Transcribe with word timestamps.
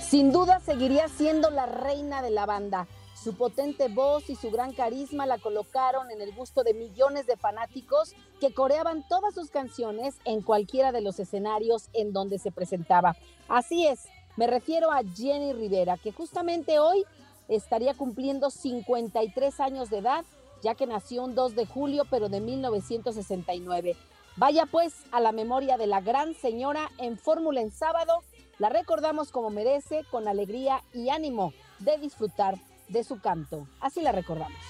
sin 0.00 0.32
duda 0.32 0.60
seguiría 0.60 1.08
siendo 1.08 1.50
la 1.50 1.66
reina 1.66 2.22
de 2.22 2.30
la 2.30 2.46
banda. 2.46 2.86
Su 3.14 3.34
potente 3.34 3.88
voz 3.88 4.30
y 4.30 4.36
su 4.36 4.50
gran 4.50 4.72
carisma 4.72 5.26
la 5.26 5.38
colocaron 5.38 6.10
en 6.10 6.22
el 6.22 6.34
gusto 6.34 6.62
de 6.62 6.72
millones 6.72 7.26
de 7.26 7.36
fanáticos 7.36 8.14
que 8.40 8.54
coreaban 8.54 9.06
todas 9.08 9.34
sus 9.34 9.50
canciones 9.50 10.16
en 10.24 10.40
cualquiera 10.40 10.90
de 10.90 11.02
los 11.02 11.20
escenarios 11.20 11.90
en 11.92 12.12
donde 12.12 12.38
se 12.38 12.50
presentaba. 12.50 13.16
Así 13.48 13.86
es, 13.86 14.06
me 14.36 14.46
refiero 14.46 14.90
a 14.90 15.02
Jenny 15.02 15.52
Rivera, 15.52 15.98
que 15.98 16.12
justamente 16.12 16.78
hoy 16.78 17.04
estaría 17.48 17.94
cumpliendo 17.94 18.50
53 18.50 19.60
años 19.60 19.90
de 19.90 19.98
edad, 19.98 20.24
ya 20.62 20.74
que 20.74 20.86
nació 20.86 21.24
un 21.24 21.34
2 21.34 21.56
de 21.56 21.66
julio, 21.66 22.04
pero 22.08 22.28
de 22.28 22.40
1969. 22.40 23.96
Vaya 24.36 24.64
pues 24.64 24.94
a 25.10 25.20
la 25.20 25.32
memoria 25.32 25.76
de 25.76 25.86
la 25.86 26.00
gran 26.00 26.34
señora 26.34 26.90
en 26.98 27.18
Fórmula 27.18 27.60
en 27.60 27.70
sábado. 27.70 28.22
La 28.60 28.68
recordamos 28.68 29.32
como 29.32 29.48
merece, 29.48 30.04
con 30.10 30.28
alegría 30.28 30.84
y 30.92 31.08
ánimo 31.08 31.54
de 31.78 31.96
disfrutar 31.96 32.58
de 32.88 33.04
su 33.04 33.18
canto. 33.18 33.66
Así 33.80 34.02
la 34.02 34.12
recordamos. 34.12 34.60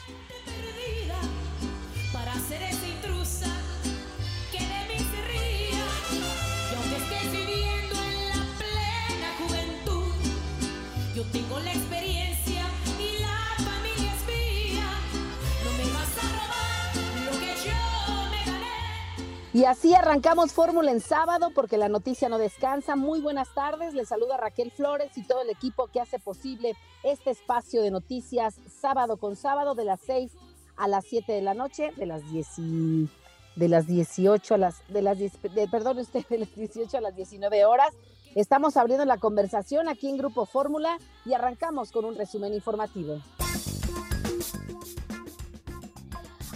Y 19.53 19.65
así 19.65 19.95
arrancamos 19.95 20.53
Fórmula 20.53 20.93
en 20.93 21.01
sábado 21.01 21.51
porque 21.55 21.77
la 21.77 21.89
noticia 21.89 22.29
no 22.29 22.39
descansa. 22.39 22.95
Muy 22.95 23.21
buenas 23.21 23.53
tardes, 23.53 23.95
les 23.95 24.09
saluda 24.09 24.37
Raquel 24.37 24.71
Flores 24.71 25.11
y 25.19 25.25
todo 25.25 25.43
el 25.43 25.51
equipo 25.51 25.89
que 25.89 26.01
hace 26.01 26.21
posible 26.21 26.77
este 27.03 27.31
espacio 27.31 27.83
de 27.83 27.91
noticias 27.91 28.55
sábado 28.81 29.17
con 29.17 29.35
sábado 29.35 29.75
de 29.75 29.85
las 29.85 30.01
6 30.07 30.33
a 30.77 30.87
las 30.87 31.05
7 31.07 31.33
de 31.33 31.43
la 31.43 31.55
noche, 31.55 31.91
de 31.97 32.07
las 32.07 32.31
10 32.31 32.47
y- 32.59 33.09
de 33.57 33.69
las 33.69 33.89
18 33.89 34.55
a 34.55 34.59
las 34.59 34.87
de 34.89 35.03
las 35.03 35.19
10, 35.19 35.33
de- 35.43 35.67
perdón 35.69 35.99
usted, 36.07 36.25
de 36.29 36.39
las 36.39 36.55
18 36.55 36.97
a 36.97 37.01
las 37.01 37.17
19 37.17 37.65
horas. 37.65 37.93
Estamos 38.37 38.77
abriendo 38.77 39.05
la 39.05 39.19
conversación 39.19 39.89
aquí 39.89 40.09
en 40.09 40.17
Grupo 40.17 40.47
Fórmula 40.47 40.97
y 41.25 41.33
arrancamos 41.35 41.91
con 41.91 42.05
un 42.05 42.15
resumen 42.15 42.55
informativo. 42.55 43.19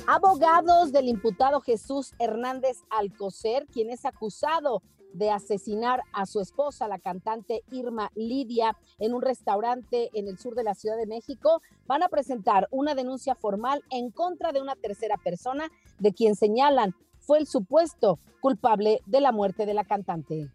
Abogados 0.07 0.93
del 0.93 1.09
imputado 1.09 1.63
Jesús 1.63 2.13
Hernández 2.19 2.77
Alcocer, 2.91 3.67
quien 3.73 3.89
es 3.89 4.05
acusado 4.05 4.83
de 5.15 5.31
asesinar 5.31 6.03
a 6.13 6.27
su 6.27 6.41
esposa, 6.41 6.89
la 6.89 6.99
cantante 6.99 7.63
Irma 7.71 8.11
Lidia, 8.15 8.77
en 8.99 9.15
un 9.15 9.23
restaurante 9.23 10.11
en 10.13 10.29
el 10.29 10.39
sur 10.39 10.55
de 10.55 10.65
la 10.65 10.75
Ciudad 10.75 10.99
de 10.99 11.07
México, 11.07 11.63
van 11.87 12.03
a 12.03 12.09
presentar 12.09 12.69
una 12.71 12.95
denuncia 12.95 13.35
formal 13.35 13.83
en 13.89 14.11
contra 14.11 14.53
de 14.53 14.61
una 14.61 14.77
tercera 14.77 15.17
persona 15.17 15.71
de 15.99 16.13
quien 16.13 16.35
señalan 16.35 16.95
fue 17.19 17.39
el 17.39 17.47
supuesto 17.47 18.19
culpable 18.41 19.01
de 19.07 19.23
la 19.23 19.33
muerte 19.33 19.65
de 19.65 19.73
la 19.73 19.85
cantante. 19.85 20.51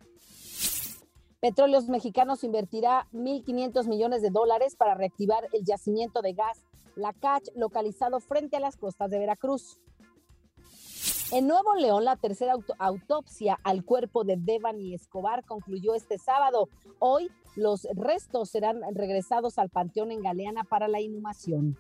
Petróleos 1.40 1.88
Mexicanos 1.88 2.44
invertirá 2.44 3.08
1.500 3.14 3.88
millones 3.88 4.22
de 4.22 4.30
dólares 4.30 4.76
para 4.76 4.94
reactivar 4.94 5.48
el 5.54 5.64
yacimiento 5.64 6.22
de 6.22 6.34
gas 6.34 6.62
La 7.00 7.14
Cach, 7.14 7.44
localizado 7.56 8.20
frente 8.20 8.58
a 8.58 8.60
las 8.60 8.78
costas 8.78 9.10
de 9.10 9.20
Veracruz. 9.20 9.80
En 11.32 11.48
Nuevo 11.48 11.76
León, 11.76 12.06
la 12.06 12.16
tercera 12.16 12.54
auto- 12.54 12.74
autopsia 12.80 13.58
al 13.64 13.86
cuerpo 13.86 14.24
de 14.24 14.36
Devani 14.38 14.94
Escobar 14.96 15.46
concluyó 15.46 15.94
este 15.94 16.18
sábado. 16.18 16.70
Hoy, 16.98 17.30
los 17.56 17.88
restos 17.96 18.50
serán 18.50 18.82
regresados 18.94 19.60
al 19.60 19.70
Panteón 19.70 20.12
en 20.12 20.22
Galeana 20.22 20.64
para 20.64 20.88
la 20.88 21.02
inhumación. 21.02 21.78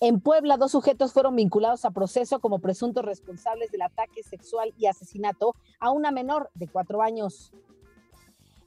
En 0.00 0.20
Puebla, 0.20 0.56
dos 0.56 0.72
sujetos 0.72 1.12
fueron 1.12 1.36
vinculados 1.36 1.84
a 1.84 1.90
proceso 1.90 2.40
como 2.40 2.60
presuntos 2.60 3.04
responsables 3.04 3.70
del 3.70 3.82
ataque 3.82 4.22
sexual 4.22 4.72
y 4.76 4.86
asesinato 4.86 5.54
a 5.78 5.90
una 5.90 6.10
menor 6.10 6.50
de 6.54 6.68
cuatro 6.68 7.02
años. 7.02 7.52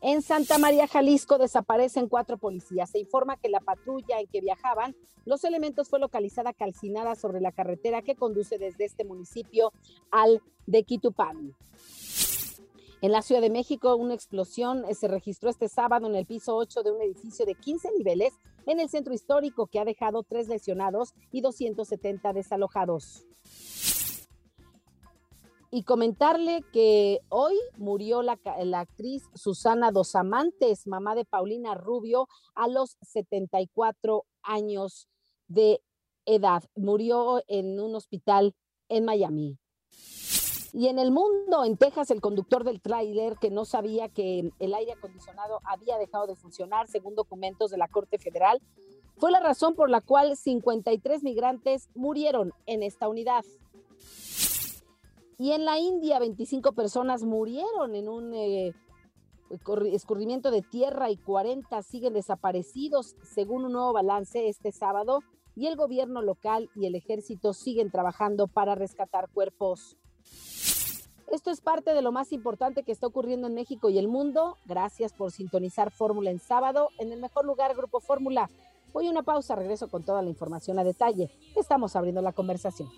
En 0.07 0.21
Santa 0.21 0.59
María, 0.59 0.87
Jalisco, 0.87 1.39
desaparecen 1.39 2.07
cuatro 2.07 2.37
policías. 2.37 2.91
Se 2.91 2.99
informa 2.99 3.37
que 3.37 3.49
la 3.49 3.59
patrulla 3.59 4.19
en 4.19 4.27
que 4.27 4.39
viajaban, 4.39 4.95
los 5.25 5.43
elementos 5.43 5.89
fue 5.89 5.99
localizada 5.99 6.53
calcinada 6.53 7.15
sobre 7.15 7.41
la 7.41 7.51
carretera 7.51 8.03
que 8.03 8.13
conduce 8.13 8.59
desde 8.59 8.85
este 8.85 9.03
municipio 9.03 9.73
al 10.11 10.43
de 10.67 10.83
Quitupán. 10.83 11.55
En 13.01 13.11
la 13.11 13.23
Ciudad 13.23 13.41
de 13.41 13.49
México, 13.49 13.95
una 13.95 14.13
explosión 14.13 14.85
eh, 14.85 14.93
se 14.93 15.07
registró 15.07 15.49
este 15.49 15.69
sábado 15.69 16.05
en 16.05 16.13
el 16.13 16.27
piso 16.27 16.55
8 16.55 16.83
de 16.83 16.91
un 16.91 17.01
edificio 17.01 17.43
de 17.47 17.55
15 17.55 17.89
niveles 17.97 18.35
en 18.67 18.79
el 18.79 18.89
centro 18.89 19.11
histórico 19.11 19.65
que 19.65 19.79
ha 19.79 19.85
dejado 19.85 20.21
tres 20.21 20.47
lesionados 20.47 21.15
y 21.31 21.41
270 21.41 22.31
desalojados. 22.31 23.25
Y 25.75 25.83
comentarle 25.83 26.63
que 26.71 27.19
hoy 27.27 27.53
murió 27.75 28.21
la, 28.21 28.39
actriz 28.79 29.23
Susana 29.33 29.91
Dos 29.91 30.15
Amantes, 30.15 30.87
mamá 30.87 31.15
de 31.15 31.25
Paulina 31.25 31.75
Rubio, 31.75 32.29
a 32.53 32.69
los 32.69 32.95
74 33.01 34.25
años 34.41 35.09
de 35.49 35.81
edad. 36.23 36.63
Murió 36.77 37.43
en 37.49 37.77
un 37.81 37.93
hospital 37.93 38.55
en 38.87 39.03
Miami. 39.03 39.59
Y 40.71 40.87
en 40.87 40.97
el 40.97 41.11
mundo, 41.11 41.65
en 41.65 41.75
Texas, 41.75 42.09
el 42.09 42.21
conductor 42.21 42.63
del 42.63 42.79
tráiler 42.79 43.35
que 43.35 43.51
no 43.51 43.65
sabía 43.65 44.07
que 44.07 44.49
el 44.59 44.73
aire 44.73 44.93
acondicionado 44.93 45.59
había 45.65 45.97
dejado 45.97 46.25
de 46.25 46.37
funcionar, 46.37 46.87
según 46.87 47.15
documentos 47.15 47.69
de 47.69 47.77
la 47.77 47.89
Corte 47.89 48.17
Federal, 48.17 48.61
fue 49.17 49.29
la 49.29 49.41
razón 49.41 49.75
por 49.75 49.89
la 49.89 49.99
cual 49.99 50.37
53 50.37 51.21
migrantes 51.23 51.89
murieron 51.95 52.53
en 52.65 52.81
esta 52.81 53.09
unidad. 53.09 53.43
Y 55.37 55.51
en 55.51 55.65
la 55.65 55.79
India, 55.79 56.19
25 56.19 56.71
personas 56.73 57.23
murieron 57.23 57.95
en 57.95 58.07
un 58.07 58.33
eh, 58.33 58.73
escurrimiento 59.91 60.49
de 60.49 60.61
tierra 60.61 61.09
y 61.09 61.17
40 61.17 61.81
siguen 61.81 62.13
desaparecidos, 62.13 63.15
según 63.21 63.65
un 63.65 63.73
nuevo 63.73 63.93
balance 63.93 64.47
este 64.47 64.71
sábado. 64.71 65.19
Y 65.55 65.67
el 65.67 65.75
gobierno 65.75 66.21
local 66.21 66.69
y 66.75 66.85
el 66.85 66.95
ejército 66.95 67.53
siguen 67.53 67.89
trabajando 67.91 68.47
para 68.47 68.75
rescatar 68.75 69.29
cuerpos. 69.29 69.97
Esto 71.31 71.49
es 71.49 71.59
parte 71.59 71.93
de 71.93 72.01
lo 72.01 72.11
más 72.11 72.31
importante 72.31 72.83
que 72.83 72.91
está 72.91 73.07
ocurriendo 73.07 73.47
en 73.47 73.55
México 73.55 73.89
y 73.89 73.97
el 73.97 74.07
mundo. 74.07 74.57
Gracias 74.65 75.11
por 75.13 75.31
sintonizar 75.31 75.91
Fórmula 75.91 76.29
en 76.29 76.39
sábado 76.39 76.89
en 76.97 77.11
el 77.11 77.19
mejor 77.19 77.45
lugar, 77.45 77.75
Grupo 77.75 77.99
Fórmula. 77.99 78.49
Voy 78.93 79.07
a 79.07 79.11
una 79.11 79.23
pausa, 79.23 79.55
regreso 79.55 79.89
con 79.89 80.03
toda 80.03 80.21
la 80.21 80.29
información 80.29 80.79
a 80.79 80.83
detalle. 80.83 81.29
Estamos 81.55 81.95
abriendo 81.95 82.21
la 82.21 82.31
conversación. 82.31 82.89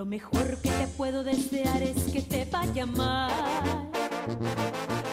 Lo 0.00 0.06
mejor 0.06 0.56
que 0.62 0.70
te 0.70 0.86
puedo 0.96 1.22
desear 1.22 1.82
es 1.82 2.10
que 2.10 2.22
te 2.22 2.46
vaya 2.46 2.86
mal. 2.86 3.30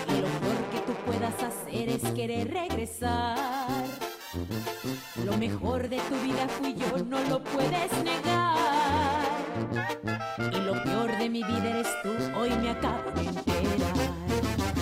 Y 0.08 0.22
lo 0.22 0.30
peor 0.40 0.62
que 0.72 0.80
tú 0.86 0.94
puedas 1.06 1.34
hacer 1.44 1.90
es 1.90 2.02
querer 2.14 2.50
regresar. 2.54 3.38
Lo 5.26 5.38
mejor 5.38 5.90
de 5.90 5.98
tu 5.98 6.16
vida 6.24 6.48
fui 6.48 6.74
yo, 6.74 7.04
no 7.04 7.20
lo 7.28 7.44
puedes 7.44 7.92
negar. 8.02 9.28
Y 10.54 10.60
lo 10.62 10.82
peor 10.82 11.18
de 11.18 11.30
mi 11.32 11.44
vida 11.44 11.70
eres 11.70 11.88
tú, 12.02 12.12
hoy 12.40 12.52
me 12.52 12.70
acabo 12.70 13.12
de 13.12 13.24
enterar. 13.28 14.77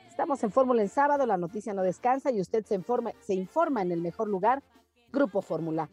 Estamos 0.08 0.42
en 0.42 0.52
Fórmula 0.54 0.84
en 0.84 0.90
sábado, 0.90 1.26
la 1.26 1.36
noticia 1.36 1.74
no 1.74 1.84
descansa 1.84 2.32
y 2.32 2.40
usted 2.40 2.64
se 2.64 2.76
informa, 2.76 3.12
se 3.20 3.34
informa 3.34 3.82
en 3.82 3.92
el 3.92 4.00
mejor 4.00 4.30
lugar, 4.30 4.64
Grupo 5.12 5.42
Fórmula. 5.42 5.90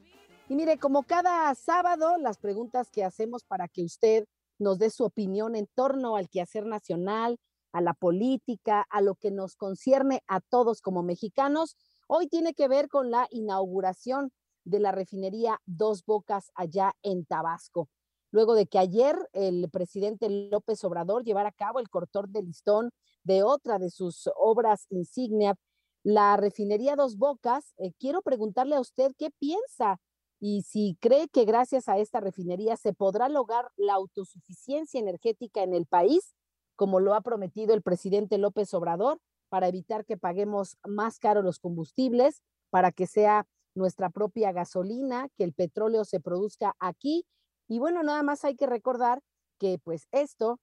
Y 0.49 0.55
mire, 0.55 0.79
como 0.79 1.03
cada 1.03 1.53
sábado, 1.57 2.17
las 2.19 2.39
preguntas 2.39 2.93
que 2.93 3.03
hacemos 3.03 3.43
para 3.43 3.67
que 3.67 3.83
usted 3.83 4.29
nos 4.63 4.79
dé 4.79 4.91
su 4.91 5.05
opinión 5.05 5.57
en 5.57 5.69
torno 5.75 6.17
al 6.17 6.29
quehacer 6.29 6.65
nacional, 6.67 7.39
a 7.73 7.81
la 7.81 7.95
política, 7.95 8.87
a 8.91 9.01
lo 9.01 9.15
que 9.15 9.31
nos 9.31 9.57
concierne 9.57 10.23
a 10.27 10.41
todos 10.41 10.81
como 10.81 11.03
mexicanos. 11.03 11.77
Hoy 12.07 12.29
tiene 12.29 12.55
que 12.55 12.69
ver 12.69 12.89
con 12.89 13.11
la 13.11 13.27
inauguración 13.31 14.31
de 14.65 14.79
la 14.79 14.93
refinería 14.93 15.61
Dos 15.67 16.05
Bocas 16.05 16.51
allá 16.55 16.95
en 17.03 17.25
Tabasco. 17.25 17.89
Luego 18.31 18.55
de 18.55 18.67
que 18.67 18.79
ayer 18.79 19.17
el 19.33 19.69
presidente 19.71 20.29
López 20.29 20.83
Obrador 20.85 21.25
llevara 21.25 21.51
a 21.51 21.53
cabo 21.53 21.81
el 21.81 21.91
cortor 21.91 22.29
de 22.29 22.43
listón 22.43 22.91
de 23.25 23.43
otra 23.43 23.79
de 23.79 23.91
sus 23.91 24.31
obras 24.37 24.87
insignia, 24.91 25.55
la 26.03 26.37
refinería 26.37 26.97
Dos 26.97 27.17
Bocas, 27.17 27.75
eh, 27.79 27.93
quiero 27.99 28.23
preguntarle 28.23 28.77
a 28.77 28.81
usted 28.81 29.13
qué 29.19 29.31
piensa 29.39 29.99
y 30.45 30.63
si 30.63 30.99
cree 31.01 31.29
que 31.29 31.45
gracias 31.45 31.89
a 31.89 31.99
esta 31.99 32.19
refinería 32.19 32.77
se 32.77 32.93
podrá 32.93 33.29
lograr 33.29 33.71
la 33.77 33.95
autosuficiencia 33.95 34.99
energética 34.99 35.63
en 35.63 35.73
el 35.73 35.87
país, 35.87 36.35
como 36.75 36.99
lo 36.99 37.15
ha 37.15 37.21
prometido 37.21 37.75
el 37.75 37.83
presidente 37.83 38.39
López 38.39 38.75
Obrador, 38.75 39.21
para 39.49 39.69
evitar 39.69 40.05
que 40.05 40.17
paguemos 40.17 40.79
más 40.85 41.21
caro 41.21 41.43
los 41.43 41.61
combustibles, 41.61 42.43
para 42.71 42.91
que 42.91 43.07
sea 43.07 43.47
nuestra 43.77 44.11
propia 44.11 44.51
gasolina, 44.51 45.29
que 45.37 45.45
el 45.45 45.53
petróleo 45.53 46.05
se 46.05 46.19
produzca 46.19 46.75
aquí. 46.81 47.25
Y 47.69 47.79
bueno, 47.79 48.03
nada 48.03 48.25
más 48.25 48.45
hay 48.45 48.57
que 48.57 48.67
recordar 48.67 49.23
que 49.61 49.79
pues 49.79 50.09
esto 50.11 50.59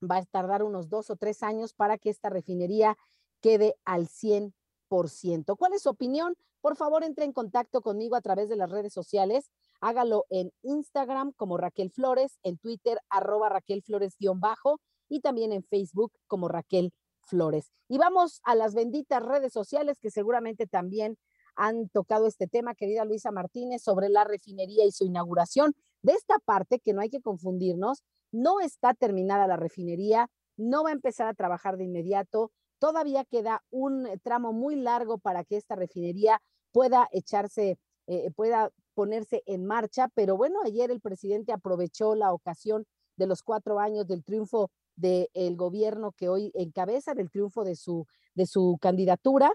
va 0.00 0.18
a 0.18 0.24
tardar 0.26 0.62
unos 0.62 0.88
dos 0.88 1.10
o 1.10 1.16
tres 1.16 1.42
años 1.42 1.74
para 1.74 1.98
que 1.98 2.10
esta 2.10 2.30
refinería 2.30 2.96
quede 3.40 3.74
al 3.84 4.06
100%. 4.06 5.56
¿Cuál 5.56 5.72
es 5.72 5.82
su 5.82 5.90
opinión? 5.90 6.36
Por 6.66 6.74
favor 6.74 7.04
entre 7.04 7.24
en 7.24 7.32
contacto 7.32 7.80
conmigo 7.80 8.16
a 8.16 8.20
través 8.20 8.48
de 8.48 8.56
las 8.56 8.68
redes 8.68 8.92
sociales. 8.92 9.52
Hágalo 9.80 10.24
en 10.30 10.52
Instagram 10.62 11.30
como 11.36 11.58
Raquel 11.58 11.92
Flores, 11.92 12.40
en 12.42 12.58
Twitter 12.58 12.98
arroba 13.08 13.48
Raquel 13.48 13.84
Flores-bajo 13.84 14.80
y 15.08 15.20
también 15.20 15.52
en 15.52 15.62
Facebook 15.62 16.10
como 16.26 16.48
Raquel 16.48 16.92
Flores. 17.20 17.70
Y 17.86 17.98
vamos 17.98 18.40
a 18.42 18.56
las 18.56 18.74
benditas 18.74 19.22
redes 19.22 19.52
sociales 19.52 20.00
que 20.00 20.10
seguramente 20.10 20.66
también 20.66 21.16
han 21.54 21.88
tocado 21.88 22.26
este 22.26 22.48
tema, 22.48 22.74
querida 22.74 23.04
Luisa 23.04 23.30
Martínez, 23.30 23.80
sobre 23.80 24.08
la 24.08 24.24
refinería 24.24 24.84
y 24.84 24.90
su 24.90 25.04
inauguración. 25.04 25.72
De 26.02 26.14
esta 26.14 26.40
parte, 26.40 26.80
que 26.80 26.94
no 26.94 27.00
hay 27.00 27.10
que 27.10 27.22
confundirnos, 27.22 28.02
no 28.32 28.58
está 28.58 28.92
terminada 28.92 29.46
la 29.46 29.56
refinería, 29.56 30.30
no 30.56 30.82
va 30.82 30.90
a 30.90 30.94
empezar 30.94 31.28
a 31.28 31.34
trabajar 31.34 31.76
de 31.76 31.84
inmediato, 31.84 32.50
todavía 32.80 33.24
queda 33.24 33.62
un 33.70 34.08
tramo 34.24 34.52
muy 34.52 34.74
largo 34.74 35.18
para 35.18 35.44
que 35.44 35.56
esta 35.56 35.76
refinería 35.76 36.42
pueda 36.76 37.08
echarse, 37.10 37.78
eh, 38.06 38.30
pueda 38.32 38.70
ponerse 38.92 39.42
en 39.46 39.64
marcha. 39.64 40.08
Pero 40.14 40.36
bueno, 40.36 40.58
ayer 40.62 40.90
el 40.90 41.00
presidente 41.00 41.50
aprovechó 41.54 42.14
la 42.14 42.34
ocasión 42.34 42.84
de 43.16 43.26
los 43.26 43.42
cuatro 43.42 43.80
años 43.80 44.06
del 44.06 44.22
triunfo 44.22 44.70
del 44.94 45.56
gobierno 45.56 46.12
que 46.12 46.28
hoy 46.28 46.52
encabeza, 46.52 47.14
del 47.14 47.30
triunfo 47.30 47.64
de 47.64 47.76
su, 47.76 48.04
de 48.34 48.44
su 48.44 48.76
candidatura 48.78 49.50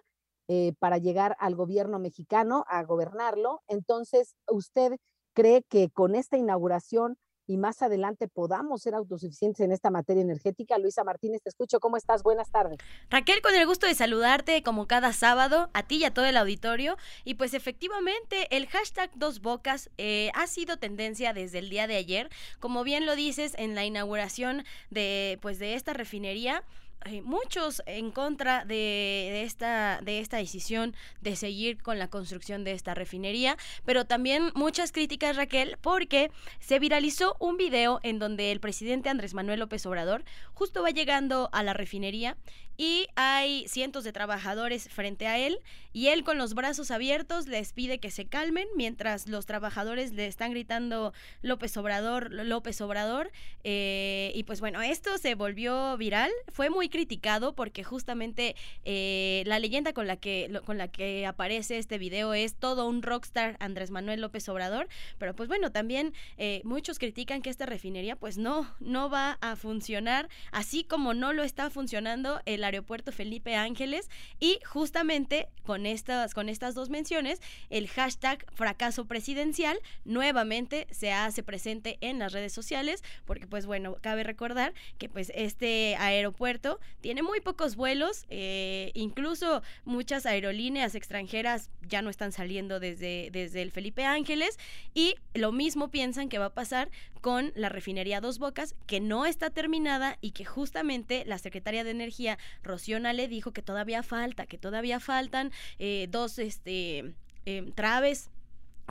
eh, 0.47 0.73
para 0.79 0.97
llegar 0.97 1.35
al 1.37 1.53
gobierno 1.53 1.99
mexicano, 1.99 2.65
a 2.67 2.83
gobernarlo. 2.85 3.61
Entonces, 3.67 4.33
¿usted 4.47 4.93
cree 5.35 5.61
que 5.69 5.91
con 5.91 6.15
esta 6.15 6.37
inauguración 6.37 7.19
y 7.51 7.57
más 7.57 7.81
adelante 7.81 8.29
podamos 8.29 8.81
ser 8.81 8.95
autosuficientes 8.95 9.59
en 9.59 9.73
esta 9.73 9.89
materia 9.89 10.21
energética. 10.21 10.77
Luisa 10.77 11.03
Martínez, 11.03 11.41
te 11.43 11.49
escucho. 11.49 11.81
¿Cómo 11.81 11.97
estás? 11.97 12.23
Buenas 12.23 12.49
tardes. 12.49 12.77
Raquel, 13.09 13.41
con 13.41 13.53
el 13.53 13.65
gusto 13.65 13.87
de 13.87 13.93
saludarte 13.93 14.63
como 14.63 14.87
cada 14.87 15.11
sábado, 15.11 15.69
a 15.73 15.83
ti 15.83 15.97
y 15.97 16.05
a 16.05 16.13
todo 16.13 16.25
el 16.25 16.37
auditorio. 16.37 16.95
Y 17.25 17.33
pues 17.33 17.53
efectivamente, 17.53 18.47
el 18.55 18.67
hashtag 18.67 19.11
Dos 19.15 19.41
Bocas 19.41 19.89
eh, 19.97 20.31
ha 20.33 20.47
sido 20.47 20.77
tendencia 20.77 21.33
desde 21.33 21.59
el 21.59 21.69
día 21.69 21.87
de 21.87 21.97
ayer. 21.97 22.29
Como 22.61 22.85
bien 22.85 23.05
lo 23.05 23.17
dices, 23.17 23.53
en 23.57 23.75
la 23.75 23.83
inauguración 23.83 24.63
de, 24.89 25.37
pues, 25.41 25.59
de 25.59 25.73
esta 25.73 25.91
refinería, 25.91 26.63
hay 27.03 27.21
muchos 27.21 27.81
en 27.85 28.11
contra 28.11 28.65
de, 28.65 29.43
esta, 29.43 29.99
de 30.03 30.19
esta 30.19 30.37
decisión 30.37 30.95
de 31.21 31.35
seguir 31.35 31.81
con 31.81 31.99
la 31.99 32.09
construcción 32.09 32.63
de 32.63 32.71
esta 32.71 32.93
refinería, 32.93 33.57
pero 33.85 34.05
también 34.05 34.51
muchas 34.55 34.91
críticas, 34.91 35.35
Raquel, 35.35 35.77
porque 35.81 36.31
se 36.59 36.79
viralizó 36.79 37.35
un 37.39 37.57
video 37.57 37.99
en 38.03 38.19
donde 38.19 38.51
el 38.51 38.59
presidente 38.59 39.09
Andrés 39.09 39.33
Manuel 39.33 39.59
López 39.59 39.85
Obrador 39.85 40.23
justo 40.53 40.83
va 40.83 40.91
llegando 40.91 41.49
a 41.51 41.63
la 41.63 41.73
refinería 41.73 42.37
y 42.77 43.07
hay 43.15 43.67
cientos 43.67 44.03
de 44.03 44.11
trabajadores 44.11 44.89
frente 44.89 45.27
a 45.27 45.37
él 45.37 45.59
y 45.93 46.07
él 46.07 46.23
con 46.23 46.37
los 46.37 46.53
brazos 46.55 46.89
abiertos 46.89 47.47
les 47.47 47.73
pide 47.73 47.99
que 47.99 48.09
se 48.09 48.25
calmen 48.25 48.67
mientras 48.75 49.27
los 49.27 49.45
trabajadores 49.45 50.13
le 50.13 50.25
están 50.25 50.51
gritando 50.51 51.13
López 51.41 51.75
Obrador, 51.77 52.31
López 52.31 52.81
Obrador. 52.81 53.31
Eh, 53.63 54.31
y 54.33 54.43
pues 54.43 54.61
bueno, 54.61 54.81
esto 54.81 55.17
se 55.17 55.35
volvió 55.35 55.95
viral, 55.97 56.31
fue 56.47 56.69
muy 56.69 56.89
criticado 56.91 57.55
porque 57.55 57.83
justamente 57.83 58.55
eh, 58.85 59.43
la 59.47 59.57
leyenda 59.57 59.93
con 59.93 60.05
la, 60.05 60.17
que, 60.17 60.61
con 60.65 60.77
la 60.77 60.87
que 60.87 61.25
aparece 61.25 61.79
este 61.79 61.97
video 61.97 62.33
es 62.35 62.55
todo 62.55 62.87
un 62.87 63.01
rockstar 63.01 63.57
Andrés 63.59 63.89
Manuel 63.89 64.21
López 64.21 64.47
Obrador, 64.49 64.87
pero 65.17 65.35
pues 65.35 65.49
bueno, 65.49 65.71
también 65.71 66.13
eh, 66.37 66.61
muchos 66.63 66.99
critican 66.99 67.41
que 67.41 67.49
esta 67.49 67.65
refinería 67.65 68.15
pues 68.15 68.37
no, 68.37 68.71
no 68.79 69.09
va 69.09 69.37
a 69.41 69.55
funcionar 69.55 70.29
así 70.51 70.83
como 70.83 71.13
no 71.13 71.33
lo 71.33 71.43
está 71.43 71.69
funcionando 71.69 72.41
el 72.45 72.63
aeropuerto 72.63 73.11
Felipe 73.11 73.55
Ángeles 73.55 74.09
y 74.39 74.59
justamente 74.65 75.47
con 75.63 75.85
estas, 75.85 76.33
con 76.33 76.49
estas 76.49 76.75
dos 76.75 76.89
menciones, 76.89 77.39
el 77.69 77.87
hashtag 77.87 78.45
fracaso 78.53 79.05
presidencial 79.05 79.79
nuevamente 80.05 80.87
se 80.91 81.11
hace 81.11 81.43
presente 81.43 81.97
en 82.01 82.19
las 82.19 82.33
redes 82.33 82.53
sociales 82.53 83.03
porque 83.25 83.47
pues 83.47 83.65
bueno, 83.65 83.95
cabe 84.01 84.23
recordar 84.23 84.73
que 84.97 85.07
pues 85.07 85.31
este 85.33 85.95
aeropuerto 85.97 86.79
tiene 87.01 87.23
muy 87.23 87.41
pocos 87.41 87.75
vuelos, 87.75 88.25
eh, 88.29 88.91
incluso 88.93 89.61
muchas 89.83 90.25
aerolíneas 90.25 90.95
extranjeras 90.95 91.69
ya 91.87 92.01
no 92.01 92.09
están 92.09 92.31
saliendo 92.31 92.79
desde, 92.79 93.29
desde 93.31 93.61
el 93.61 93.71
Felipe 93.71 94.05
Ángeles 94.05 94.57
y 94.93 95.15
lo 95.33 95.51
mismo 95.51 95.89
piensan 95.89 96.29
que 96.29 96.39
va 96.39 96.45
a 96.45 96.53
pasar 96.53 96.89
con 97.19 97.51
la 97.55 97.69
refinería 97.69 98.21
Dos 98.21 98.39
Bocas, 98.39 98.75
que 98.87 98.99
no 98.99 99.25
está 99.25 99.49
terminada 99.49 100.17
y 100.21 100.31
que 100.31 100.45
justamente 100.45 101.23
la 101.25 101.37
secretaria 101.37 101.83
de 101.83 101.91
Energía 101.91 102.37
Rocío 102.63 102.99
le 102.99 103.27
dijo 103.27 103.51
que 103.51 103.61
todavía 103.61 104.03
falta, 104.03 104.45
que 104.45 104.57
todavía 104.57 104.99
faltan 104.99 105.51
eh, 105.79 106.07
dos 106.09 106.39
este, 106.39 107.13
eh, 107.45 107.71
traves 107.75 108.29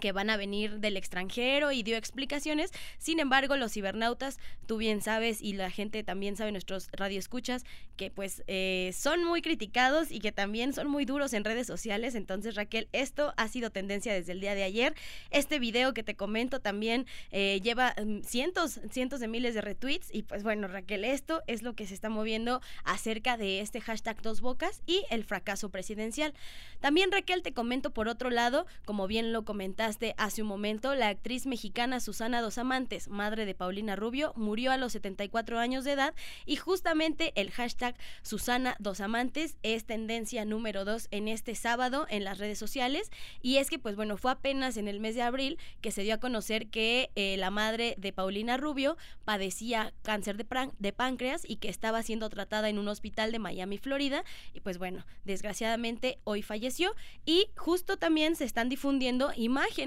que 0.00 0.12
van 0.12 0.30
a 0.30 0.37
venir 0.37 0.80
del 0.80 0.97
extranjero 0.97 1.73
y 1.73 1.83
dio 1.83 1.97
explicaciones. 1.97 2.73
Sin 2.99 3.21
embargo, 3.21 3.57
los 3.57 3.73
cibernautas, 3.73 4.38
tú 4.66 4.78
bien 4.78 5.02
sabes 5.02 5.40
y 5.40 5.52
la 5.52 5.71
gente 5.71 6.02
también 6.02 6.37
sabe, 6.37 6.52
nuestros 6.52 6.88
radioescuchas, 6.92 7.64
que 7.97 8.11
pues 8.11 8.42
eh, 8.47 8.92
son 8.95 9.25
muy 9.25 9.42
criticados 9.42 10.11
y 10.11 10.21
que 10.21 10.33
también 10.33 10.73
son 10.73 10.88
muy 10.88 11.04
duros 11.04 11.33
en 11.33 11.45
redes 11.45 11.66
sociales. 11.66 12.14
Entonces, 12.14 12.54
Raquel, 12.54 12.88
esto 12.92 13.35
ha 13.37 13.49
sido 13.49 13.71
tendencia 13.71 14.12
desde 14.12 14.33
el 14.33 14.40
día 14.40 14.54
de 14.54 14.64
ayer. 14.64 14.95
Este 15.30 15.59
video 15.59 15.95
que 15.95 16.02
te 16.02 16.16
comento 16.16 16.61
también 16.61 17.07
eh, 17.30 17.61
lleva 17.62 17.95
mm, 18.02 18.23
cientos, 18.23 18.80
cientos 18.90 19.21
de 19.21 19.28
miles 19.28 19.54
de 19.54 19.61
retweets 19.61 20.09
y 20.12 20.23
pues 20.23 20.42
bueno, 20.42 20.69
Raquel, 20.69 21.04
esto 21.04 21.42
es 21.47 21.62
lo 21.62 21.75
que 21.75 21.87
se 21.87 21.95
está 21.95 22.09
moviendo 22.09 22.61
acerca 22.85 23.37
de 23.37 23.61
este 23.61 23.80
hashtag 23.80 24.23
dos 24.23 24.40
bocas 24.40 24.83
y 24.87 25.04
el 25.11 25.25
fracaso 25.25 25.69
presidencial. 25.69 26.33
También, 26.80 27.12
Raquel, 27.12 27.42
te 27.42 27.52
comento 27.52 27.90
por 27.90 28.09
otro 28.09 28.30
lado, 28.30 28.66
como 28.85 29.07
bien 29.07 29.33
lo 29.33 29.45
comentaste, 29.45 29.90
hace 30.17 30.43
un 30.43 30.49
momento, 30.49 30.95
la 30.95 31.09
actriz 31.09 31.47
mexicana 31.47 31.99
Susana 31.99 32.43
Dos 32.43 32.59
Amantes, 32.59 33.09
madre 33.09 33.45
de 33.45 33.55
Paulina 33.55 33.97
Rubio, 33.97 34.33
murió 34.37 34.71
a 34.71 34.77
los 34.77 34.93
74 34.93 35.59
años 35.59 35.85
de 35.85 35.93
edad 35.93 36.15
y 36.47 36.57
justamente 36.57 37.33
el 37.35 37.51
hashtag 37.51 37.97
Susana 38.23 38.77
Dos 38.79 39.01
Amantes 39.01 39.57
es 39.63 39.85
tendencia 39.85 40.45
número 40.45 40.85
dos 40.85 41.09
en 41.11 41.27
este 41.27 41.57
sábado 41.57 42.07
en 42.09 42.23
las 42.23 42.39
redes 42.39 42.59
sociales. 42.59 43.11
Y 43.43 43.57
es 43.57 43.69
que 43.69 43.81
pues 43.81 43.97
bueno, 43.97 44.17
fue 44.17 44.31
apenas 44.31 44.77
en 44.77 44.87
el 44.87 45.01
mes 45.01 45.17
de 45.17 45.23
abril 45.23 45.59
que 45.81 45.91
se 45.91 46.03
dio 46.03 46.15
a 46.15 46.21
conocer 46.21 46.69
que 46.69 47.11
eh, 47.17 47.37
la 47.37 47.51
madre 47.51 47.97
de 47.99 48.13
Paulina 48.13 48.57
Rubio 48.57 48.97
padecía 49.25 49.93
cáncer 50.03 50.37
de, 50.37 50.47
de 50.79 50.93
páncreas 50.93 51.43
y 51.45 51.57
que 51.57 51.69
estaba 51.69 52.03
siendo 52.03 52.29
tratada 52.29 52.69
en 52.69 52.79
un 52.79 52.87
hospital 52.87 53.33
de 53.33 53.41
Miami, 53.41 53.79
Florida. 53.79 54.23
Y 54.55 54.61
pues 54.61 54.79
bueno, 54.79 55.05
desgraciadamente 55.25 56.19
hoy 56.23 56.43
falleció. 56.43 56.95
Y 57.27 57.49
justo 57.57 57.97
también 57.97 58.37
se 58.37 58.45
están 58.45 58.69
difundiendo 58.69 59.33
imágenes 59.35 59.80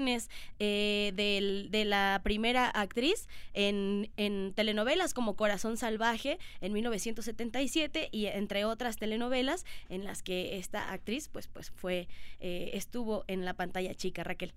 eh, 0.58 1.12
de 1.14 1.84
la 1.84 2.20
primera 2.24 2.68
actriz 2.68 3.28
en, 3.52 4.10
telenovelas 4.54 5.14
como 5.14 5.36
Corazón 5.36 5.76
Salvaje 5.76 6.38
en 6.60 6.72
1977 6.72 8.08
y 8.10 8.26
entre 8.26 8.64
otras 8.64 8.96
telenovelas 8.96 9.64
en 9.88 10.04
las 10.04 10.22
que 10.22 10.56
esta 10.58 10.92
actriz 10.92 11.28
pues, 11.28 11.48
pues 11.48 11.70
fue, 11.70 12.08
eh, 12.40 12.70
estuvo 12.74 13.24
en 13.26 13.44
la 13.44 13.54
pantalla 13.54 13.94
chica, 13.94 14.24
Raquel. 14.24 14.52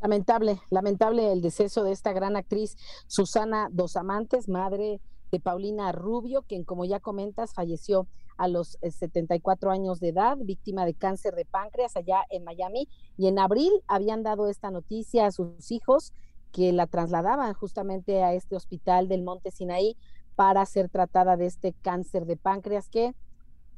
Lamentable, 0.00 0.60
lamentable 0.70 1.32
el 1.32 1.40
deceso 1.40 1.82
de 1.82 1.92
esta 1.92 2.12
gran 2.12 2.36
actriz 2.36 2.76
Susana 3.06 3.68
Dos 3.72 3.96
Amantes, 3.96 4.48
madre 4.48 5.00
de 5.32 5.40
Paulina 5.40 5.90
Rubio, 5.92 6.42
quien 6.42 6.64
como 6.64 6.84
ya 6.84 7.00
comentas 7.00 7.54
falleció 7.54 8.06
a 8.36 8.48
los 8.48 8.78
74 8.82 9.70
eh, 9.70 9.74
años 9.74 10.00
de 10.00 10.08
edad, 10.08 10.36
víctima 10.38 10.84
de 10.84 10.94
cáncer 10.94 11.34
de 11.34 11.44
páncreas 11.44 11.96
allá 11.96 12.24
en 12.30 12.44
Miami. 12.44 12.88
Y 13.16 13.28
en 13.28 13.38
abril 13.38 13.72
habían 13.86 14.22
dado 14.22 14.48
esta 14.48 14.70
noticia 14.70 15.26
a 15.26 15.32
sus 15.32 15.70
hijos 15.70 16.12
que 16.52 16.72
la 16.72 16.86
trasladaban 16.86 17.52
justamente 17.54 18.22
a 18.22 18.32
este 18.32 18.56
hospital 18.56 19.08
del 19.08 19.22
Monte 19.22 19.50
Sinaí 19.50 19.96
para 20.36 20.64
ser 20.66 20.88
tratada 20.88 21.36
de 21.36 21.46
este 21.46 21.72
cáncer 21.82 22.26
de 22.26 22.36
páncreas 22.36 22.88
que 22.88 23.14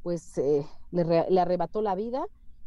pues 0.02 0.38
eh, 0.38 0.66
le, 0.90 1.40
arrebató 1.40 1.82
la 1.82 1.94
vida. 1.94 2.24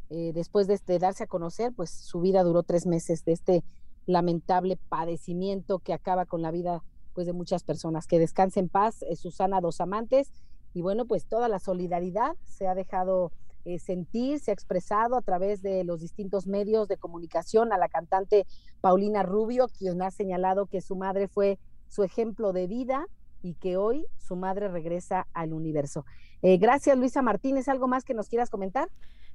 Eh, 0.10 0.32
después 0.34 0.68
de, 0.68 0.74
este, 0.74 1.00
darse 1.00 1.24
a 1.24 1.28
conocer, 1.28 1.72
pues 1.74 1.90
su 1.90 2.20
vida 2.20 2.44
duró 2.44 2.64
tres 2.64 2.86
meses 2.86 3.24
de 3.24 3.32
este 3.32 3.64
lamentable 4.06 4.78
padecimiento 4.90 5.80
que 5.80 5.94
acaba 5.94 6.26
con 6.26 6.42
la 6.42 6.52
vida 6.52 6.84
pues 7.14 7.28
de 7.28 7.34
muchas 7.34 7.64
personas. 7.64 8.08
Que 8.08 8.20
descanse 8.20 8.60
en 8.60 8.70
paz, 8.70 9.06
Susana 9.16 9.62
Dos 9.62 9.82
Amantes, 9.82 10.32
y 10.74 10.82
bueno, 10.82 11.06
pues 11.06 11.26
toda 11.26 11.48
la 11.48 11.60
solidaridad 11.60 12.36
se 12.46 12.68
ha 12.68 12.76
dejado 12.76 13.32
eh, 13.64 13.78
sentir, 13.78 14.40
se 14.40 14.52
ha 14.52 14.54
expresado 14.54 15.16
a 15.16 15.22
través 15.22 15.62
de 15.62 15.84
los 15.84 16.02
distintos 16.02 16.48
medios 16.48 16.88
de 16.88 16.98
comunicación 16.98 17.72
a 17.72 17.78
la 17.78 17.90
cantante 17.90 18.48
Paulina 18.82 19.22
Rubio, 19.22 19.68
quien 19.68 20.02
ha 20.02 20.10
señalado 20.10 20.66
que 20.66 20.82
su 20.82 20.96
madre 20.96 21.28
fue 21.28 21.60
su 21.88 22.04
ejemplo 22.04 22.54
de 22.54 22.68
vida 22.68 23.06
y 23.44 23.54
que 23.56 23.78
hoy 23.78 24.08
su 24.18 24.36
madre 24.36 24.68
regresa 24.68 25.28
al 25.34 25.54
universo. 25.54 26.06
Eh, 26.42 26.58
gracias, 26.58 26.98
Luisa 26.98 27.22
Martínez. 27.22 27.68
¿Algo 27.68 27.88
más 27.88 28.04
que 28.04 28.14
nos 28.14 28.30
quieras 28.30 28.50
comentar? 28.50 28.90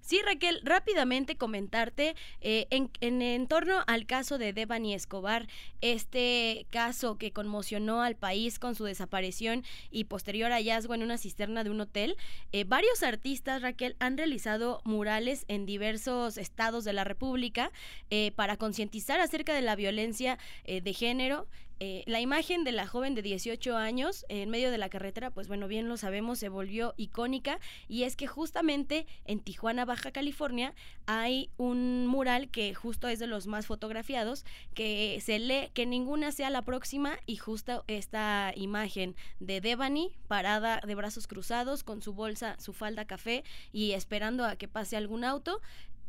Sí, 0.07 0.21
Raquel, 0.25 0.61
rápidamente 0.63 1.37
comentarte 1.37 2.15
eh, 2.41 2.69
en, 2.71 2.93
en, 3.01 3.49
torno 3.49 3.83
al 3.89 4.07
caso 4.07 4.39
de 4.39 4.53
Devani 4.53 4.95
Escobar, 4.95 5.49
este 5.81 6.65
caso 6.71 7.19
que 7.19 7.33
conmocionó 7.33 8.03
al 8.03 8.15
país 8.15 8.61
con 8.61 8.77
su 8.77 8.85
desaparición 8.85 9.65
y 9.91 10.05
posterior 10.05 10.53
hallazgo 10.53 10.95
en 10.95 11.03
una 11.03 11.19
cisterna 11.19 11.65
de 11.65 11.71
un 11.71 11.81
hotel. 11.81 12.17
Eh, 12.53 12.63
varios 12.63 13.03
artistas, 13.03 13.63
Raquel, 13.63 13.97
han 13.99 14.17
realizado 14.17 14.81
murales 14.85 15.45
en 15.49 15.67
diversos 15.67 16.39
estados 16.39 16.85
de 16.85 16.93
la 16.93 17.03
República 17.03 17.73
eh, 18.09 18.31
para 18.37 18.57
concientizar 18.57 19.19
acerca 19.19 19.55
de 19.55 19.63
la 19.63 19.75
violencia 19.75 20.39
de 20.67 20.93
género 20.93 21.49
eh, 21.79 22.05
la 22.07 22.21
imagen 22.21 22.65
de 22.65 22.73
la 22.73 22.87
joven 22.87 23.15
de 23.15 23.23
18 23.23 23.77
años 23.77 24.25
en 24.29 24.49
medio 24.51 24.71
de 24.71 24.79
la 24.79 24.89
carretera, 24.89 25.31
pues 25.31 25.47
bueno, 25.49 25.69
bien 25.69 25.89
lo 25.89 25.97
sabemos, 25.97 26.39
se 26.39 26.49
volvió 26.49 26.95
icónica. 26.97 27.61
Y 27.89 28.05
es 28.05 28.17
que 28.17 28.27
justamente 28.27 29.07
en 29.25 29.41
Tijuana, 29.41 29.85
Baja 29.85 30.11
California, 30.11 30.75
hay 31.07 31.51
un 31.59 32.07
mural 32.07 32.49
que 32.49 32.75
justo 32.75 33.09
es 33.09 33.19
de 33.19 33.27
los 33.27 33.47
más 33.47 33.67
fotografiados, 33.67 34.45
que 34.75 35.21
se 35.23 35.39
lee 35.39 35.71
que 35.75 35.87
ninguna 35.87 36.33
sea 36.33 36.51
la 36.51 36.63
próxima 36.63 37.19
y 37.27 37.37
justo 37.37 37.85
esta 37.89 38.53
imagen 38.57 39.15
de 39.41 39.61
Devani 39.61 40.13
parada 40.29 40.81
de 40.87 40.95
brazos 40.95 41.27
cruzados 41.27 41.85
con 41.85 42.03
su 42.03 42.15
bolsa, 42.15 42.57
su 42.59 42.73
falda 42.73 43.05
café 43.05 43.45
y 43.73 43.93
esperando 43.93 44.45
a 44.45 44.57
que 44.57 44.69
pase 44.69 44.97
algún 44.97 45.25
auto, 45.25 45.61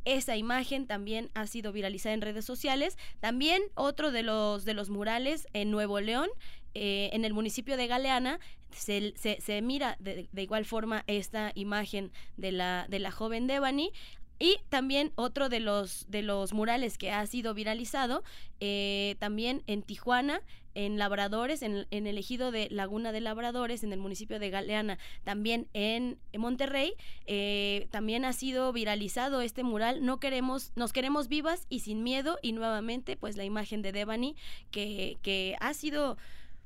esa 0.07 0.37
imagen 0.37 0.87
también 0.87 1.29
ha 1.33 1.47
sido 1.47 1.73
viralizada 1.73 2.13
en 2.13 2.21
redes 2.21 2.45
sociales. 2.45 2.97
También 3.19 3.61
otro 3.75 4.11
de 4.11 4.23
los, 4.23 4.63
de 4.63 4.73
los 4.73 4.89
murales 4.89 5.47
en 5.51 5.69
Nuevo 5.69 5.99
León, 5.99 6.29
eh, 6.73 7.09
en 7.11 7.25
el 7.25 7.33
municipio 7.33 7.75
de 7.75 7.87
Galeana, 7.87 8.39
se, 8.71 9.13
se, 9.17 9.61
mira 9.61 9.97
de, 9.99 10.29
igual 10.33 10.63
forma 10.63 11.03
esta 11.07 11.51
imagen 11.55 12.13
de 12.37 12.53
la, 12.53 12.85
de 12.87 12.99
la 12.99 13.11
joven 13.11 13.47
Devani. 13.47 13.91
Y 14.39 14.59
también 14.69 15.11
otro 15.15 15.49
de 15.49 15.59
los, 15.59 16.05
de 16.09 16.21
los 16.21 16.53
murales 16.53 16.97
que 16.97 17.11
ha 17.11 17.25
sido 17.25 17.53
viralizado, 17.53 18.23
eh, 18.59 19.15
también 19.19 19.63
en 19.67 19.81
Tijuana, 19.81 20.41
en 20.77 20.99
Labradores, 20.99 21.63
en, 21.63 21.87
el 21.89 22.17
ejido 22.19 22.51
de 22.51 22.67
Laguna 22.69 23.11
de 23.11 23.19
Labradores, 23.19 23.83
en 23.83 23.93
el 23.93 23.99
municipio 23.99 24.37
de 24.37 24.51
Galeana, 24.51 24.99
también 25.23 25.67
en 25.73 26.19
Monterrey, 26.37 26.93
eh, 27.25 27.87
también 27.89 28.25
ha 28.25 28.31
sido 28.31 28.71
viralizado 28.71 29.41
este 29.41 29.63
mural. 29.63 30.05
No 30.05 30.19
queremos, 30.19 30.73
nos 30.75 30.93
queremos 30.93 31.29
vivas 31.29 31.65
y 31.67 31.79
sin 31.79 32.03
miedo, 32.03 32.37
y 32.43 32.51
nuevamente, 32.51 33.17
pues 33.17 33.37
la 33.37 33.43
imagen 33.43 33.81
de 33.81 33.91
Devani, 33.91 34.35
que, 34.69 35.17
que 35.23 35.55
ha 35.61 35.73
sido 35.73 36.15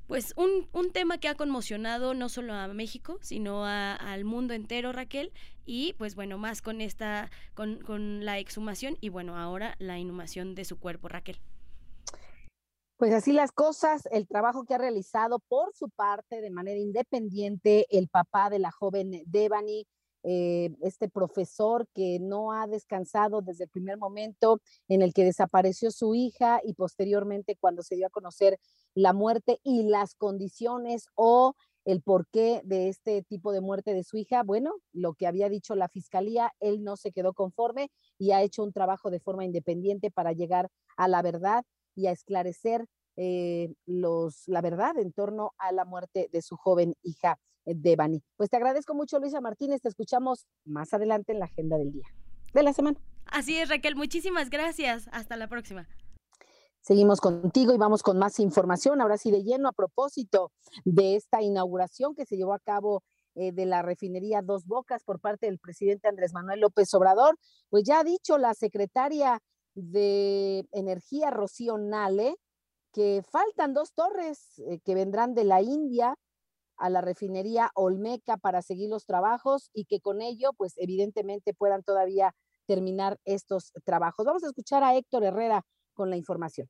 pues 0.08 0.34
un, 0.36 0.68
un, 0.72 0.92
tema 0.92 1.16
que 1.16 1.28
ha 1.28 1.34
conmocionado 1.34 2.12
no 2.12 2.28
solo 2.28 2.52
a 2.52 2.68
México, 2.68 3.18
sino 3.22 3.64
al 3.64 4.24
mundo 4.26 4.52
entero, 4.52 4.92
Raquel, 4.92 5.32
y 5.64 5.94
pues 5.94 6.14
bueno, 6.16 6.36
más 6.36 6.60
con 6.60 6.82
esta, 6.82 7.30
con, 7.54 7.78
con 7.78 8.26
la 8.26 8.38
exhumación 8.38 8.98
y 9.00 9.08
bueno, 9.08 9.38
ahora 9.38 9.74
la 9.78 9.98
inhumación 9.98 10.54
de 10.54 10.66
su 10.66 10.78
cuerpo, 10.78 11.08
Raquel. 11.08 11.38
Pues 13.02 13.14
así 13.14 13.32
las 13.32 13.50
cosas, 13.50 14.06
el 14.12 14.28
trabajo 14.28 14.62
que 14.62 14.74
ha 14.74 14.78
realizado 14.78 15.40
por 15.40 15.74
su 15.74 15.90
parte 15.90 16.40
de 16.40 16.50
manera 16.50 16.78
independiente 16.78 17.84
el 17.90 18.06
papá 18.06 18.48
de 18.48 18.60
la 18.60 18.70
joven 18.70 19.24
Devani, 19.26 19.88
eh, 20.22 20.70
este 20.82 21.08
profesor 21.08 21.88
que 21.94 22.20
no 22.20 22.52
ha 22.52 22.68
descansado 22.68 23.42
desde 23.42 23.64
el 23.64 23.70
primer 23.70 23.98
momento 23.98 24.60
en 24.86 25.02
el 25.02 25.14
que 25.14 25.24
desapareció 25.24 25.90
su 25.90 26.14
hija 26.14 26.60
y 26.62 26.74
posteriormente 26.74 27.56
cuando 27.58 27.82
se 27.82 27.96
dio 27.96 28.06
a 28.06 28.10
conocer 28.10 28.60
la 28.94 29.12
muerte 29.12 29.58
y 29.64 29.82
las 29.82 30.14
condiciones 30.14 31.08
o 31.16 31.56
el 31.84 32.02
porqué 32.02 32.62
de 32.62 32.88
este 32.88 33.22
tipo 33.24 33.50
de 33.50 33.62
muerte 33.62 33.94
de 33.94 34.04
su 34.04 34.16
hija. 34.16 34.44
Bueno, 34.44 34.74
lo 34.92 35.14
que 35.14 35.26
había 35.26 35.48
dicho 35.48 35.74
la 35.74 35.88
fiscalía, 35.88 36.52
él 36.60 36.84
no 36.84 36.96
se 36.96 37.10
quedó 37.10 37.32
conforme 37.34 37.90
y 38.16 38.30
ha 38.30 38.42
hecho 38.42 38.62
un 38.62 38.72
trabajo 38.72 39.10
de 39.10 39.18
forma 39.18 39.44
independiente 39.44 40.12
para 40.12 40.32
llegar 40.32 40.70
a 40.96 41.08
la 41.08 41.20
verdad 41.20 41.64
y 41.94 42.06
a 42.06 42.12
esclarecer 42.12 42.86
eh, 43.16 43.74
los, 43.86 44.44
la 44.46 44.60
verdad 44.60 44.96
en 44.98 45.12
torno 45.12 45.52
a 45.58 45.72
la 45.72 45.84
muerte 45.84 46.28
de 46.32 46.42
su 46.42 46.56
joven 46.56 46.94
hija 47.02 47.38
eh, 47.66 47.74
Devani. 47.76 48.22
Pues 48.36 48.50
te 48.50 48.56
agradezco 48.56 48.94
mucho, 48.94 49.18
Luisa 49.18 49.40
Martínez. 49.40 49.82
Te 49.82 49.88
escuchamos 49.88 50.46
más 50.64 50.94
adelante 50.94 51.32
en 51.32 51.38
la 51.38 51.46
agenda 51.46 51.76
del 51.76 51.92
día, 51.92 52.06
de 52.54 52.62
la 52.62 52.72
semana. 52.72 52.98
Así 53.26 53.58
es, 53.58 53.68
Raquel. 53.68 53.96
Muchísimas 53.96 54.50
gracias. 54.50 55.08
Hasta 55.12 55.36
la 55.36 55.48
próxima. 55.48 55.86
Seguimos 56.80 57.20
contigo 57.20 57.72
y 57.72 57.78
vamos 57.78 58.02
con 58.02 58.18
más 58.18 58.40
información, 58.40 59.00
ahora 59.00 59.16
sí 59.16 59.30
de 59.30 59.44
lleno 59.44 59.68
a 59.68 59.72
propósito 59.72 60.50
de 60.84 61.14
esta 61.14 61.40
inauguración 61.40 62.16
que 62.16 62.26
se 62.26 62.36
llevó 62.36 62.54
a 62.54 62.58
cabo 62.58 63.04
eh, 63.36 63.52
de 63.52 63.66
la 63.66 63.82
refinería 63.82 64.42
Dos 64.42 64.66
Bocas 64.66 65.04
por 65.04 65.20
parte 65.20 65.46
del 65.46 65.60
presidente 65.60 66.08
Andrés 66.08 66.32
Manuel 66.34 66.58
López 66.58 66.92
Obrador. 66.94 67.38
Pues 67.70 67.84
ya 67.84 68.00
ha 68.00 68.04
dicho 68.04 68.36
la 68.36 68.52
secretaria 68.54 69.40
de 69.74 70.66
Energía, 70.72 71.30
Rocío 71.30 71.78
Nale, 71.78 72.36
que 72.92 73.22
faltan 73.30 73.74
dos 73.74 73.94
torres 73.94 74.58
eh, 74.58 74.80
que 74.84 74.94
vendrán 74.94 75.34
de 75.34 75.44
la 75.44 75.62
India 75.62 76.14
a 76.76 76.90
la 76.90 77.00
refinería 77.00 77.70
Olmeca 77.74 78.36
para 78.36 78.62
seguir 78.62 78.90
los 78.90 79.06
trabajos 79.06 79.70
y 79.72 79.84
que 79.84 80.00
con 80.00 80.20
ello, 80.20 80.50
pues 80.56 80.74
evidentemente 80.76 81.54
puedan 81.54 81.82
todavía 81.82 82.34
terminar 82.66 83.18
estos 83.24 83.72
trabajos. 83.84 84.26
Vamos 84.26 84.44
a 84.44 84.48
escuchar 84.48 84.82
a 84.82 84.96
Héctor 84.96 85.24
Herrera 85.24 85.64
con 85.94 86.10
la 86.10 86.16
información. 86.16 86.68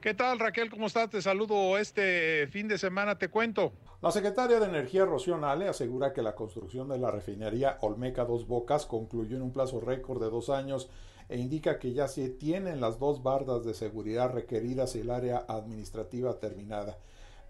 ¿Qué 0.00 0.14
tal 0.14 0.38
Raquel? 0.38 0.70
¿Cómo 0.70 0.86
estás? 0.86 1.10
Te 1.10 1.20
saludo 1.20 1.76
este 1.76 2.46
fin 2.52 2.68
de 2.68 2.78
semana, 2.78 3.18
te 3.18 3.30
cuento. 3.30 3.72
La 4.00 4.12
secretaria 4.12 4.60
de 4.60 4.66
Energía 4.66 5.04
Rocío 5.04 5.36
Nale 5.38 5.66
asegura 5.66 6.12
que 6.12 6.22
la 6.22 6.36
construcción 6.36 6.88
de 6.88 6.98
la 6.98 7.10
refinería 7.10 7.78
Olmeca 7.80 8.24
Dos 8.24 8.46
Bocas 8.46 8.86
concluyó 8.86 9.36
en 9.36 9.42
un 9.42 9.52
plazo 9.52 9.80
récord 9.80 10.22
de 10.22 10.30
dos 10.30 10.50
años 10.50 10.88
e 11.28 11.38
indica 11.38 11.80
que 11.80 11.94
ya 11.94 12.06
se 12.06 12.28
tienen 12.28 12.80
las 12.80 13.00
dos 13.00 13.24
bardas 13.24 13.64
de 13.64 13.74
seguridad 13.74 14.32
requeridas 14.32 14.94
y 14.94 15.00
el 15.00 15.10
área 15.10 15.44
administrativa 15.48 16.38
terminada 16.38 16.96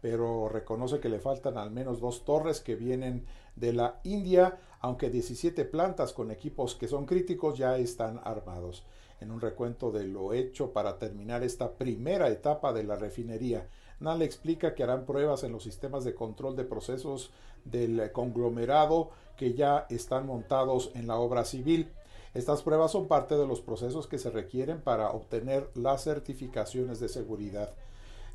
pero 0.00 0.49
reconoce 0.49 1.00
que 1.00 1.09
le 1.09 1.19
faltan 1.19 1.59
al 1.59 1.71
menos 1.71 2.00
dos 2.00 2.25
torres 2.25 2.61
que 2.61 2.76
vienen 2.76 3.26
de 3.57 3.73
la 3.73 4.00
India, 4.05 4.59
aunque 4.81 5.11
17 5.11 5.64
plantas 5.64 6.12
con 6.12 6.31
equipos 6.31 6.76
que 6.76 6.88
son 6.88 7.07
críticos 7.07 7.59
ya 7.59 7.76
están 7.78 8.21
armados. 8.25 8.85
En 9.21 9.31
un 9.31 9.41
recuento 9.41 9.91
de 9.91 10.05
lo 10.05 10.33
hecho 10.33 10.73
para 10.73 10.99
terminar 10.99 11.43
esta 11.43 11.73
primera 11.73 12.29
etapa 12.29 12.73
de 12.73 12.85
la 12.85 12.97
refinería, 12.97 13.69
NAL 14.01 14.23
explica 14.23 14.75
que 14.75 14.85
harán 14.85 15.07
pruebas 15.07 15.43
en 15.43 15.53
los 15.53 15.65
sistemas 15.65 16.05
de 16.05 16.15
control 16.15 16.55
de 16.55 16.65
procesos 16.65 17.33
del 17.65 18.13
conglomerado 18.13 19.11
que 19.37 19.55
ya 19.55 19.87
están 19.91 20.27
montados 20.27 20.93
en 20.95 21.07
la 21.07 21.17
obra 21.17 21.45
civil. 21.45 21.91
Estas 22.35 22.63
pruebas 22.63 22.93
son 22.93 23.09
parte 23.09 23.37
de 23.37 23.47
los 23.47 23.61
procesos 23.61 24.07
que 24.07 24.19
se 24.19 24.31
requieren 24.31 24.81
para 24.81 25.11
obtener 25.11 25.69
las 25.75 26.05
certificaciones 26.05 27.01
de 27.01 27.09
seguridad. 27.09 27.75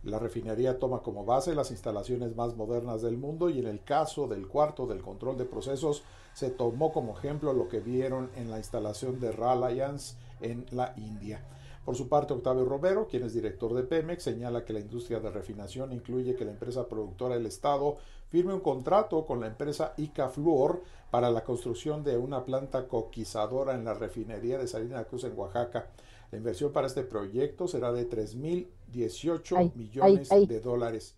La 0.04 0.20
refinería 0.20 0.80
toma 0.80 1.00
como 1.00 1.24
base 1.24 1.56
las 1.56 1.72
instalaciones 1.72 2.36
más 2.36 2.56
modernas 2.58 3.02
del 3.02 3.18
mundo 3.18 3.50
y 3.50 3.60
en 3.60 3.68
el 3.68 3.84
caso 3.84 4.28
del 4.28 4.48
cuarto 4.48 4.86
del 4.86 5.02
control 5.02 5.38
de 5.38 5.46
procesos 5.46 6.04
se 6.34 6.50
tomó 6.50 6.92
como 6.92 7.18
ejemplo 7.18 7.54
lo 7.54 7.70
que 7.70 7.80
vieron 7.80 8.30
en 8.36 8.52
la 8.52 8.58
instalación 8.58 9.20
de 9.22 9.32
Reliance 9.32 10.18
en 10.42 10.66
la 10.72 10.94
India. 10.98 11.46
Por 11.86 11.96
su 11.96 12.08
parte, 12.08 12.34
Octavio 12.34 12.66
Romero, 12.66 13.08
quien 13.08 13.24
es 13.24 13.34
director 13.34 13.74
de 13.74 13.84
Pemex, 13.84 14.24
señala 14.24 14.64
que 14.64 14.74
la 14.74 14.80
industria 14.80 15.20
de 15.20 15.30
refinación 15.30 15.92
incluye 15.92 16.36
que 16.36 16.46
la 16.46 16.52
empresa 16.52 16.88
productora 16.88 17.36
del 17.36 17.46
Estado 17.46 17.98
firme 18.30 18.54
un 18.54 18.62
contrato 18.62 19.26
con 19.26 19.42
la 19.42 19.48
empresa 19.48 19.94
Ica 19.98 20.30
Fluor 20.30 20.82
para 21.12 21.30
la 21.30 21.44
construcción 21.44 22.04
de 22.04 22.18
una 22.18 22.46
planta 22.46 22.88
coquizadora 22.88 23.76
en 23.76 23.86
la 23.86 23.94
refinería 23.94 24.58
de 24.58 24.68
Salina 24.68 25.04
Cruz 25.04 25.26
en 25.26 25.38
Oaxaca. 25.38 25.88
La 26.34 26.38
inversión 26.38 26.74
para 26.74 26.88
este 26.88 27.04
proyecto 27.04 27.68
será 27.68 27.92
de 27.92 28.10
3.018 28.10 29.76
millones 29.76 30.30
de 30.30 30.60
dólares. 30.62 31.16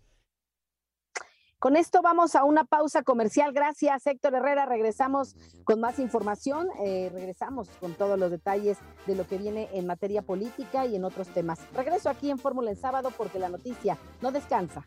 Con 1.58 1.74
esto 1.74 2.02
vamos 2.02 2.34
a 2.34 2.44
una 2.44 2.64
pausa 2.64 3.02
comercial. 3.02 3.54
Gracias, 3.54 4.06
Héctor 4.06 4.34
Herrera. 4.34 4.66
Regresamos 4.66 5.34
con 5.64 5.80
más 5.80 6.00
información. 6.00 6.68
Eh, 6.84 7.08
regresamos 7.14 7.70
con 7.80 7.94
todos 7.94 8.18
los 8.18 8.30
detalles 8.30 8.76
de 9.06 9.14
lo 9.14 9.26
que 9.26 9.38
viene 9.38 9.70
en 9.72 9.86
materia 9.86 10.20
política 10.20 10.84
y 10.84 10.96
en 10.96 11.04
otros 11.06 11.28
temas. 11.28 11.60
Regreso 11.72 12.10
aquí 12.10 12.30
en 12.30 12.38
Fórmula 12.38 12.70
en 12.70 12.76
sábado 12.76 13.08
porque 13.16 13.38
la 13.38 13.48
noticia 13.48 13.96
no 14.20 14.30
descansa. 14.32 14.84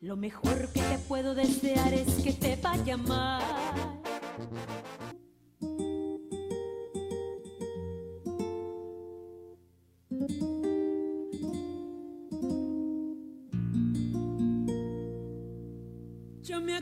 Lo 0.00 0.16
mejor 0.16 0.72
que 0.72 0.80
te 0.80 0.96
puedo 1.06 1.34
desear 1.34 1.92
es 1.92 2.24
que 2.24 2.32
te 2.32 2.56
vaya 2.62 2.96
mal. 2.96 3.42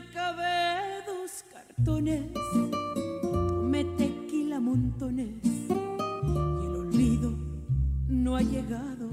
Acabé 0.01 1.03
dos 1.05 1.43
cartones, 1.51 2.23
tomé 3.21 3.83
tequila 3.97 4.59
montones 4.59 5.35
y 5.43 6.65
el 6.65 6.75
olvido 6.75 7.33
no 8.07 8.35
ha 8.35 8.41
llegado. 8.41 9.09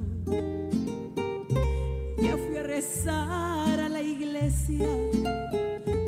Ya 2.19 2.37
fui 2.37 2.57
a 2.57 2.63
rezar 2.63 3.81
a 3.81 3.89
la 3.89 4.03
iglesia, 4.03 4.89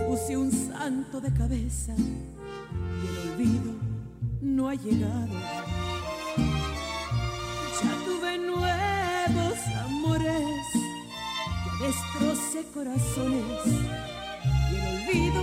puse 0.07 0.37
un 0.37 0.51
santo 0.51 1.21
de 1.21 1.33
cabeza 1.33 1.95
y 1.97 3.07
el 3.09 3.17
olvido 3.31 3.73
no 4.41 4.69
ha 4.69 4.75
llegado. 4.75 5.35
Ya 7.83 7.93
tuve 8.05 8.39
nuevos 8.39 9.59
amores, 9.87 10.65
ya 11.65 11.87
destrocé 11.87 12.65
corazones 12.75 14.20
olvido 14.79 15.43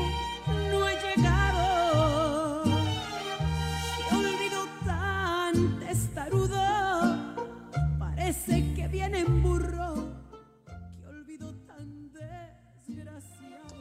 no 0.72 0.86
ha 0.86 0.94
llegado. 0.94 2.64
Olvido 4.12 4.66
tan 4.86 5.80
parece 8.00 8.74
que 8.76 8.88
viene 8.88 9.20
en 9.20 9.44
burro. 9.44 9.96
Qué 11.00 11.08
olvido 11.08 11.54
tan 11.66 12.12
desgraciado. 12.12 13.76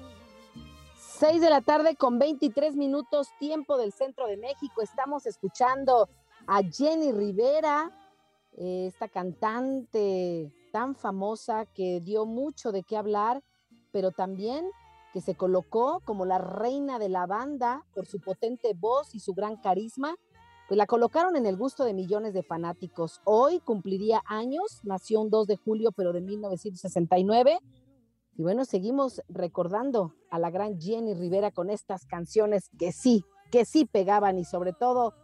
6 1.18 1.40
de 1.40 1.50
la 1.50 1.60
tarde 1.60 1.96
con 1.96 2.18
23 2.18 2.76
minutos, 2.76 3.28
tiempo 3.38 3.76
del 3.78 3.92
centro 3.92 4.26
de 4.26 4.36
México. 4.36 4.82
Estamos 4.82 5.26
escuchando 5.26 6.08
a 6.46 6.62
Jenny 6.62 7.12
Rivera, 7.12 7.90
eh, 8.56 8.86
esta 8.86 9.08
cantante 9.08 10.52
tan 10.72 10.94
famosa 10.94 11.66
que 11.66 12.00
dio 12.00 12.26
mucho 12.26 12.72
de 12.72 12.82
qué 12.82 12.96
hablar, 12.96 13.42
pero 13.92 14.12
también 14.12 14.70
que 15.16 15.22
se 15.22 15.34
colocó 15.34 16.02
como 16.04 16.26
la 16.26 16.36
reina 16.36 16.98
de 16.98 17.08
la 17.08 17.24
banda 17.24 17.86
por 17.94 18.04
su 18.04 18.20
potente 18.20 18.74
voz 18.74 19.14
y 19.14 19.20
su 19.20 19.32
gran 19.32 19.56
carisma, 19.56 20.14
pues 20.68 20.76
la 20.76 20.84
colocaron 20.84 21.36
en 21.36 21.46
el 21.46 21.56
gusto 21.56 21.84
de 21.84 21.94
millones 21.94 22.34
de 22.34 22.42
fanáticos. 22.42 23.22
Hoy 23.24 23.60
cumpliría 23.60 24.20
años, 24.26 24.82
nació 24.82 25.22
un 25.22 25.30
2 25.30 25.46
de 25.46 25.56
julio, 25.56 25.90
pero 25.92 26.12
de 26.12 26.20
1969. 26.20 27.60
Y 28.36 28.42
bueno, 28.42 28.66
seguimos 28.66 29.22
recordando 29.30 30.12
a 30.30 30.38
la 30.38 30.50
gran 30.50 30.78
Jenny 30.78 31.14
Rivera 31.14 31.50
con 31.50 31.70
estas 31.70 32.04
canciones 32.04 32.68
que 32.78 32.92
sí, 32.92 33.24
que 33.50 33.64
sí 33.64 33.86
pegaban 33.86 34.36
y 34.38 34.44
sobre 34.44 34.74
todo 34.74 35.14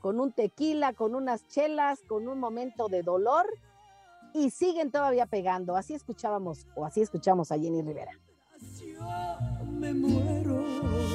con 0.00 0.20
un 0.20 0.30
tequila, 0.30 0.92
con 0.92 1.16
unas 1.16 1.44
chelas, 1.48 1.98
con 2.06 2.28
un 2.28 2.38
momento 2.38 2.86
de 2.86 3.02
dolor 3.02 3.46
y 4.32 4.50
siguen 4.50 4.92
todavía 4.92 5.26
pegando. 5.26 5.74
Así 5.74 5.92
escuchábamos 5.92 6.68
o 6.76 6.84
así 6.84 7.00
escuchamos 7.02 7.50
a 7.50 7.58
Jenny 7.58 7.82
Rivera. 7.82 8.12
Yo 8.80 9.66
me 9.66 9.94
muero. 9.94 10.64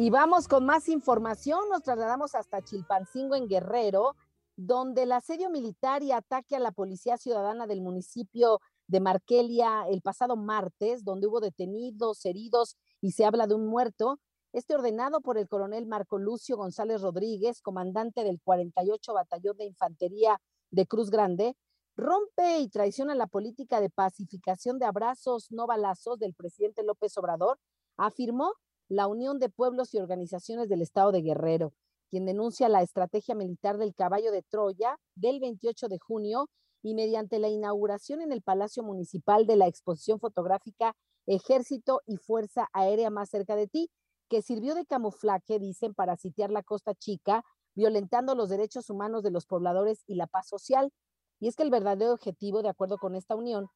Y 0.00 0.08
vamos 0.08 0.48
con 0.48 0.64
más 0.64 0.88
información. 0.88 1.68
Nos 1.68 1.82
trasladamos 1.82 2.34
hasta 2.34 2.62
Chilpancingo, 2.62 3.34
en 3.34 3.46
Guerrero, 3.46 4.16
donde 4.56 5.02
el 5.02 5.12
asedio 5.12 5.50
militar 5.50 6.02
y 6.02 6.10
ataque 6.10 6.56
a 6.56 6.58
la 6.58 6.72
policía 6.72 7.18
ciudadana 7.18 7.66
del 7.66 7.82
municipio 7.82 8.60
de 8.86 9.00
Markelia 9.00 9.84
el 9.90 10.00
pasado 10.00 10.36
martes, 10.36 11.04
donde 11.04 11.26
hubo 11.26 11.40
detenidos, 11.40 12.24
heridos 12.24 12.76
y 13.02 13.12
se 13.12 13.26
habla 13.26 13.46
de 13.46 13.54
un 13.54 13.66
muerto, 13.66 14.18
este 14.52 14.74
ordenado 14.74 15.20
por 15.20 15.38
el 15.38 15.48
coronel 15.48 15.86
Marco 15.86 16.18
Lucio 16.18 16.56
González 16.56 17.02
Rodríguez, 17.02 17.62
comandante 17.62 18.24
del 18.24 18.40
48 18.42 19.14
Batallón 19.14 19.56
de 19.56 19.66
Infantería 19.66 20.40
de 20.70 20.86
Cruz 20.86 21.10
Grande, 21.10 21.56
rompe 21.96 22.58
y 22.58 22.68
traiciona 22.68 23.14
la 23.14 23.26
política 23.26 23.80
de 23.80 23.90
pacificación 23.90 24.78
de 24.78 24.86
abrazos, 24.86 25.50
no 25.50 25.66
balazos 25.66 26.18
del 26.18 26.34
presidente 26.34 26.82
López 26.82 27.16
Obrador, 27.18 27.58
afirmó 27.96 28.54
la 28.88 29.06
Unión 29.06 29.38
de 29.38 29.50
Pueblos 29.50 29.94
y 29.94 29.98
Organizaciones 29.98 30.68
del 30.68 30.82
Estado 30.82 31.12
de 31.12 31.22
Guerrero, 31.22 31.72
quien 32.10 32.26
denuncia 32.26 32.68
la 32.68 32.82
estrategia 32.82 33.34
militar 33.34 33.78
del 33.78 33.94
caballo 33.94 34.32
de 34.32 34.42
Troya 34.42 34.98
del 35.14 35.38
28 35.38 35.88
de 35.88 35.98
junio 35.98 36.48
y 36.82 36.94
mediante 36.94 37.38
la 37.38 37.48
inauguración 37.48 38.20
en 38.20 38.32
el 38.32 38.42
Palacio 38.42 38.82
Municipal 38.82 39.46
de 39.46 39.56
la 39.56 39.68
exposición 39.68 40.18
fotográfica 40.18 40.96
Ejército 41.26 42.00
y 42.06 42.16
Fuerza 42.16 42.68
Aérea 42.72 43.10
más 43.10 43.30
cerca 43.30 43.54
de 43.54 43.68
ti, 43.68 43.90
que 44.30 44.42
sirvió 44.42 44.74
de 44.74 44.86
camuflaje, 44.86 45.58
dicen, 45.58 45.92
para 45.92 46.16
sitiar 46.16 46.50
la 46.50 46.62
Costa 46.62 46.94
Chica, 46.94 47.44
violentando 47.74 48.34
los 48.34 48.48
derechos 48.48 48.88
humanos 48.88 49.22
de 49.22 49.32
los 49.32 49.44
pobladores 49.44 50.04
y 50.06 50.14
la 50.14 50.28
paz 50.28 50.48
social. 50.48 50.92
Y 51.40 51.48
es 51.48 51.56
que 51.56 51.64
el 51.64 51.70
verdadero 51.70 52.12
objetivo, 52.12 52.62
de 52.62 52.68
acuerdo 52.68 52.96
con 52.96 53.16
esta 53.16 53.34
unión, 53.34 53.66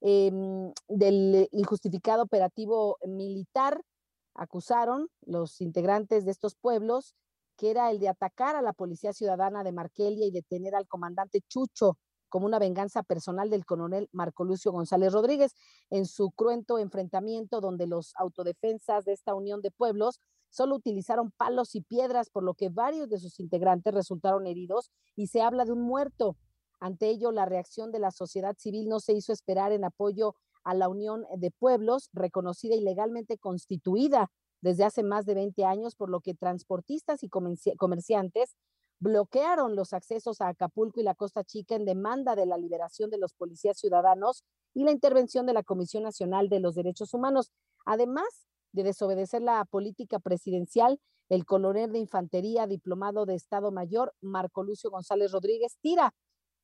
eh, 0.00 0.30
del 0.88 1.48
injustificado 1.50 2.22
operativo 2.22 2.96
militar, 3.06 3.82
acusaron 4.34 5.08
los 5.26 5.60
integrantes 5.60 6.24
de 6.24 6.30
estos 6.30 6.54
pueblos 6.54 7.14
que 7.56 7.70
era 7.70 7.90
el 7.90 7.98
de 7.98 8.08
atacar 8.08 8.56
a 8.56 8.62
la 8.62 8.72
Policía 8.72 9.12
Ciudadana 9.12 9.64
de 9.64 9.72
Markelia 9.72 10.26
y 10.26 10.30
detener 10.30 10.74
al 10.74 10.86
comandante 10.88 11.40
Chucho 11.48 11.98
como 12.34 12.46
una 12.46 12.58
venganza 12.58 13.04
personal 13.04 13.48
del 13.48 13.64
coronel 13.64 14.08
Marco 14.10 14.42
Lucio 14.42 14.72
González 14.72 15.12
Rodríguez 15.12 15.54
en 15.88 16.04
su 16.04 16.32
cruento 16.32 16.80
enfrentamiento 16.80 17.60
donde 17.60 17.86
los 17.86 18.12
autodefensas 18.16 19.04
de 19.04 19.12
esta 19.12 19.36
unión 19.36 19.62
de 19.62 19.70
pueblos 19.70 20.18
solo 20.48 20.74
utilizaron 20.74 21.30
palos 21.30 21.76
y 21.76 21.82
piedras, 21.82 22.30
por 22.30 22.42
lo 22.42 22.54
que 22.54 22.70
varios 22.70 23.08
de 23.08 23.20
sus 23.20 23.38
integrantes 23.38 23.94
resultaron 23.94 24.48
heridos 24.48 24.90
y 25.14 25.28
se 25.28 25.42
habla 25.42 25.64
de 25.64 25.70
un 25.70 25.82
muerto. 25.82 26.36
Ante 26.80 27.08
ello, 27.08 27.30
la 27.30 27.46
reacción 27.46 27.92
de 27.92 28.00
la 28.00 28.10
sociedad 28.10 28.56
civil 28.58 28.88
no 28.88 28.98
se 28.98 29.12
hizo 29.12 29.32
esperar 29.32 29.70
en 29.70 29.84
apoyo 29.84 30.34
a 30.64 30.74
la 30.74 30.88
Unión 30.88 31.24
de 31.36 31.52
Pueblos, 31.52 32.10
reconocida 32.12 32.74
y 32.74 32.80
legalmente 32.80 33.38
constituida 33.38 34.32
desde 34.60 34.82
hace 34.82 35.04
más 35.04 35.24
de 35.24 35.34
20 35.34 35.64
años, 35.66 35.94
por 35.94 36.10
lo 36.10 36.18
que 36.18 36.34
transportistas 36.34 37.22
y 37.22 37.28
comerciantes 37.28 38.56
bloquearon 39.04 39.76
los 39.76 39.92
accesos 39.92 40.40
a 40.40 40.48
Acapulco 40.48 40.98
y 40.98 41.02
la 41.02 41.14
Costa 41.14 41.44
Chica 41.44 41.74
en 41.74 41.84
demanda 41.84 42.34
de 42.34 42.46
la 42.46 42.56
liberación 42.56 43.10
de 43.10 43.18
los 43.18 43.34
policías 43.34 43.78
ciudadanos 43.78 44.44
y 44.72 44.82
la 44.82 44.92
intervención 44.92 45.44
de 45.44 45.52
la 45.52 45.62
Comisión 45.62 46.04
Nacional 46.04 46.48
de 46.48 46.58
los 46.58 46.74
Derechos 46.74 47.12
Humanos. 47.12 47.52
Además 47.84 48.46
de 48.72 48.82
desobedecer 48.82 49.42
la 49.42 49.62
política 49.66 50.20
presidencial, 50.20 50.98
el 51.28 51.44
coronel 51.44 51.92
de 51.92 51.98
infantería, 51.98 52.66
diplomado 52.66 53.26
de 53.26 53.34
Estado 53.34 53.70
Mayor, 53.70 54.14
Marco 54.22 54.62
Lucio 54.62 54.90
González 54.90 55.32
Rodríguez, 55.32 55.76
tira 55.82 56.14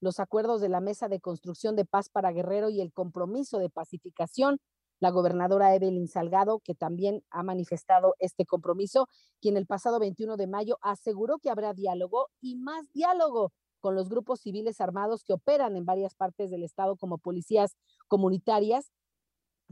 los 0.00 0.18
acuerdos 0.18 0.62
de 0.62 0.70
la 0.70 0.80
Mesa 0.80 1.08
de 1.08 1.20
Construcción 1.20 1.76
de 1.76 1.84
Paz 1.84 2.08
para 2.08 2.32
Guerrero 2.32 2.70
y 2.70 2.80
el 2.80 2.90
compromiso 2.90 3.58
de 3.58 3.68
pacificación 3.68 4.60
la 5.00 5.10
gobernadora 5.10 5.74
Evelyn 5.74 6.06
Salgado, 6.06 6.60
que 6.60 6.74
también 6.74 7.24
ha 7.30 7.42
manifestado 7.42 8.14
este 8.18 8.46
compromiso, 8.46 9.08
quien 9.40 9.56
el 9.56 9.66
pasado 9.66 9.98
21 9.98 10.36
de 10.36 10.46
mayo 10.46 10.78
aseguró 10.82 11.38
que 11.38 11.50
habrá 11.50 11.72
diálogo 11.72 12.28
y 12.40 12.56
más 12.56 12.90
diálogo 12.92 13.52
con 13.80 13.94
los 13.94 14.08
grupos 14.08 14.40
civiles 14.40 14.80
armados 14.80 15.24
que 15.24 15.32
operan 15.32 15.76
en 15.76 15.86
varias 15.86 16.14
partes 16.14 16.50
del 16.50 16.62
estado 16.62 16.96
como 16.96 17.18
policías 17.18 17.76
comunitarias, 18.08 18.92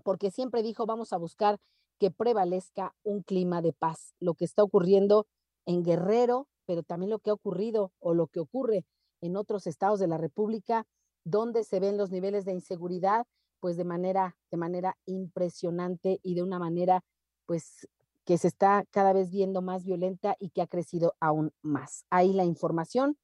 porque 0.03 0.31
siempre 0.31 0.63
dijo 0.63 0.87
vamos 0.87 1.13
a 1.13 1.19
buscar 1.19 1.59
que 1.99 2.11
prevalezca 2.11 2.95
un 3.03 3.23
clima 3.23 3.61
de 3.61 3.73
paz. 3.73 4.15
Lo 4.21 4.35
que 4.35 4.45
está 4.45 4.63
ocurriendo 4.63 5.27
en 5.67 5.83
Guerrero, 5.83 6.49
pero 6.65 6.83
también 6.83 7.11
lo 7.11 7.19
que 7.19 7.31
ha 7.31 7.35
ocurrido 7.35 7.93
o 7.99 8.15
lo 8.15 8.29
que 8.29 8.41
ocurre 8.41 8.87
en 9.21 9.37
otros 9.37 9.67
estados 9.67 9.99
de 9.99 10.07
la 10.07 10.17
República, 10.17 10.87
donde 11.25 11.65
se 11.65 11.81
ven 11.81 11.99
los 11.99 12.11
niveles 12.11 12.45
de 12.45 12.53
inseguridad, 12.53 13.27
pues 13.61 13.77
de 13.77 13.85
manera, 13.85 14.37
de 14.51 14.57
manera 14.57 14.97
impresionante 15.07 16.21
y 16.23 16.35
de 16.35 16.43
una 16.43 16.59
manera, 16.59 17.03
pues 17.47 17.89
que 18.25 18.37
se 18.39 18.49
está 18.49 18.85
cada 18.91 19.13
vez 19.13 19.31
viendo 19.31 19.63
más 19.63 19.85
violenta 19.85 20.37
y 20.39 20.51
que 20.51 20.61
ha 20.61 20.67
crecido 20.67 21.15
aún 21.21 21.53
más. 21.63 22.05
Ahí 22.11 22.33
la 22.33 22.45
información. 22.45 23.17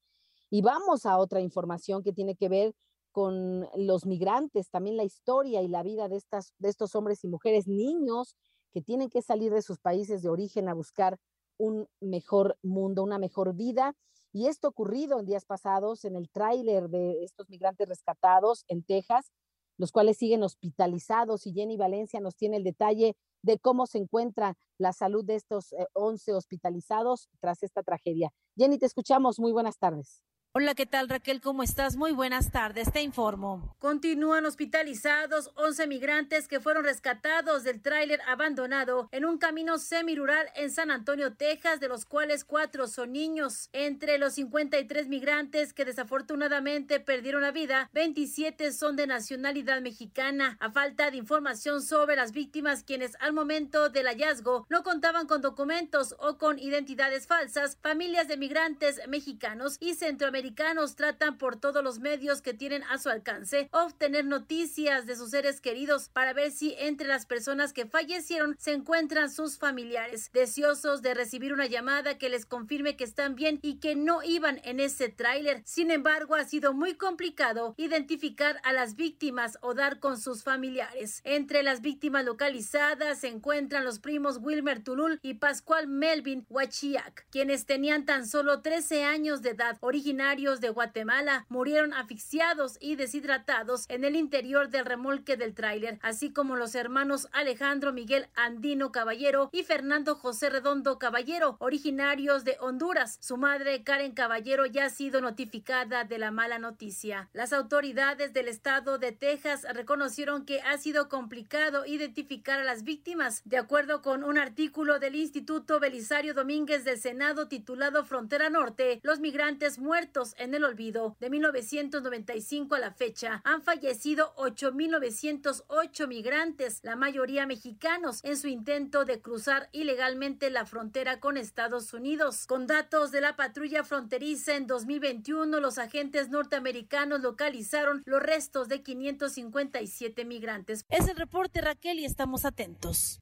Y 0.49 0.61
vamos 0.61 1.05
a 1.05 1.17
otra 1.17 1.41
información 1.41 2.01
que 2.01 2.13
tiene 2.13 2.35
que 2.35 2.49
ver 2.49 2.73
con 3.11 3.67
los 3.75 4.05
migrantes, 4.05 4.69
también 4.69 4.97
la 4.97 5.03
historia 5.03 5.61
y 5.61 5.67
la 5.67 5.83
vida 5.83 6.09
de, 6.09 6.17
estas, 6.17 6.53
de 6.59 6.69
estos 6.69 6.95
hombres 6.95 7.23
y 7.23 7.27
mujeres, 7.27 7.67
niños 7.67 8.35
que 8.73 8.81
tienen 8.81 9.09
que 9.09 9.21
salir 9.21 9.53
de 9.53 9.61
sus 9.61 9.79
países 9.79 10.21
de 10.21 10.29
origen 10.29 10.67
a 10.67 10.73
buscar 10.73 11.17
un 11.57 11.87
mejor 12.01 12.57
mundo, 12.61 13.03
una 13.03 13.17
mejor 13.17 13.53
vida. 13.53 13.93
Y 14.33 14.47
esto 14.47 14.67
ocurrido 14.67 15.19
en 15.19 15.25
días 15.25 15.45
pasados 15.45 16.03
en 16.03 16.17
el 16.17 16.29
tráiler 16.29 16.89
de 16.89 17.23
estos 17.23 17.47
migrantes 17.49 17.87
rescatados 17.87 18.65
en 18.67 18.83
Texas, 18.83 19.31
los 19.77 19.91
cuales 19.91 20.17
siguen 20.17 20.43
hospitalizados 20.43 21.45
y 21.47 21.53
Jenny 21.53 21.77
Valencia 21.77 22.19
nos 22.19 22.35
tiene 22.35 22.57
el 22.57 22.63
detalle 22.63 23.15
de 23.41 23.59
cómo 23.59 23.85
se 23.85 23.99
encuentra 23.99 24.57
la 24.77 24.93
salud 24.93 25.23
de 25.23 25.35
estos 25.35 25.73
11 25.93 26.31
eh, 26.31 26.33
hospitalizados 26.33 27.29
tras 27.39 27.63
esta 27.63 27.83
tragedia. 27.83 28.31
Jenny, 28.57 28.77
te 28.77 28.85
escuchamos. 28.85 29.39
Muy 29.39 29.51
buenas 29.51 29.77
tardes. 29.77 30.23
Hola, 30.57 30.73
¿qué 30.73 30.85
tal 30.85 31.09
Raquel? 31.09 31.41
¿Cómo 31.41 31.63
estás? 31.63 31.97
Muy 31.97 32.13
buenas 32.13 32.49
tardes, 32.49 32.89
te 32.89 33.01
informo. 33.01 33.75
Continúan 33.79 34.45
hospitalizados 34.45 35.51
11 35.55 35.85
migrantes 35.87 36.47
que 36.47 36.61
fueron 36.61 36.85
rescatados 36.85 37.65
del 37.65 37.81
tráiler 37.81 38.21
abandonado 38.25 39.09
en 39.11 39.25
un 39.25 39.37
camino 39.37 39.77
semirural 39.77 40.47
en 40.55 40.71
San 40.71 40.91
Antonio, 40.91 41.33
Texas, 41.33 41.81
de 41.81 41.89
los 41.89 42.05
cuales 42.05 42.45
cuatro 42.45 42.87
son 42.87 43.11
niños. 43.11 43.67
Entre 43.73 44.17
los 44.17 44.35
53 44.35 45.09
migrantes 45.09 45.73
que 45.73 45.83
desafortunadamente 45.83 47.01
perdieron 47.01 47.41
la 47.41 47.51
vida, 47.51 47.89
27 47.91 48.71
son 48.71 48.95
de 48.95 49.07
nacionalidad 49.07 49.81
mexicana. 49.81 50.55
A 50.61 50.71
falta 50.71 51.11
de 51.11 51.17
información 51.17 51.81
sobre 51.81 52.15
las 52.15 52.31
víctimas, 52.31 52.85
quienes 52.85 53.17
al 53.19 53.33
momento 53.33 53.89
del 53.89 54.07
hallazgo 54.07 54.65
no 54.69 54.83
contaban 54.83 55.27
con 55.27 55.41
documentos 55.41 56.15
o 56.17 56.37
con 56.37 56.59
identidades 56.59 57.27
falsas, 57.27 57.77
familias 57.81 58.29
de 58.29 58.37
migrantes 58.37 59.01
mexicanos 59.09 59.75
y 59.81 59.95
centroamericanos 59.95 60.44
tratan 60.53 61.37
por 61.37 61.55
todos 61.55 61.83
los 61.83 61.99
medios 61.99 62.41
que 62.41 62.53
tienen 62.53 62.83
a 62.83 62.97
su 62.97 63.09
alcance 63.09 63.69
obtener 63.71 64.25
noticias 64.25 65.05
de 65.05 65.15
sus 65.15 65.31
seres 65.31 65.61
queridos 65.61 66.09
para 66.09 66.33
ver 66.33 66.51
si 66.51 66.75
entre 66.77 67.07
las 67.07 67.25
personas 67.25 67.73
que 67.73 67.85
fallecieron 67.85 68.55
se 68.59 68.73
encuentran 68.73 69.31
sus 69.31 69.57
familiares, 69.57 70.29
deseosos 70.33 71.01
de 71.01 71.13
recibir 71.13 71.53
una 71.53 71.65
llamada 71.65 72.17
que 72.17 72.29
les 72.29 72.45
confirme 72.45 72.95
que 72.95 73.03
están 73.03 73.35
bien 73.35 73.59
y 73.61 73.75
que 73.75 73.95
no 73.95 74.21
iban 74.23 74.59
en 74.63 74.79
ese 74.79 75.09
tráiler. 75.09 75.61
Sin 75.65 75.89
embargo, 75.89 76.35
ha 76.35 76.43
sido 76.43 76.73
muy 76.73 76.95
complicado 76.95 77.73
identificar 77.77 78.59
a 78.63 78.73
las 78.73 78.95
víctimas 78.95 79.57
o 79.61 79.73
dar 79.73 79.99
con 79.99 80.19
sus 80.19 80.43
familiares. 80.43 81.21
Entre 81.23 81.63
las 81.63 81.81
víctimas 81.81 82.25
localizadas 82.25 83.19
se 83.19 83.27
encuentran 83.27 83.85
los 83.85 83.99
primos 83.99 84.39
Wilmer 84.41 84.83
Tulul 84.83 85.19
y 85.21 85.35
Pascual 85.35 85.87
Melvin 85.87 86.45
Huachiac, 86.49 87.27
quienes 87.31 87.65
tenían 87.65 88.05
tan 88.05 88.27
solo 88.27 88.61
13 88.61 89.03
años 89.03 89.41
de 89.41 89.51
edad, 89.51 89.77
originarios 89.79 90.34
de 90.35 90.69
Guatemala 90.69 91.45
murieron 91.47 91.93
asfixiados 91.93 92.77
y 92.81 92.97
deshidratados 92.97 93.85
en 93.87 94.03
el 94.03 94.17
interior 94.17 94.67
del 94.67 94.83
remolque 94.83 95.37
del 95.37 95.53
tráiler, 95.53 95.97
así 96.01 96.33
como 96.33 96.57
los 96.57 96.75
hermanos 96.75 97.29
Alejandro 97.31 97.93
Miguel 97.93 98.27
Andino 98.35 98.91
Caballero 98.91 99.49
y 99.53 99.63
Fernando 99.63 100.13
José 100.15 100.49
Redondo 100.49 100.99
Caballero, 100.99 101.55
originarios 101.59 102.43
de 102.43 102.57
Honduras. 102.59 103.17
Su 103.21 103.37
madre, 103.37 103.81
Karen 103.83 104.11
Caballero, 104.11 104.65
ya 104.65 104.85
ha 104.85 104.89
sido 104.89 105.21
notificada 105.21 106.03
de 106.03 106.17
la 106.17 106.31
mala 106.31 106.59
noticia. 106.59 107.29
Las 107.31 107.53
autoridades 107.53 108.33
del 108.33 108.49
estado 108.49 108.97
de 108.97 109.13
Texas 109.13 109.65
reconocieron 109.73 110.45
que 110.45 110.59
ha 110.59 110.77
sido 110.77 111.07
complicado 111.07 111.85
identificar 111.85 112.59
a 112.59 112.65
las 112.65 112.83
víctimas, 112.83 113.41
de 113.45 113.57
acuerdo 113.57 114.01
con 114.01 114.25
un 114.25 114.37
artículo 114.37 114.99
del 114.99 115.15
Instituto 115.15 115.79
Belisario 115.79 116.33
Domínguez 116.33 116.83
del 116.83 116.99
Senado 116.99 117.47
titulado 117.47 118.03
Frontera 118.03 118.49
Norte, 118.49 118.99
los 119.01 119.21
migrantes 119.21 119.79
muertos 119.79 120.24
en 120.37 120.53
el 120.55 120.63
olvido. 120.63 121.15
De 121.19 121.29
1995 121.29 122.75
a 122.75 122.79
la 122.79 122.91
fecha 122.91 123.41
han 123.43 123.61
fallecido 123.61 124.33
8.908 124.37 126.07
migrantes, 126.07 126.79
la 126.83 126.95
mayoría 126.95 127.45
mexicanos, 127.45 128.19
en 128.23 128.37
su 128.37 128.47
intento 128.47 129.05
de 129.05 129.21
cruzar 129.21 129.69
ilegalmente 129.71 130.49
la 130.49 130.65
frontera 130.65 131.19
con 131.19 131.37
Estados 131.37 131.93
Unidos. 131.93 132.47
Con 132.47 132.67
datos 132.67 133.11
de 133.11 133.21
la 133.21 133.35
patrulla 133.35 133.83
fronteriza 133.83 134.55
en 134.55 134.67
2021, 134.67 135.59
los 135.59 135.77
agentes 135.77 136.29
norteamericanos 136.29 137.21
localizaron 137.21 138.01
los 138.05 138.21
restos 138.21 138.67
de 138.67 138.81
557 138.81 140.25
migrantes. 140.25 140.85
Es 140.89 141.07
el 141.07 141.17
reporte 141.17 141.61
Raquel 141.61 141.99
y 141.99 142.05
estamos 142.05 142.45
atentos. 142.45 143.19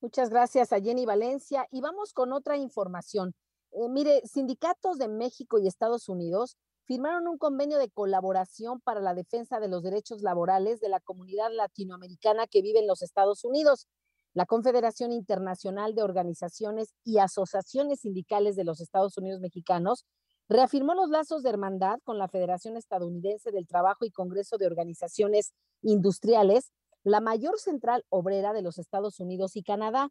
Muchas 0.00 0.30
gracias 0.30 0.72
a 0.72 0.80
Jenny 0.80 1.04
Valencia 1.04 1.66
y 1.70 1.82
vamos 1.82 2.14
con 2.14 2.32
otra 2.32 2.56
información. 2.56 3.34
Eh, 3.72 3.88
mire, 3.88 4.22
sindicatos 4.26 4.98
de 4.98 5.08
México 5.08 5.58
y 5.58 5.68
Estados 5.68 6.08
Unidos 6.08 6.56
firmaron 6.84 7.28
un 7.28 7.38
convenio 7.38 7.78
de 7.78 7.90
colaboración 7.90 8.80
para 8.80 9.00
la 9.00 9.14
defensa 9.14 9.60
de 9.60 9.68
los 9.68 9.82
derechos 9.82 10.22
laborales 10.22 10.80
de 10.80 10.88
la 10.88 10.98
comunidad 10.98 11.50
latinoamericana 11.52 12.48
que 12.48 12.62
vive 12.62 12.80
en 12.80 12.88
los 12.88 13.02
Estados 13.02 13.44
Unidos. 13.44 13.86
La 14.34 14.46
Confederación 14.46 15.12
Internacional 15.12 15.94
de 15.94 16.02
Organizaciones 16.02 16.94
y 17.04 17.18
Asociaciones 17.18 18.00
Sindicales 18.00 18.56
de 18.56 18.64
los 18.64 18.80
Estados 18.80 19.16
Unidos 19.18 19.40
Mexicanos 19.40 20.04
reafirmó 20.48 20.94
los 20.94 21.10
lazos 21.10 21.44
de 21.44 21.50
hermandad 21.50 22.00
con 22.02 22.18
la 22.18 22.26
Federación 22.28 22.76
Estadounidense 22.76 23.52
del 23.52 23.68
Trabajo 23.68 24.04
y 24.04 24.10
Congreso 24.10 24.58
de 24.58 24.66
Organizaciones 24.66 25.52
Industriales, 25.82 26.72
la 27.04 27.20
mayor 27.20 27.58
central 27.60 28.04
obrera 28.08 28.52
de 28.52 28.62
los 28.62 28.78
Estados 28.78 29.20
Unidos 29.20 29.54
y 29.54 29.62
Canadá. 29.62 30.10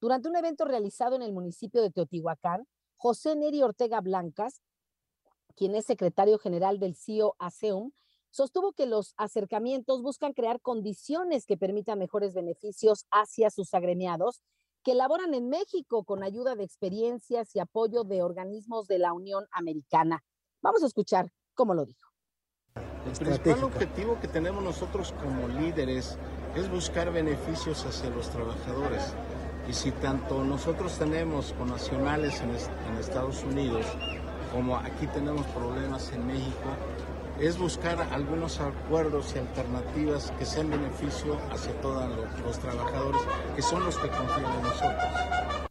Durante 0.00 0.28
un 0.28 0.36
evento 0.36 0.64
realizado 0.64 1.14
en 1.14 1.22
el 1.22 1.32
municipio 1.32 1.82
de 1.82 1.90
Teotihuacán, 1.90 2.66
José 2.96 3.36
Neri 3.36 3.62
Ortega 3.62 4.00
Blancas, 4.00 4.62
quien 5.54 5.74
es 5.74 5.86
secretario 5.86 6.38
general 6.38 6.78
del 6.78 6.96
CIO 6.96 7.34
ASEUM, 7.38 7.92
sostuvo 8.30 8.72
que 8.72 8.86
los 8.86 9.14
acercamientos 9.16 10.02
buscan 10.02 10.32
crear 10.32 10.60
condiciones 10.60 11.46
que 11.46 11.56
permitan 11.56 11.98
mejores 11.98 12.34
beneficios 12.34 13.06
hacia 13.10 13.50
sus 13.50 13.72
agremiados 13.74 14.42
que 14.82 14.94
laboran 14.94 15.34
en 15.34 15.48
México 15.48 16.04
con 16.04 16.22
ayuda 16.22 16.54
de 16.54 16.64
experiencias 16.64 17.56
y 17.56 17.60
apoyo 17.60 18.04
de 18.04 18.22
organismos 18.22 18.86
de 18.86 18.98
la 18.98 19.12
Unión 19.12 19.46
Americana. 19.50 20.22
Vamos 20.62 20.82
a 20.82 20.86
escuchar 20.86 21.32
cómo 21.54 21.74
lo 21.74 21.84
dijo. 21.84 22.10
El 23.06 23.12
principal 23.12 23.64
objetivo 23.64 24.18
que 24.20 24.28
tenemos 24.28 24.62
nosotros 24.62 25.12
como 25.12 25.48
líderes 25.48 26.18
es 26.54 26.70
buscar 26.70 27.12
beneficios 27.12 27.84
hacia 27.84 28.10
los 28.10 28.28
trabajadores 28.30 29.14
y 29.68 29.72
si 29.72 29.90
tanto 29.90 30.44
nosotros 30.44 30.98
tenemos 30.98 31.52
con 31.54 31.68
nacionales 31.68 32.40
en, 32.40 32.50
Estados 32.98 33.42
Unidos 33.44 33.84
como 34.52 34.76
aquí 34.76 35.06
tenemos 35.08 35.46
problemas 35.48 36.10
en 36.12 36.26
México, 36.26 36.70
es 37.40 37.58
buscar 37.58 38.00
algunos 38.12 38.60
acuerdos 38.60 39.34
y 39.34 39.38
alternativas 39.38 40.32
que 40.38 40.46
sean 40.46 40.70
beneficio 40.70 41.36
hacia 41.50 41.78
todos 41.80 42.10
los, 42.42 42.58
trabajadores, 42.58 43.20
que 43.54 43.62
son 43.62 43.84
los 43.84 43.96
que 43.98 44.08
confían 44.08 44.54
en 44.54 44.62
nosotros. 44.62 45.66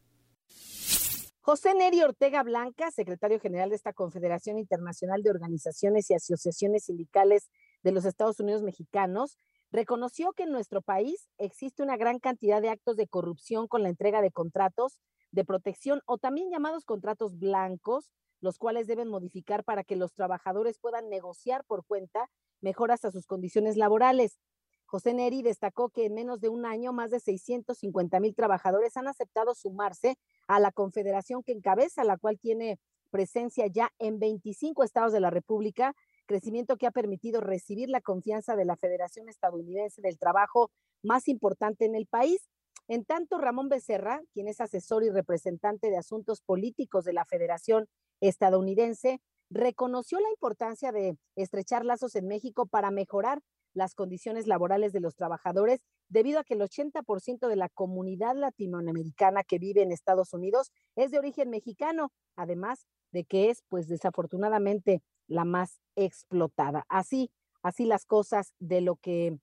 José 1.41 1.73
Neri 1.73 2.01
Ortega 2.03 2.43
Blanca, 2.43 2.91
secretario 2.91 3.39
general 3.39 3.69
de 3.69 3.75
esta 3.75 3.93
Confederación 3.93 4.59
Internacional 4.59 5.23
de 5.23 5.31
Organizaciones 5.31 6.09
y 6.09 6.15
Asociaciones 6.15 6.85
Sindicales 6.85 7.49
de 7.81 7.91
los 7.91 8.05
Estados 8.05 8.39
Unidos 8.39 8.61
Mexicanos, 8.61 9.37
reconoció 9.75 10.33
que 10.33 10.43
en 10.43 10.51
nuestro 10.51 10.81
país 10.81 11.29
existe 11.37 11.83
una 11.83 11.97
gran 11.97 12.19
cantidad 12.19 12.61
de 12.61 12.69
actos 12.69 12.95
de 12.95 13.07
corrupción 13.07 13.67
con 13.67 13.83
la 13.83 13.89
entrega 13.89 14.21
de 14.21 14.31
contratos 14.31 14.99
de 15.31 15.45
protección 15.45 16.01
o 16.05 16.17
también 16.17 16.49
llamados 16.49 16.85
contratos 16.85 17.37
blancos, 17.37 18.11
los 18.39 18.57
cuales 18.57 18.87
deben 18.87 19.09
modificar 19.09 19.63
para 19.63 19.83
que 19.83 19.95
los 19.95 20.13
trabajadores 20.13 20.79
puedan 20.79 21.09
negociar 21.09 21.63
por 21.65 21.85
cuenta 21.85 22.29
mejoras 22.61 23.05
a 23.05 23.11
sus 23.11 23.25
condiciones 23.25 23.75
laborales. 23.75 24.39
José 24.85 25.13
Neri 25.13 25.41
destacó 25.41 25.89
que 25.89 26.05
en 26.05 26.13
menos 26.13 26.39
de 26.39 26.49
un 26.49 26.65
año 26.65 26.93
más 26.93 27.11
de 27.11 27.19
650 27.19 28.19
mil 28.19 28.35
trabajadores 28.35 28.95
han 28.97 29.07
aceptado 29.07 29.55
sumarse 29.55 30.17
a 30.47 30.59
la 30.59 30.71
confederación 30.71 31.43
que 31.43 31.51
encabeza, 31.51 32.03
la 32.03 32.17
cual 32.17 32.39
tiene 32.39 32.79
presencia 33.09 33.67
ya 33.67 33.91
en 33.99 34.19
25 34.19 34.83
estados 34.83 35.11
de 35.11 35.19
la 35.19 35.31
República 35.31 35.95
crecimiento 36.25 36.77
que 36.77 36.87
ha 36.87 36.91
permitido 36.91 37.41
recibir 37.41 37.89
la 37.89 38.01
confianza 38.01 38.55
de 38.55 38.65
la 38.65 38.75
Federación 38.75 39.29
Estadounidense 39.29 40.01
del 40.01 40.17
Trabajo 40.17 40.71
más 41.03 41.27
importante 41.27 41.85
en 41.85 41.95
el 41.95 42.07
país. 42.07 42.49
En 42.87 43.05
tanto, 43.05 43.37
Ramón 43.37 43.69
Becerra, 43.69 44.21
quien 44.33 44.47
es 44.47 44.61
asesor 44.61 45.03
y 45.03 45.09
representante 45.09 45.89
de 45.89 45.97
asuntos 45.97 46.41
políticos 46.41 47.05
de 47.05 47.13
la 47.13 47.25
Federación 47.25 47.87
Estadounidense, 48.21 49.21
reconoció 49.49 50.19
la 50.19 50.29
importancia 50.29 50.91
de 50.91 51.17
estrechar 51.35 51.85
lazos 51.85 52.15
en 52.15 52.27
México 52.27 52.65
para 52.65 52.91
mejorar 52.91 53.41
las 53.73 53.93
condiciones 53.93 54.47
laborales 54.47 54.93
de 54.93 55.01
los 55.01 55.15
trabajadores 55.15 55.81
debido 56.07 56.39
a 56.39 56.43
que 56.43 56.53
el 56.53 56.61
80% 56.61 57.47
de 57.47 57.55
la 57.55 57.69
comunidad 57.69 58.35
latinoamericana 58.35 59.43
que 59.43 59.59
vive 59.59 59.81
en 59.81 59.91
Estados 59.91 60.33
Unidos 60.33 60.71
es 60.95 61.11
de 61.11 61.19
origen 61.19 61.49
mexicano, 61.49 62.11
además 62.35 62.85
de 63.11 63.25
que 63.25 63.49
es 63.49 63.63
pues 63.69 63.87
desafortunadamente 63.87 65.01
la 65.27 65.45
más 65.45 65.81
explotada. 65.95 66.85
Así, 66.89 67.31
así 67.61 67.85
las 67.85 68.05
cosas 68.05 68.53
de 68.59 68.81
lo 68.81 68.95
que 68.97 69.39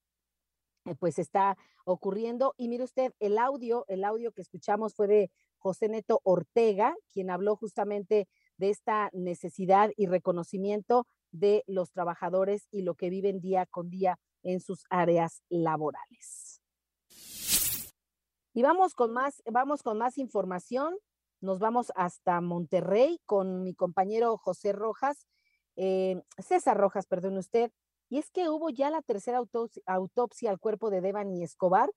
eh, 0.85 0.95
pues 0.99 1.19
está 1.19 1.57
ocurriendo. 1.85 2.55
Y 2.57 2.69
mire 2.69 2.85
usted, 2.85 3.13
el 3.21 3.39
audio, 3.39 3.85
el 3.89 4.05
audio 4.05 4.33
que 4.33 4.43
escuchamos 4.43 4.95
fue 4.95 5.07
de 5.07 5.31
José 5.59 5.89
Neto 5.89 6.21
Ortega, 6.25 6.95
quien 7.13 7.31
habló 7.31 7.57
justamente 7.57 8.29
de 8.57 8.71
esta 8.71 9.11
necesidad 9.13 9.91
y 9.97 10.07
reconocimiento 10.07 11.07
de 11.31 11.65
los 11.67 11.93
trabajadores 11.93 12.67
y 12.71 12.83
lo 12.83 12.95
que 12.95 13.11
viven 13.11 13.41
día 13.41 13.67
con 13.67 13.89
día 13.91 14.19
en 14.43 14.61
sus 14.61 14.85
áreas 14.91 15.43
laborales. 15.49 16.63
Y 18.55 18.63
vamos 18.63 18.95
con 18.95 19.13
más, 19.13 19.43
vamos 19.51 19.83
con 19.83 19.99
más 19.99 20.19
información. 20.19 20.95
Nos 21.41 21.59
vamos 21.59 21.91
hasta 21.97 22.41
Monterrey 22.41 23.19
con 23.25 23.63
mi 23.63 23.75
compañero 23.75 24.37
José 24.37 24.73
Rojas, 24.73 25.27
eh, 25.77 26.23
César 26.39 26.77
Rojas, 26.77 27.07
perdón 27.07 27.37
usted. 27.39 27.71
Y 28.09 28.19
es 28.19 28.31
que 28.31 28.49
hubo 28.49 28.71
ya 28.71 28.91
la 28.91 29.03
tercera 29.03 29.39
autopsia, 29.39 29.83
autopsia 29.87 30.51
al 30.51 30.59
cuerpo 30.59 30.91
de 30.91 31.01
Devani 31.01 31.43
Escobar. 31.43 31.91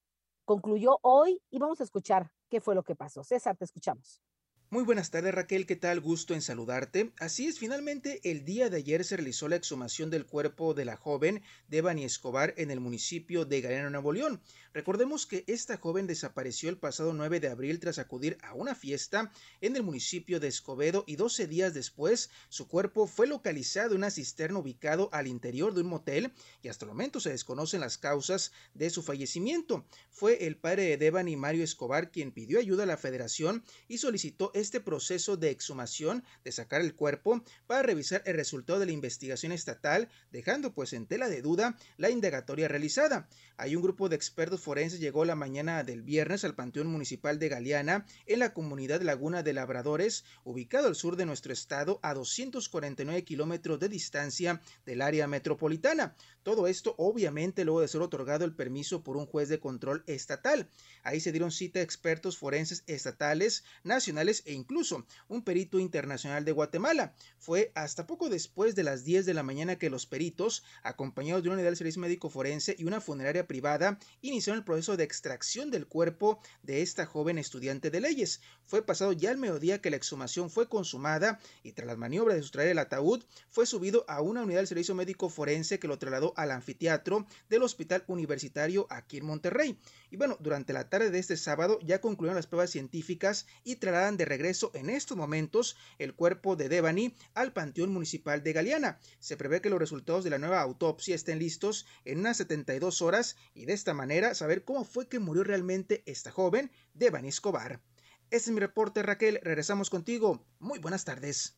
Concluyó 0.45 0.99
hoy 1.01 1.41
y 1.49 1.59
vamos 1.59 1.81
a 1.81 1.83
escuchar 1.83 2.31
qué 2.49 2.61
fue 2.61 2.75
lo 2.75 2.83
que 2.83 2.95
pasó. 2.95 3.23
César, 3.23 3.57
te 3.57 3.65
escuchamos. 3.65 4.21
Muy 4.71 4.83
buenas 4.83 5.11
tardes 5.11 5.33
Raquel, 5.33 5.67
¿qué 5.67 5.75
tal? 5.75 6.01
Gusto 6.01 6.33
en 6.33 6.41
saludarte. 6.41 7.11
Así 7.19 7.45
es, 7.45 7.59
finalmente 7.59 8.19
el 8.23 8.45
día 8.45 8.67
de 8.71 8.77
ayer 8.77 9.05
se 9.05 9.15
realizó 9.15 9.47
la 9.47 9.57
exhumación 9.57 10.09
del 10.09 10.25
cuerpo 10.25 10.73
de 10.73 10.85
la 10.85 10.97
joven 10.97 11.43
Devani 11.67 12.03
Escobar 12.03 12.55
en 12.57 12.71
el 12.71 12.79
municipio 12.79 13.45
de 13.45 13.61
Galena, 13.61 13.91
Nuevo 13.91 14.11
León. 14.11 14.41
Recordemos 14.73 15.27
que 15.27 15.43
esta 15.47 15.77
joven 15.77 16.07
desapareció 16.07 16.69
el 16.69 16.77
pasado 16.77 17.13
9 17.13 17.39
de 17.39 17.47
abril 17.47 17.79
tras 17.79 17.99
acudir 17.99 18.39
a 18.41 18.55
una 18.55 18.73
fiesta 18.73 19.31
en 19.61 19.75
el 19.75 19.83
municipio 19.83 20.39
de 20.39 20.47
Escobedo 20.47 21.03
y 21.07 21.15
12 21.15 21.45
días 21.47 21.73
después 21.73 22.31
su 22.49 22.67
cuerpo 22.67 23.05
fue 23.05 23.27
localizado 23.27 23.91
en 23.91 23.97
una 23.97 24.11
cisterna 24.11 24.59
ubicado 24.59 25.09
al 25.13 25.27
interior 25.27 25.75
de 25.75 25.81
un 25.81 25.87
motel 25.87 26.33
y 26.63 26.69
hasta 26.69 26.85
el 26.85 26.89
momento 26.89 27.19
se 27.19 27.29
desconocen 27.29 27.81
las 27.81 27.99
causas 27.99 28.51
de 28.73 28.89
su 28.89 29.03
fallecimiento. 29.03 29.85
Fue 30.09 30.45
el 30.47 30.57
padre 30.57 30.83
de 30.85 30.97
Devani 30.97 31.37
Mario 31.37 31.63
Escobar 31.63 32.11
quien 32.11 32.31
pidió 32.31 32.59
ayuda 32.59 32.83
a 32.83 32.87
la 32.87 32.97
federación 32.97 33.63
y 33.87 33.99
solicitó 33.99 34.51
este 34.55 34.79
proceso 34.79 35.37
de 35.37 35.49
exhumación, 35.51 36.23
de 36.43 36.51
sacar 36.51 36.81
el 36.81 36.95
cuerpo, 36.95 37.43
para 37.67 37.83
revisar 37.83 38.23
el 38.25 38.35
resultado 38.35 38.79
de 38.79 38.85
la 38.85 38.93
investigación 38.93 39.51
estatal, 39.51 40.09
dejando 40.31 40.73
pues 40.73 40.93
en 40.93 41.05
tela 41.05 41.29
de 41.29 41.41
duda 41.41 41.77
la 41.97 42.09
indagatoria 42.09 42.67
realizada. 42.67 43.27
Hay 43.57 43.75
un 43.75 43.83
grupo 43.83 44.09
de 44.09 44.15
expertos 44.15 44.61
forenses 44.61 44.99
llegó 44.99 45.25
la 45.25 45.35
mañana 45.35 45.83
del 45.83 46.01
viernes 46.01 46.43
al 46.43 46.55
Panteón 46.55 46.87
Municipal 46.87 47.39
de 47.39 47.49
Galeana, 47.49 48.05
en 48.25 48.39
la 48.39 48.53
comunidad 48.53 49.01
Laguna 49.01 49.43
de 49.43 49.53
Labradores, 49.53 50.25
ubicado 50.43 50.87
al 50.87 50.95
sur 50.95 51.15
de 51.15 51.25
nuestro 51.25 51.53
estado, 51.53 51.99
a 52.01 52.13
249 52.13 53.23
kilómetros 53.23 53.79
de 53.79 53.89
distancia 53.89 54.61
del 54.85 55.01
área 55.01 55.27
metropolitana. 55.27 56.15
Todo 56.43 56.67
esto 56.67 56.95
obviamente 56.97 57.65
luego 57.65 57.81
de 57.81 57.87
ser 57.87 58.01
otorgado 58.01 58.45
el 58.45 58.55
permiso 58.55 59.03
por 59.03 59.17
un 59.17 59.25
juez 59.25 59.49
de 59.49 59.59
control 59.59 60.03
estatal. 60.05 60.69
Ahí 61.03 61.19
se 61.19 61.31
dieron 61.31 61.51
cita 61.51 61.79
a 61.79 61.83
expertos 61.83 62.37
forenses 62.37 62.83
estatales, 62.87 63.63
nacionales 63.83 64.43
e 64.45 64.53
incluso 64.53 65.05
un 65.27 65.43
perito 65.43 65.79
internacional 65.79 66.45
de 66.45 66.51
Guatemala. 66.51 67.13
Fue 67.37 67.71
hasta 67.75 68.07
poco 68.07 68.29
después 68.29 68.75
de 68.75 68.83
las 68.83 69.03
10 69.03 69.25
de 69.25 69.33
la 69.33 69.43
mañana 69.43 69.77
que 69.77 69.89
los 69.89 70.05
peritos, 70.05 70.63
acompañados 70.83 71.43
de 71.43 71.49
una 71.49 71.55
unidad 71.55 71.69
del 71.69 71.77
servicio 71.77 72.01
médico 72.01 72.29
forense 72.29 72.75
y 72.77 72.85
una 72.85 73.01
funeraria 73.01 73.47
privada, 73.47 73.99
iniciaron 74.21 74.59
el 74.59 74.65
proceso 74.65 74.95
de 74.97 75.03
extracción 75.03 75.71
del 75.71 75.87
cuerpo 75.87 76.39
de 76.63 76.81
esta 76.81 77.05
joven 77.05 77.37
estudiante 77.37 77.91
de 77.91 78.01
leyes. 78.01 78.41
Fue 78.63 78.85
pasado 78.85 79.11
ya 79.11 79.31
el 79.31 79.37
mediodía 79.37 79.81
que 79.81 79.89
la 79.89 79.97
exhumación 79.97 80.49
fue 80.49 80.69
consumada 80.69 81.39
y 81.63 81.73
tras 81.73 81.87
las 81.87 81.97
maniobras 81.97 82.37
de 82.37 82.43
sustraer 82.43 82.69
el 82.69 82.79
ataúd, 82.79 83.23
fue 83.49 83.65
subido 83.65 84.05
a 84.07 84.21
una 84.21 84.43
unidad 84.43 84.59
del 84.59 84.67
servicio 84.67 84.95
médico 84.95 85.29
forense 85.29 85.79
que 85.79 85.87
lo 85.87 85.99
trasladó 85.99 86.33
al 86.35 86.51
anfiteatro 86.51 87.25
del 87.49 87.63
Hospital 87.63 88.03
Universitario 88.07 88.87
aquí 88.89 89.17
en 89.17 89.25
Monterrey. 89.25 89.79
Y 90.15 90.17
bueno, 90.17 90.37
durante 90.39 90.71
la 90.71 90.87
tarde 90.87 91.11
de 91.11 91.19
este 91.19 91.35
sábado 91.35 91.77
ya 91.81 91.99
concluyeron 91.99 92.37
las 92.37 92.47
pruebas 92.47 92.69
científicas 92.69 93.47
y 93.65 93.75
trasladan 93.75 94.15
de 94.15 94.23
regreso 94.23 94.71
en 94.73 94.89
estos 94.89 95.17
momentos 95.17 95.75
el 95.99 96.15
cuerpo 96.15 96.55
de 96.55 96.69
Devani 96.69 97.13
al 97.33 97.51
Panteón 97.51 97.91
Municipal 97.91 98.41
de 98.41 98.53
Galeana. 98.53 98.97
Se 99.19 99.35
prevé 99.35 99.59
que 99.59 99.69
los 99.69 99.77
resultados 99.77 100.23
de 100.23 100.29
la 100.29 100.37
nueva 100.37 100.61
autopsia 100.61 101.15
estén 101.15 101.37
listos 101.37 101.85
en 102.05 102.19
unas 102.19 102.37
72 102.37 103.01
horas 103.01 103.35
y 103.53 103.65
de 103.65 103.73
esta 103.73 103.93
manera 103.93 104.35
saber 104.35 104.63
cómo 104.63 104.85
fue 104.85 105.09
que 105.09 105.19
murió 105.19 105.43
realmente 105.43 106.01
esta 106.05 106.31
joven, 106.31 106.71
Devani 106.93 107.27
Escobar. 107.27 107.81
Este 108.29 108.51
es 108.51 108.51
mi 108.51 108.61
reporte, 108.61 109.03
Raquel. 109.03 109.41
Regresamos 109.43 109.89
contigo. 109.89 110.45
Muy 110.59 110.79
buenas 110.79 111.03
tardes. 111.03 111.57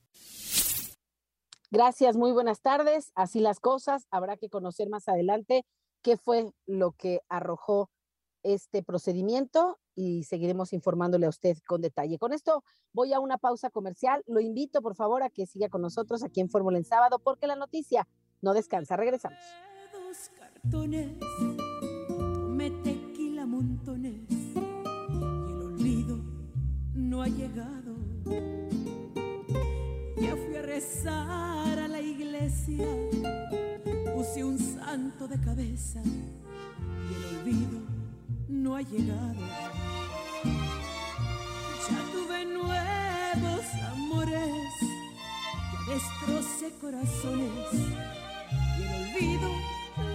Gracias, 1.69 2.17
muy 2.17 2.31
buenas 2.31 2.61
tardes. 2.61 3.11
Así 3.13 3.39
las 3.39 3.59
cosas. 3.59 4.07
Habrá 4.09 4.35
que 4.35 4.49
conocer 4.49 4.89
más 4.89 5.07
adelante 5.07 5.63
qué 6.01 6.17
fue 6.17 6.51
lo 6.65 6.93
que 6.93 7.21
arrojó 7.29 7.91
este 8.43 8.83
procedimiento 8.83 9.79
y 9.95 10.23
seguiremos 10.23 10.73
informándole 10.73 11.25
a 11.25 11.29
usted 11.29 11.57
con 11.67 11.81
detalle. 11.81 12.17
Con 12.17 12.33
esto 12.33 12.63
voy 12.93 13.13
a 13.13 13.19
una 13.19 13.37
pausa 13.37 13.69
comercial. 13.69 14.23
Lo 14.27 14.39
invito, 14.39 14.81
por 14.81 14.95
favor, 14.95 15.23
a 15.23 15.29
que 15.29 15.45
siga 15.45 15.69
con 15.69 15.81
nosotros 15.81 16.23
aquí 16.23 16.41
en 16.41 16.49
Fórmula 16.49 16.77
en 16.77 16.85
Sábado 16.85 17.19
porque 17.19 17.47
la 17.47 17.55
noticia 17.55 18.07
no 18.41 18.53
descansa. 18.53 18.95
Regresamos. 18.95 19.39
Dos 19.91 20.29
cartones, 20.37 21.11
tequila 22.83 23.45
montones 23.45 24.29
y 24.29 25.51
el 25.51 25.61
olvido 25.61 26.17
no 26.93 27.21
ha 27.21 27.27
llegado 27.27 27.95
ya 30.19 30.35
fui 30.35 30.55
a 30.55 30.61
rezar 30.61 31.79
a 31.79 31.87
la 31.87 32.01
iglesia, 32.01 32.87
puse 34.15 34.43
un 34.43 34.57
santo 34.57 35.27
de 35.27 35.39
cabeza 35.39 36.01
y 36.03 37.13
el 37.13 37.37
olvido 37.37 37.96
no 38.47 38.75
ha 38.75 38.81
llegado. 38.81 39.41
Ya 41.89 41.99
tuve 42.11 42.45
nuevos 42.45 43.65
amores, 43.93 44.71
ya 45.71 45.93
destrocé 45.93 46.71
corazones 46.79 47.73
y 48.77 48.83
el 48.83 48.89
olvido 49.03 49.49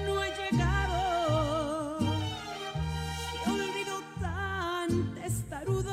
no 0.07 0.21
ha 0.21 0.29
llegado. 0.29 1.99
Qué 3.45 3.51
olvido 3.51 3.97
tan 4.21 5.15
testarudo, 5.15 5.91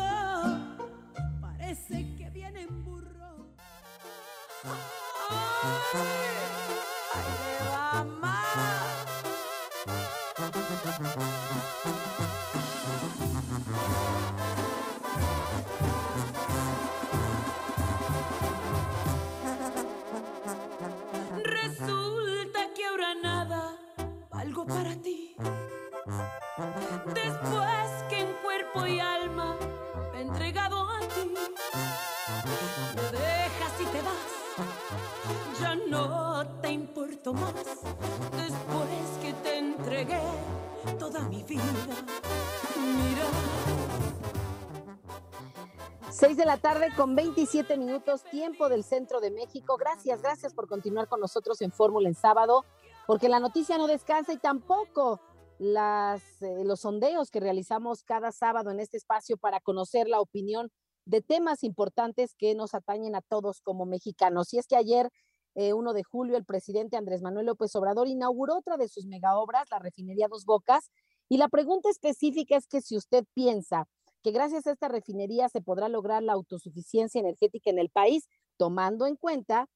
6 46.20 46.36
de 46.36 46.44
la 46.44 46.58
tarde 46.58 46.90
con 46.98 47.16
27 47.16 47.78
minutos, 47.78 48.26
tiempo 48.26 48.68
del 48.68 48.84
centro 48.84 49.22
de 49.22 49.32
México. 49.32 49.78
Gracias, 49.78 50.22
gracias 50.22 50.54
por 50.54 50.68
continuar 50.68 51.08
con 51.08 51.22
nosotros 51.22 51.62
en 51.62 51.72
Fórmula 51.72 52.10
en 52.10 52.14
sábado, 52.14 52.66
porque 53.08 53.30
la 53.30 53.40
noticia 53.40 53.78
no 53.78 53.88
descansa 53.88 54.34
y 54.34 54.38
tampoco 54.38 55.22
eh, 55.62 56.64
los 56.66 56.82
sondeos 56.82 57.32
que 57.32 57.40
realizamos 57.40 58.04
cada 58.04 58.34
sábado 58.34 58.70
en 58.70 58.82
este 58.82 58.98
espacio 58.98 59.38
para 59.38 59.62
conocer 59.62 60.10
la 60.10 60.20
opinión 60.20 60.70
de 61.06 61.22
temas 61.22 61.64
importantes 61.64 62.36
que 62.38 62.54
nos 62.54 62.74
atañen 62.74 63.16
a 63.16 63.22
todos 63.22 63.62
como 63.62 63.86
mexicanos. 63.86 64.54
Y 64.54 64.58
es 64.58 64.68
que 64.68 64.76
ayer, 64.76 65.10
eh, 65.56 65.72
1 65.72 65.94
de 65.94 66.04
julio, 66.04 66.36
el 66.36 66.44
presidente 66.44 66.98
Andrés 66.98 67.22
Manuel 67.22 67.46
López 67.46 67.74
Obrador 67.78 68.10
inauguró 68.10 68.58
otra 68.58 68.76
de 68.76 68.90
sus 68.90 69.06
megaobras, 69.06 69.70
la 69.72 69.80
refinería 69.80 70.28
Dos 70.28 70.44
Bocas, 70.44 70.92
y 71.30 71.38
la 71.38 71.48
pregunta 71.48 71.90
específica 71.90 72.58
es 72.58 72.68
que 72.68 72.82
si 72.82 72.98
usted 72.98 73.24
piensa 73.34 73.88
que 74.24 74.32
gracias 74.32 74.68
a 74.68 74.72
esta 74.72 74.88
refinería 74.88 75.50
se 75.50 75.62
podrá 75.62 75.90
lograr 75.90 76.24
la 76.24 76.34
autosuficiencia 76.34 77.20
energética 77.20 77.70
en 77.70 77.80
el 77.80 77.90
país, 77.90 78.28
tomando 78.58 79.06
en 79.08 79.16
cuenta 79.16 79.68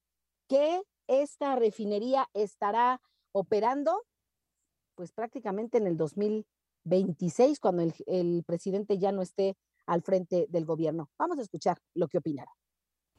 que 0.48 0.82
esta 1.08 1.56
refinería 1.56 2.28
estará 2.34 3.02
operando 3.32 4.04
pues 4.96 5.12
prácticamente 5.12 5.78
en 5.78 5.88
el 5.88 5.98
2026, 5.98 7.60
cuando 7.60 7.82
el, 7.84 7.94
el 8.06 8.44
presidente 8.46 9.00
ya 9.00 9.12
no 9.12 9.22
esté 9.22 9.56
al 9.86 10.02
frente 10.02 10.48
del 10.50 10.66
gobierno. 10.66 11.10
Vamos 11.18 11.40
a 11.40 11.42
escuchar 11.42 11.80
lo 11.96 12.08
que 12.08 12.20
opinará. 12.20 12.52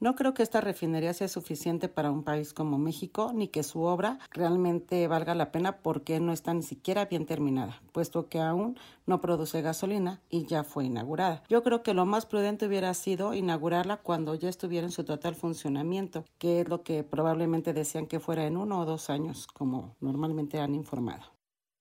No 0.01 0.17
creo 0.17 0.35
que 0.35 0.43
esta 0.43 0.61
refinería 0.61 1.15
sea 1.15 1.29
suficiente 1.29 1.89
para 1.89 2.11
un 2.11 2.25
país 2.25 2.53
como 2.53 2.79
México, 2.79 3.33
ni 3.35 3.49
que 3.49 3.63
su 3.63 3.83
obra 3.83 4.19
realmente 4.31 5.07
valga 5.09 5.35
la 5.35 5.53
pena 5.53 5.79
porque 5.79 6.21
no 6.21 6.33
está 6.33 6.53
ni 6.53 6.63
siquiera 6.63 7.07
bien 7.07 7.27
terminada, 7.27 7.81
puesto 7.93 8.29
que 8.29 8.41
aún 8.41 8.79
no 9.07 9.21
produce 9.21 9.63
gasolina 9.63 10.21
y 10.29 10.47
ya 10.47 10.65
fue 10.65 10.87
inaugurada. 10.87 11.43
Yo 11.49 11.63
creo 11.63 11.83
que 11.83 11.95
lo 11.95 12.07
más 12.07 12.27
prudente 12.27 12.67
hubiera 12.67 12.93
sido 12.95 13.35
inaugurarla 13.35 13.99
cuando 13.99 14.35
ya 14.35 14.49
estuviera 14.49 14.87
en 14.87 14.93
su 14.93 15.05
total 15.05 15.35
funcionamiento, 15.35 16.25
que 16.39 16.61
es 16.61 16.69
lo 16.69 16.83
que 16.83 17.05
probablemente 17.05 17.73
decían 17.73 18.07
que 18.07 18.21
fuera 18.21 18.47
en 18.47 18.57
uno 18.57 18.81
o 18.81 18.85
dos 18.85 19.11
años, 19.11 19.47
como 19.47 19.95
normalmente 20.01 20.61
han 20.61 20.75
informado. 20.75 21.34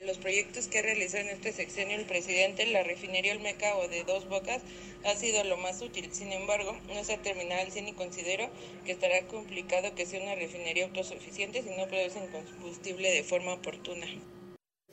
Los 0.05 0.17
proyectos 0.17 0.67
que 0.67 0.79
ha 0.79 0.81
realizado 0.81 1.23
en 1.23 1.29
este 1.29 1.53
sexenio 1.53 1.97
el 1.97 2.05
presidente, 2.05 2.65
la 2.65 2.83
refinería 2.83 3.31
Olmeca 3.33 3.77
o 3.77 3.87
de 3.87 4.03
Dos 4.03 4.27
Bocas, 4.27 4.61
ha 5.05 5.15
sido 5.15 5.43
lo 5.45 5.55
más 5.55 5.81
útil. 5.81 6.09
Sin 6.11 6.33
embargo, 6.33 6.77
no 6.93 7.03
se 7.05 7.13
ha 7.13 7.21
terminado 7.21 7.61
al 7.61 7.71
100 7.71 7.87
y 7.87 7.93
considero 7.93 8.49
que 8.85 8.91
estará 8.91 9.25
complicado 9.27 9.95
que 9.95 10.05
sea 10.05 10.21
una 10.21 10.35
refinería 10.35 10.85
autosuficiente 10.85 11.63
si 11.63 11.69
no 11.69 11.87
producen 11.87 12.27
combustible 12.27 13.11
de 13.11 13.23
forma 13.23 13.53
oportuna. 13.53 14.05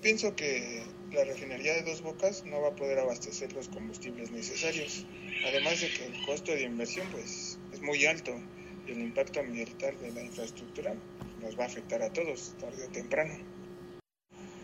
Pienso 0.01 0.37
que 0.37 0.85
la 1.13 1.25
refinería 1.25 1.75
de 1.75 1.83
Dos 1.83 2.03
Bocas 2.03 2.45
no 2.45 2.61
va 2.61 2.69
a 2.69 2.77
poder 2.77 3.01
abastecer 3.01 3.53
los 3.53 3.69
combustibles 3.69 4.31
necesarios, 4.31 5.05
además 5.45 5.81
de 5.81 5.91
que 5.91 6.07
el 6.07 6.25
costo 6.25 6.53
de 6.53 6.63
inversión 6.63 7.09
pues, 7.11 7.59
es 7.73 7.81
muy 7.81 8.07
alto 8.07 8.33
y 8.87 8.93
el 8.93 9.01
impacto 9.01 9.41
ambiental 9.41 10.01
de 10.01 10.13
la 10.13 10.23
infraestructura 10.23 10.95
nos 11.41 11.59
va 11.59 11.65
a 11.65 11.67
afectar 11.67 12.01
a 12.01 12.13
todos 12.13 12.55
tarde 12.61 12.85
o 12.85 12.89
temprano. 12.91 13.60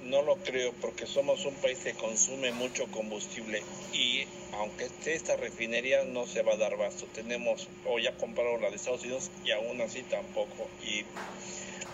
No 0.09 0.23
lo 0.23 0.37
creo 0.37 0.73
porque 0.81 1.07
somos 1.07 1.45
un 1.47 1.55
país 1.55 1.79
que 1.79 1.95
consume 1.95 2.53
mucho 2.53 2.87
combustible 2.93 3.63
y 3.93 4.25
aunque 4.53 4.85
esté 4.85 5.15
esta 5.15 5.37
refinería 5.37 6.05
no 6.05 6.27
se 6.27 6.43
va 6.43 6.53
a 6.53 6.57
dar 6.57 6.77
basto. 6.77 7.07
Tenemos 7.15 7.69
o 7.87 7.99
ya 7.99 8.17
compraron 8.17 8.63
la 8.63 8.71
de 8.71 8.77
Estados 8.77 9.03
Unidos 9.03 9.31
y 9.45 9.51
aún 9.51 9.81
así 9.81 10.03
tampoco. 10.05 10.69
Y 10.85 11.05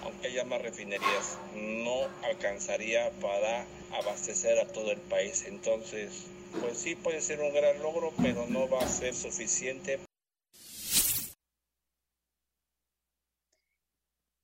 aunque 0.04 0.28
haya 0.28 0.44
más 0.44 0.60
refinerías 0.60 1.38
no 1.54 2.06
alcanzaría 2.24 3.10
para 3.20 3.64
abastecer 3.92 4.58
a 4.58 4.68
todo 4.68 4.92
el 4.92 5.00
país. 5.00 5.44
Entonces, 5.46 6.26
pues 6.60 6.76
sí 6.78 6.94
puede 6.94 7.20
ser 7.22 7.40
un 7.40 7.54
gran 7.54 7.80
logro, 7.80 8.12
pero 8.20 8.46
no 8.46 8.68
va 8.68 8.80
a 8.80 8.88
ser 8.88 9.14
suficiente 9.14 9.98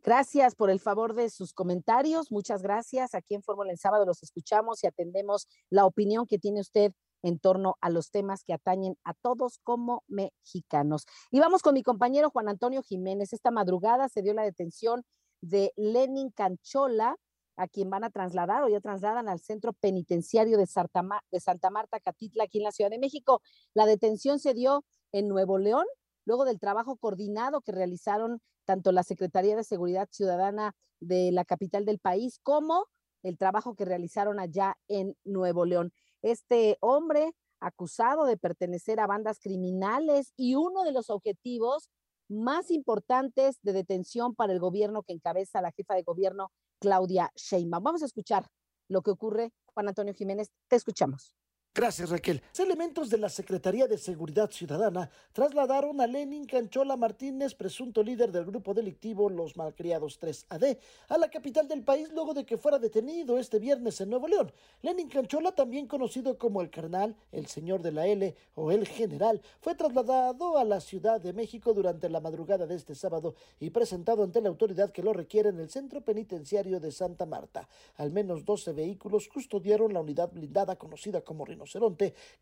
Gracias 0.04 0.54
por 0.54 0.70
el 0.70 0.80
favor 0.80 1.14
de 1.14 1.28
sus 1.28 1.52
comentarios. 1.52 2.30
Muchas 2.30 2.62
gracias. 2.62 3.14
Aquí 3.14 3.34
en 3.34 3.42
Fórmula 3.42 3.70
en 3.70 3.76
Sábado 3.76 4.06
los 4.06 4.22
escuchamos 4.22 4.82
y 4.82 4.86
atendemos 4.86 5.48
la 5.70 5.86
opinión 5.86 6.26
que 6.26 6.38
tiene 6.38 6.60
usted 6.60 6.92
en 7.22 7.38
torno 7.38 7.76
a 7.80 7.90
los 7.90 8.10
temas 8.10 8.44
que 8.44 8.52
atañen 8.52 8.96
a 9.04 9.12
todos 9.14 9.58
como 9.64 10.04
mexicanos. 10.06 11.04
Y 11.30 11.40
vamos 11.40 11.62
con 11.62 11.74
mi 11.74 11.82
compañero 11.82 12.30
Juan 12.30 12.48
Antonio 12.48 12.82
Jiménez. 12.82 13.32
Esta 13.32 13.50
madrugada 13.50 14.08
se 14.08 14.22
dio 14.22 14.34
la 14.34 14.44
detención 14.44 15.04
de 15.40 15.72
Lenin 15.76 16.30
Canchola, 16.30 17.16
a 17.56 17.66
quien 17.66 17.90
van 17.90 18.04
a 18.04 18.10
trasladar 18.10 18.62
o 18.62 18.68
ya 18.68 18.80
trasladan 18.80 19.28
al 19.28 19.40
centro 19.40 19.72
penitenciario 19.72 20.56
de 20.58 20.66
Santa 20.66 21.02
Marta, 21.02 21.98
Catitla, 21.98 22.44
aquí 22.44 22.58
en 22.58 22.64
la 22.64 22.70
Ciudad 22.70 22.90
de 22.90 23.00
México. 23.00 23.42
La 23.74 23.84
detención 23.84 24.38
se 24.38 24.54
dio 24.54 24.84
en 25.10 25.26
Nuevo 25.26 25.58
León, 25.58 25.84
luego 26.28 26.44
del 26.44 26.60
trabajo 26.60 26.96
coordinado 26.96 27.62
que 27.62 27.72
realizaron 27.72 28.42
tanto 28.66 28.92
la 28.92 29.02
Secretaría 29.02 29.56
de 29.56 29.64
Seguridad 29.64 30.08
Ciudadana 30.12 30.76
de 31.00 31.32
la 31.32 31.46
capital 31.46 31.86
del 31.86 31.98
país 31.98 32.38
como 32.42 32.86
el 33.22 33.38
trabajo 33.38 33.74
que 33.74 33.86
realizaron 33.86 34.38
allá 34.38 34.76
en 34.88 35.16
Nuevo 35.24 35.64
León. 35.64 35.90
Este 36.20 36.76
hombre 36.80 37.32
acusado 37.60 38.26
de 38.26 38.36
pertenecer 38.36 39.00
a 39.00 39.06
bandas 39.06 39.40
criminales 39.40 40.34
y 40.36 40.54
uno 40.54 40.84
de 40.84 40.92
los 40.92 41.08
objetivos 41.08 41.88
más 42.28 42.70
importantes 42.70 43.56
de 43.62 43.72
detención 43.72 44.34
para 44.34 44.52
el 44.52 44.60
gobierno 44.60 45.02
que 45.02 45.14
encabeza 45.14 45.62
la 45.62 45.72
jefa 45.72 45.94
de 45.94 46.02
gobierno, 46.02 46.52
Claudia 46.78 47.32
Sheinbaum. 47.36 47.82
Vamos 47.82 48.02
a 48.02 48.06
escuchar 48.06 48.50
lo 48.86 49.00
que 49.00 49.12
ocurre. 49.12 49.50
Juan 49.72 49.88
Antonio 49.88 50.12
Jiménez, 50.12 50.50
te 50.68 50.76
escuchamos. 50.76 51.34
Gracias, 51.78 52.10
Raquel. 52.10 52.42
Elementos 52.58 53.08
de 53.08 53.18
la 53.18 53.28
Secretaría 53.28 53.86
de 53.86 53.98
Seguridad 53.98 54.50
Ciudadana 54.50 55.08
trasladaron 55.32 56.00
a 56.00 56.08
Lenin 56.08 56.44
Canchola 56.44 56.96
Martínez, 56.96 57.54
presunto 57.54 58.02
líder 58.02 58.32
del 58.32 58.46
grupo 58.46 58.74
delictivo 58.74 59.30
Los 59.30 59.56
Malcriados 59.56 60.20
3AD, 60.20 60.76
a 61.08 61.18
la 61.18 61.30
capital 61.30 61.68
del 61.68 61.84
país 61.84 62.10
luego 62.12 62.34
de 62.34 62.44
que 62.44 62.58
fuera 62.58 62.80
detenido 62.80 63.38
este 63.38 63.60
viernes 63.60 64.00
en 64.00 64.10
Nuevo 64.10 64.26
León. 64.26 64.52
Lenin 64.82 65.08
Canchola, 65.08 65.52
también 65.52 65.86
conocido 65.86 66.36
como 66.36 66.62
el 66.62 66.70
Carnal, 66.70 67.14
el 67.30 67.46
Señor 67.46 67.80
de 67.80 67.92
la 67.92 68.08
L 68.08 68.34
o 68.56 68.72
el 68.72 68.84
General, 68.88 69.40
fue 69.60 69.76
trasladado 69.76 70.58
a 70.58 70.64
la 70.64 70.80
Ciudad 70.80 71.20
de 71.20 71.32
México 71.32 71.74
durante 71.74 72.08
la 72.08 72.18
madrugada 72.18 72.66
de 72.66 72.74
este 72.74 72.96
sábado 72.96 73.36
y 73.60 73.70
presentado 73.70 74.24
ante 74.24 74.40
la 74.40 74.48
autoridad 74.48 74.90
que 74.90 75.04
lo 75.04 75.12
requiere 75.12 75.50
en 75.50 75.60
el 75.60 75.70
centro 75.70 76.00
penitenciario 76.00 76.80
de 76.80 76.90
Santa 76.90 77.24
Marta. 77.24 77.68
Al 77.98 78.10
menos 78.10 78.44
12 78.44 78.72
vehículos 78.72 79.28
custodiaron 79.28 79.92
la 79.92 80.00
unidad 80.00 80.32
blindada 80.32 80.74
conocida 80.74 81.20
como 81.20 81.44
Rino 81.44 81.67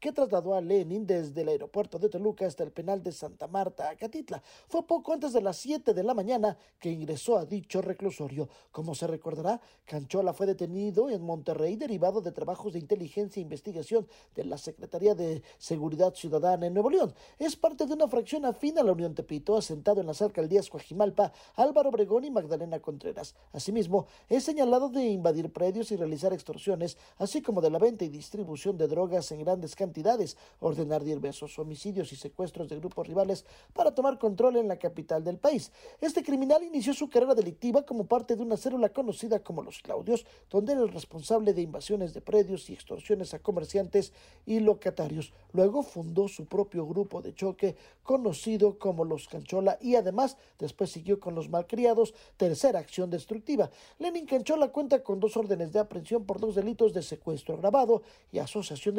que 0.01 0.13
trasladó 0.13 0.55
a 0.55 0.61
Lenin 0.61 1.07
desde 1.07 1.43
el 1.43 1.49
aeropuerto 1.49 1.99
de 1.99 2.09
Toluca 2.09 2.47
hasta 2.47 2.65
el 2.65 2.73
penal 2.73 3.03
de 3.03 3.13
Santa 3.13 3.47
Marta, 3.47 3.91
a 3.91 3.97
Catitla. 3.97 4.43
Fue 4.69 4.87
poco 4.87 5.13
antes 5.13 5.33
de 5.33 5.41
las 5.41 5.57
7 5.57 5.95
de 5.95 6.03
la 6.03 6.15
mañana 6.15 6.57
que 6.79 6.91
ingresó 6.91 7.37
a 7.37 7.45
dicho 7.45 7.83
reclusorio. 7.83 8.49
Como 8.71 8.95
se 8.95 9.07
recordará, 9.07 9.61
Canchola 9.85 10.33
fue 10.33 10.47
detenido 10.47 11.11
en 11.11 11.23
Monterrey 11.23 11.77
derivado 11.77 12.21
de 12.21 12.33
trabajos 12.33 12.73
de 12.73 12.79
inteligencia 12.79 13.41
e 13.41 13.43
investigación 13.43 14.07
de 14.35 14.45
la 14.45 14.59
Secretaría 14.59 15.15
de 15.15 15.43
Seguridad 15.59 16.15
Ciudadana 16.15 16.67
en 16.67 16.75
Nuevo 16.75 16.91
León. 16.91 17.15
Es 17.39 17.57
parte 17.57 17.87
de 17.87 17.95
una 17.95 18.09
fracción 18.09 18.45
afín 18.45 18.79
a 18.79 18.83
la 18.83 18.93
Unión 18.93 19.15
Tepito, 19.15 19.57
asentado 19.57 20.01
en 20.01 20.07
las 20.07 20.23
alcaldías 20.23 20.69
Coajimalpa, 20.69 21.33
Álvaro 21.55 21.91
Obregón 21.91 22.25
y 22.25 22.31
Magdalena 22.31 22.81
Contreras. 22.81 23.35
Asimismo, 23.53 24.07
es 24.29 24.45
señalado 24.45 24.89
de 24.89 25.05
invadir 25.05 25.53
predios 25.53 25.91
y 25.91 25.97
realizar 25.97 26.33
extorsiones, 26.33 26.97
así 27.19 27.43
como 27.43 27.61
de 27.61 27.71
la 27.71 27.79
venta 27.79 28.05
y 28.05 28.09
distribución 28.09 28.77
de 28.77 28.89
drogas 28.89 29.06
en 29.07 29.41
grandes 29.41 29.77
cantidades, 29.77 30.37
ordenar 30.59 31.05
diversos 31.05 31.59
homicidios 31.59 32.13
y 32.13 32.17
secuestros 32.17 32.69
de 32.69 32.77
grupos 32.77 33.07
rivales 33.07 33.45
para 33.73 33.95
tomar 33.95 34.19
control 34.19 34.57
en 34.57 34.67
la 34.67 34.79
capital 34.79 35.23
del 35.23 35.39
país. 35.39 35.71
Este 36.01 36.25
criminal 36.25 36.65
inició 36.65 36.93
su 36.93 37.09
carrera 37.09 37.35
delictiva 37.35 37.87
como 37.87 38.07
parte 38.07 38.35
de 38.35 38.43
una 38.43 38.57
célula 38.57 38.89
conocida 38.89 39.39
como 39.41 39.63
los 39.63 39.81
Claudios, 39.81 40.27
donde 40.51 40.73
era 40.73 40.83
el 40.83 40.89
responsable 40.89 41.55
de 41.55 41.63
invasiones 41.63 42.15
de 42.15 42.21
predios 42.21 42.69
y 42.69 42.73
extorsiones 42.73 43.33
a 43.33 43.39
comerciantes 43.39 44.13
y 44.45 44.59
locatarios. 44.59 45.33
Luego 45.53 45.83
fundó 45.83 46.27
su 46.27 46.47
propio 46.47 46.85
grupo 46.87 47.23
de 47.23 47.33
choque 47.33 47.77
conocido 48.03 48.79
como 48.79 49.05
los 49.05 49.29
Canchola 49.29 49.79
y 49.81 49.95
además 49.95 50.37
después 50.59 50.91
siguió 50.91 51.21
con 51.21 51.35
los 51.35 51.49
malcriados, 51.49 52.13
tercera 52.37 52.81
acción 52.81 53.11
destructiva. 53.11 53.71
Lenin 53.99 54.27
Canchola 54.27 54.69
cuenta 54.69 55.03
con 55.05 55.21
dos 55.21 55.37
órdenes 55.37 55.73
de 55.73 55.79
aprehensión 55.79 56.25
por 56.25 56.41
dos 56.41 56.57
delitos 56.57 56.93
de 56.93 57.03
secuestro 57.03 57.55
agravado 57.55 58.03
y 58.33 58.39
asociación 58.39 58.96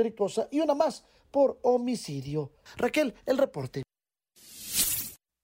y 0.52 0.60
una 0.60 0.76
más 0.76 1.06
por 1.32 1.60
homicidio. 1.62 2.52
Raquel, 2.78 3.14
el 3.26 3.38
reporte. 3.38 3.84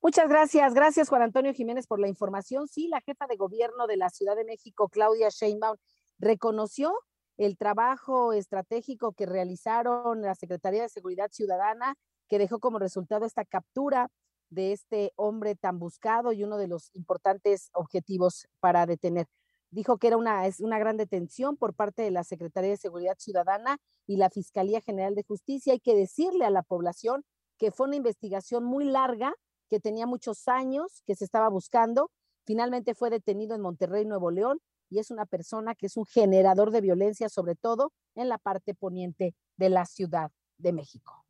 Muchas 0.02 0.28
gracias, 0.28 0.74
gracias 0.74 1.08
Juan 1.08 1.22
Antonio 1.22 1.54
Jiménez 1.54 1.88
por 1.88 2.00
la 2.00 2.10
información. 2.10 2.68
Sí, 2.68 2.88
la 2.90 3.02
jefa 3.02 3.26
de 3.28 3.38
gobierno 3.38 3.88
de 3.88 3.98
la 3.98 4.10
Ciudad 4.10 4.36
de 4.36 4.44
México, 4.44 4.90
Claudia 4.90 5.30
Sheinbaum, 5.30 5.78
reconoció 6.20 6.94
el 7.38 7.58
trabajo 7.58 8.34
estratégico 8.34 9.14
que 9.14 9.26
realizaron 9.26 10.22
la 10.22 10.36
Secretaría 10.36 10.84
de 10.84 10.90
Seguridad 10.90 11.32
Ciudadana, 11.32 11.96
que 12.28 12.38
dejó 12.38 12.60
como 12.60 12.80
resultado 12.80 13.26
esta 13.26 13.46
captura 13.46 14.10
de 14.50 14.74
este 14.74 15.14
hombre 15.16 15.56
tan 15.56 15.80
buscado 15.80 16.32
y 16.32 16.44
uno 16.44 16.58
de 16.58 16.68
los 16.68 16.94
importantes 16.94 17.70
objetivos 17.74 18.48
para 18.60 18.86
detener 18.86 19.28
dijo 19.74 19.98
que 19.98 20.08
era 20.08 20.18
una, 20.18 20.46
es 20.48 20.60
una 20.60 20.80
gran 20.80 20.98
detención 20.98 21.58
por 21.58 21.74
parte 21.74 22.04
de 22.04 22.12
la 22.12 22.24
Secretaría 22.24 22.72
de 22.72 22.78
Seguridad 22.78 23.18
Ciudadana 23.18 23.78
y 24.06 24.18
la 24.18 24.30
Fiscalía 24.30 24.82
General 24.82 25.16
de 25.16 25.24
Justicia. 25.24 25.74
Hay 25.74 25.80
que 25.80 25.96
decirle 25.96 26.46
a 26.46 26.50
la 26.50 26.64
población 26.64 27.24
que 27.58 27.72
fue 27.72 27.88
una 27.88 27.96
investigación 27.96 28.64
muy 28.64 28.86
larga, 28.86 29.34
que 29.70 29.80
tenía 29.80 30.06
muchos 30.06 30.48
años, 30.48 31.02
que 31.06 31.16
se 31.16 31.26
estaba 31.26 31.50
buscando. 31.50 32.12
Finalmente 32.46 32.94
fue 32.94 33.10
detenido 33.10 33.56
en 33.56 33.62
Monterrey, 33.62 34.06
Nuevo 34.06 34.32
León, 34.32 34.60
y 34.90 35.00
es 35.00 35.10
una 35.10 35.26
persona 35.26 35.74
que 35.76 35.88
es 35.88 35.98
un 35.98 36.06
generador 36.06 36.72
de 36.72 36.82
violencia, 36.82 37.30
sobre 37.30 37.56
todo 37.56 37.92
en 38.16 38.30
la 38.30 38.38
parte 38.38 38.76
poniente 38.76 39.34
de 39.58 39.70
la 39.70 39.86
Ciudad 39.86 40.32
de 40.58 40.74
México. 40.74 41.26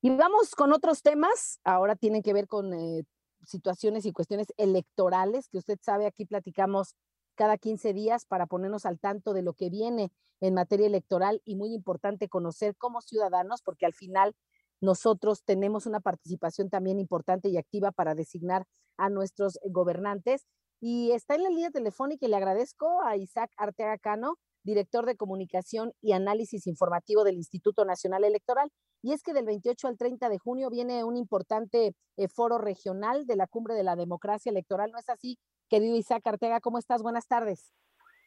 Y 0.00 0.10
vamos 0.10 0.54
con 0.54 0.72
otros 0.72 1.02
temas. 1.02 1.58
Ahora 1.64 1.96
tienen 1.96 2.22
que 2.22 2.32
ver 2.32 2.46
con 2.46 2.72
eh, 2.72 3.04
situaciones 3.48 4.06
y 4.06 4.12
cuestiones 4.12 4.48
electorales, 4.56 5.48
que 5.48 5.58
usted 5.58 5.78
sabe, 5.82 6.06
aquí 6.06 6.24
platicamos 6.24 6.94
cada 7.34 7.56
15 7.56 7.92
días 7.92 8.26
para 8.26 8.46
ponernos 8.46 8.84
al 8.84 8.98
tanto 8.98 9.32
de 9.32 9.42
lo 9.42 9.54
que 9.54 9.70
viene 9.70 10.12
en 10.40 10.54
materia 10.54 10.86
electoral 10.86 11.40
y 11.44 11.56
muy 11.56 11.72
importante 11.72 12.28
conocer 12.28 12.76
como 12.76 13.00
ciudadanos, 13.00 13.62
porque 13.62 13.86
al 13.86 13.94
final 13.94 14.34
nosotros 14.80 15.44
tenemos 15.44 15.86
una 15.86 16.00
participación 16.00 16.68
también 16.70 16.98
importante 16.98 17.48
y 17.48 17.56
activa 17.56 17.92
para 17.92 18.14
designar 18.14 18.64
a 18.96 19.08
nuestros 19.08 19.58
gobernantes. 19.64 20.46
Y 20.80 21.12
está 21.12 21.34
en 21.34 21.42
la 21.42 21.50
línea 21.50 21.70
telefónica 21.70 22.26
y 22.26 22.28
le 22.28 22.36
agradezco 22.36 23.02
a 23.02 23.16
Isaac 23.16 23.50
Arteaga 23.56 23.98
Cano, 23.98 24.38
director 24.68 25.06
de 25.06 25.16
comunicación 25.16 25.92
y 26.02 26.12
análisis 26.12 26.66
informativo 26.66 27.24
del 27.24 27.36
Instituto 27.36 27.84
Nacional 27.84 28.24
Electoral. 28.24 28.68
Y 29.02 29.12
es 29.12 29.22
que 29.22 29.32
del 29.32 29.46
28 29.46 29.88
al 29.88 29.96
30 29.96 30.28
de 30.28 30.38
junio 30.38 30.68
viene 30.70 31.04
un 31.04 31.16
importante 31.16 31.92
eh, 32.16 32.28
foro 32.28 32.58
regional 32.58 33.26
de 33.26 33.36
la 33.36 33.46
Cumbre 33.46 33.74
de 33.74 33.82
la 33.82 33.96
Democracia 33.96 34.50
Electoral. 34.50 34.90
¿No 34.92 34.98
es 34.98 35.08
así, 35.08 35.38
querido 35.70 35.96
Isaac 35.96 36.26
Arteaga? 36.26 36.60
¿Cómo 36.60 36.78
estás? 36.78 37.02
Buenas 37.02 37.26
tardes. 37.26 37.72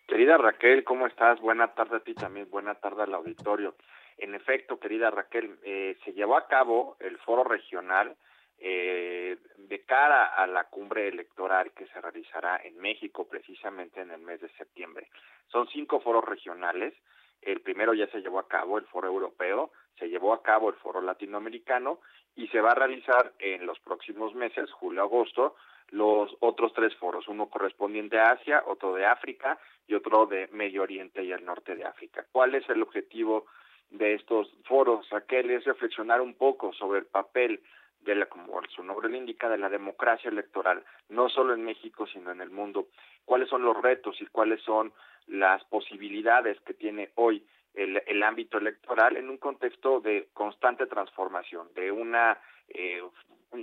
Querida 0.07 0.37
Raquel, 0.37 0.83
¿cómo 0.83 1.05
estás? 1.05 1.39
Buena 1.39 1.73
tarde 1.75 1.97
a 1.97 2.03
ti 2.03 2.13
también, 2.15 2.49
buena 2.49 2.75
tarde 2.75 3.03
al 3.03 3.13
auditorio. 3.13 3.75
En 4.17 4.33
efecto, 4.35 4.79
querida 4.79 5.09
Raquel, 5.11 5.59
eh, 5.63 5.97
se 6.03 6.11
llevó 6.13 6.35
a 6.35 6.47
cabo 6.47 6.97
el 6.99 7.17
foro 7.19 7.43
regional 7.43 8.17
eh, 8.63 9.37
de 9.57 9.79
cara 9.85 10.25
a 10.25 10.45
la 10.45 10.65
cumbre 10.65 11.07
electoral 11.07 11.71
que 11.71 11.87
se 11.87 11.99
realizará 11.99 12.61
en 12.63 12.77
México 12.77 13.27
precisamente 13.27 14.01
en 14.01 14.11
el 14.11 14.21
mes 14.21 14.39
de 14.39 14.49
septiembre. 14.49 15.09
Son 15.47 15.67
cinco 15.69 15.99
foros 15.99 16.23
regionales. 16.23 16.93
El 17.41 17.61
primero 17.61 17.95
ya 17.95 18.05
se 18.07 18.21
llevó 18.21 18.37
a 18.37 18.47
cabo, 18.47 18.77
el 18.77 18.85
foro 18.85 19.07
europeo, 19.07 19.71
se 19.97 20.09
llevó 20.09 20.33
a 20.33 20.43
cabo 20.43 20.69
el 20.69 20.75
foro 20.75 21.01
latinoamericano 21.01 22.01
y 22.35 22.47
se 22.49 22.61
va 22.61 22.71
a 22.71 22.75
realizar 22.75 23.33
en 23.39 23.65
los 23.65 23.79
próximos 23.79 24.35
meses, 24.35 24.71
julio-agosto, 24.71 25.55
los 25.89 26.29
otros 26.39 26.71
tres 26.73 26.95
foros, 26.97 27.27
uno 27.27 27.49
correspondiente 27.49 28.19
a 28.19 28.31
Asia, 28.31 28.63
otro 28.67 28.93
de 28.93 29.07
África 29.07 29.57
y 29.87 29.95
otro 29.95 30.27
de 30.27 30.49
Medio 30.51 30.83
Oriente 30.83 31.23
y 31.23 31.31
el 31.31 31.43
norte 31.43 31.75
de 31.75 31.83
África. 31.83 32.27
¿Cuál 32.31 32.53
es 32.53 32.69
el 32.69 32.83
objetivo 32.83 33.47
de 33.89 34.13
estos 34.13 34.53
foros, 34.65 35.09
Raquel? 35.09 35.49
Es 35.49 35.65
reflexionar 35.65 36.21
un 36.21 36.35
poco 36.35 36.71
sobre 36.73 36.99
el 36.99 37.07
papel 37.07 37.61
de 38.03 38.15
la, 38.15 38.25
como 38.25 38.61
su 38.69 38.83
nombre 38.83 39.09
le 39.09 39.17
indica, 39.17 39.49
de 39.49 39.57
la 39.57 39.69
democracia 39.69 40.29
electoral, 40.29 40.83
no 41.09 41.29
solo 41.29 41.53
en 41.53 41.63
México, 41.63 42.07
sino 42.07 42.31
en 42.31 42.41
el 42.41 42.49
mundo. 42.49 42.87
¿Cuáles 43.25 43.49
son 43.49 43.63
los 43.63 43.79
retos 43.81 44.19
y 44.21 44.25
cuáles 44.27 44.61
son 44.61 44.93
las 45.27 45.63
posibilidades 45.65 46.59
que 46.61 46.73
tiene 46.73 47.11
hoy 47.15 47.45
el, 47.73 48.01
el 48.05 48.23
ámbito 48.23 48.57
electoral 48.57 49.17
en 49.17 49.29
un 49.29 49.37
contexto 49.37 50.01
de 50.01 50.29
constante 50.33 50.87
transformación, 50.87 51.69
de 51.73 51.91
una 51.91 52.37
eh, 52.69 53.01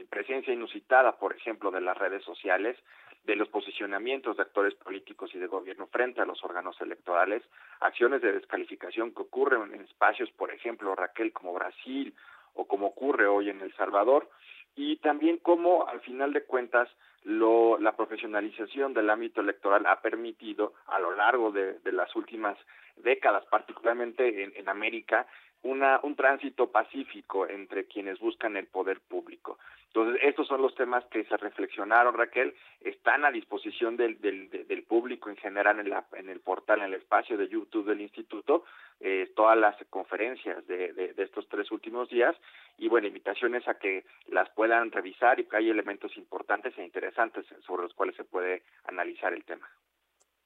presencia 0.09 0.53
inusitada, 0.53 1.18
por 1.18 1.34
ejemplo, 1.34 1.70
de 1.70 1.80
las 1.80 1.97
redes 1.97 2.22
sociales, 2.24 2.76
de 3.24 3.36
los 3.36 3.49
posicionamientos 3.49 4.36
de 4.36 4.43
actores 4.43 4.74
políticos 4.74 5.30
y 5.34 5.39
de 5.39 5.47
gobierno 5.47 5.86
frente 5.89 6.20
a 6.20 6.24
los 6.24 6.43
órganos 6.45 6.80
electorales, 6.80 7.43
acciones 7.80 8.22
de 8.22 8.32
descalificación 8.32 9.12
que 9.12 9.22
ocurren 9.22 9.74
en 9.74 9.82
espacios, 9.82 10.30
por 10.30 10.51
ejemplo, 10.51 10.95
Raquel, 10.95 11.32
como 11.32 11.53
Brasil 11.53 12.14
o 12.59 12.66
como 12.66 12.88
ocurre 12.88 13.26
hoy 13.26 13.50
en 13.50 13.61
El 13.61 13.72
Salvador, 13.76 14.28
y 14.74 14.96
también 14.96 15.38
cómo, 15.38 15.86
al 15.86 16.00
final 16.00 16.32
de 16.32 16.44
cuentas, 16.44 16.88
lo, 17.22 17.78
la 17.78 17.96
profesionalización 17.96 18.94
del 18.94 19.11
ámbito 19.11 19.40
electoral 19.40 19.86
ha 19.86 20.00
permitido 20.00 20.74
a 20.86 20.98
lo 20.98 21.14
largo 21.14 21.52
de, 21.52 21.78
las 21.92 22.14
últimas 22.16 22.56
décadas, 22.96 23.44
particularmente 23.46 24.42
en, 24.42 24.52
en 24.56 24.68
América, 24.68 25.26
una, 25.62 26.00
un 26.02 26.14
tránsito 26.14 26.70
pacífico 26.70 27.48
entre 27.48 27.86
quienes 27.86 28.18
buscan 28.20 28.56
el 28.56 28.66
poder 28.66 29.00
público. 29.00 29.59
Entonces, 29.88 30.20
estos 30.22 30.46
son 30.46 30.62
los 30.62 30.74
temas 30.74 31.04
que 31.06 31.24
se 31.24 31.36
reflexionaron, 31.36 32.14
Raquel, 32.14 32.54
están 32.80 33.24
a 33.24 33.30
disposición 33.30 33.96
del, 33.96 34.20
del, 34.20 34.82
público 34.84 35.30
en 35.30 35.36
general 35.36 35.80
en, 35.80 35.90
la, 35.90 36.06
en 36.12 36.28
el 36.28 36.40
portal, 36.40 36.80
en 36.80 36.86
el 36.86 36.94
espacio 36.94 37.36
de 37.36 37.48
YouTube 37.48 37.86
del 37.86 38.00
Instituto, 38.00 38.64
eh, 39.00 39.32
todas 39.34 39.56
las 39.56 39.76
conferencias 39.90 40.66
de, 40.66 40.92
de, 40.92 41.22
estos 41.22 41.48
tres 41.48 41.70
últimos 41.70 42.09
días 42.11 42.36
y, 42.76 42.88
bueno, 42.88 43.06
invitaciones 43.06 43.66
a 43.66 43.78
que 43.78 44.04
las 44.28 44.48
puedan 44.50 44.92
revisar 44.92 45.40
y 45.40 45.48
hay 45.52 45.70
elementos 45.70 46.16
importantes 46.16 46.76
e 46.76 46.84
interesantes 46.84 47.46
sobre 47.66 47.84
los 47.84 47.94
cuales 47.94 48.14
se 48.16 48.24
puede 48.24 48.62
analizar 48.84 49.32
el 49.32 49.44
tema. 49.44 49.68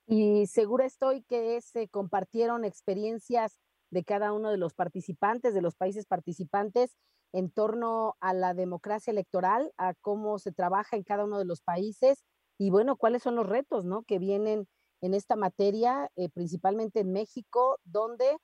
Y 0.07 0.47
segura 0.47 0.85
estoy 0.85 1.23
que 1.23 1.61
se 1.61 1.89
compartieron 1.89 2.65
experiencias 2.65 3.61
de 3.93 4.05
cada 4.05 4.33
uno 4.33 4.51
de 4.51 4.57
los 4.57 4.75
participantes, 4.75 5.55
de 5.55 5.61
los 5.61 5.77
países 5.77 6.07
participantes, 6.07 6.97
en 7.33 7.51
torno 7.51 8.17
a 8.21 8.33
la 8.35 8.55
democracia 8.55 9.11
electoral, 9.11 9.73
a 9.77 9.95
cómo 10.01 10.39
se 10.39 10.51
trabaja 10.51 10.97
en 10.97 11.03
cada 11.03 11.25
uno 11.25 11.39
de 11.39 11.45
los 11.45 11.61
países 11.61 12.25
y 12.59 12.71
bueno, 12.71 12.97
cuáles 12.97 13.23
son 13.23 13.37
los 13.37 13.47
retos, 13.47 13.85
¿no? 13.85 14.03
Que 14.03 14.19
vienen 14.19 14.67
en 15.03 15.15
esta 15.15 15.37
materia, 15.37 16.11
eh, 16.17 16.31
principalmente 16.31 17.01
en 17.01 17.13
México, 17.13 17.79
donde 17.85 18.37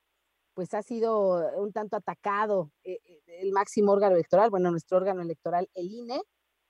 pues 0.53 0.73
ha 0.73 0.83
sido 0.83 1.49
un 1.57 1.71
tanto 1.71 1.95
atacado 1.95 2.71
eh, 2.83 2.99
eh, 3.05 3.21
el 3.41 3.51
máximo 3.51 3.91
órgano 3.91 4.15
electoral, 4.15 4.49
bueno, 4.49 4.71
nuestro 4.71 4.97
órgano 4.97 5.21
electoral, 5.21 5.69
el 5.73 5.91
INE, 5.91 6.21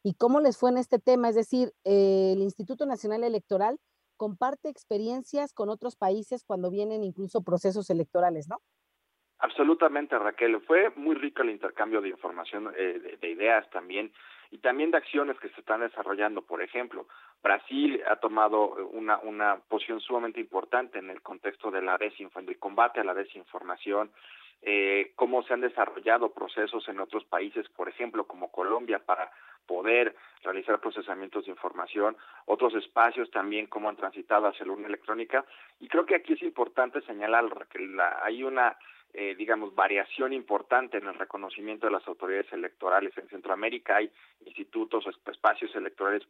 y 0.04 0.14
cómo 0.14 0.40
les 0.40 0.58
fue 0.58 0.70
en 0.70 0.78
este 0.78 1.00
tema, 1.00 1.30
es 1.30 1.36
decir, 1.36 1.74
el 1.84 2.42
Instituto 2.42 2.86
Nacional 2.86 3.24
Electoral 3.24 3.80
comparte 4.20 4.68
experiencias 4.68 5.54
con 5.54 5.70
otros 5.70 5.96
países 5.96 6.44
cuando 6.46 6.70
vienen 6.70 7.04
incluso 7.06 7.42
procesos 7.42 7.90
electorales, 7.90 8.50
¿no? 8.50 8.58
Absolutamente, 9.40 10.20
Raquel. 10.20 10.60
Fue 10.68 10.90
muy 10.98 11.16
rico 11.16 11.42
el 11.42 11.52
intercambio 11.52 12.02
de 12.02 12.10
información, 12.10 12.74
eh, 12.78 13.00
de, 13.00 13.18
de, 13.18 13.30
ideas 13.30 13.68
también, 13.70 14.12
y 14.52 14.58
también 14.58 14.92
de 14.92 14.98
acciones 14.98 15.40
que 15.40 15.48
se 15.50 15.62
están 15.62 15.80
desarrollando. 15.80 16.42
Por 16.42 16.62
ejemplo, 16.62 17.08
Brasil 17.42 18.02
ha 18.10 18.18
tomado 18.18 18.76
una, 18.92 19.18
una 19.20 19.62
posición 19.70 20.02
sumamente 20.02 20.42
importante 20.42 21.00
en 21.00 21.10
el 21.10 21.22
contexto 21.22 21.72
de 21.72 21.82
la 21.82 21.98
desinformación, 21.98 22.48
del 22.48 22.60
combate 22.60 23.00
a 23.00 23.06
la 23.06 23.14
desinformación, 23.14 24.12
eh, 24.62 25.14
cómo 25.16 25.42
se 25.44 25.54
han 25.54 25.62
desarrollado 25.62 26.34
procesos 26.34 26.86
en 26.90 27.00
otros 27.00 27.24
países, 27.24 27.66
por 27.70 27.88
ejemplo, 27.88 28.28
como 28.28 28.52
Colombia, 28.52 29.00
para 29.00 29.32
poder 29.70 30.16
realizar 30.44 30.80
procesamientos 30.80 31.46
de 31.46 31.52
información, 31.52 32.18
otros 32.46 32.74
espacios 32.74 33.30
también 33.30 33.68
cómo 33.68 33.88
han 33.88 33.98
transitado 33.98 34.48
hacia 34.48 34.66
la 34.66 34.72
urna 34.74 34.88
electrónica. 34.88 35.46
Y 35.80 35.88
creo 35.88 36.08
que 36.08 36.16
aquí 36.16 36.34
es 36.34 36.42
importante 36.42 37.02
señalar 37.02 37.46
que 37.72 37.80
la, 37.80 38.20
hay 38.24 38.44
una 38.44 38.76
eh, 39.14 39.36
digamos, 39.36 39.74
variación 39.74 40.34
importante 40.34 40.98
en 40.98 41.08
el 41.08 41.16
reconocimiento 41.16 41.88
de 41.88 41.94
las 41.94 42.08
autoridades 42.08 42.52
electorales. 42.54 43.16
En 43.18 43.28
Centroamérica 43.28 43.98
hay 43.98 44.12
institutos 44.46 45.06
o 45.08 45.32
espacios 45.32 45.76
electorales 45.76 46.22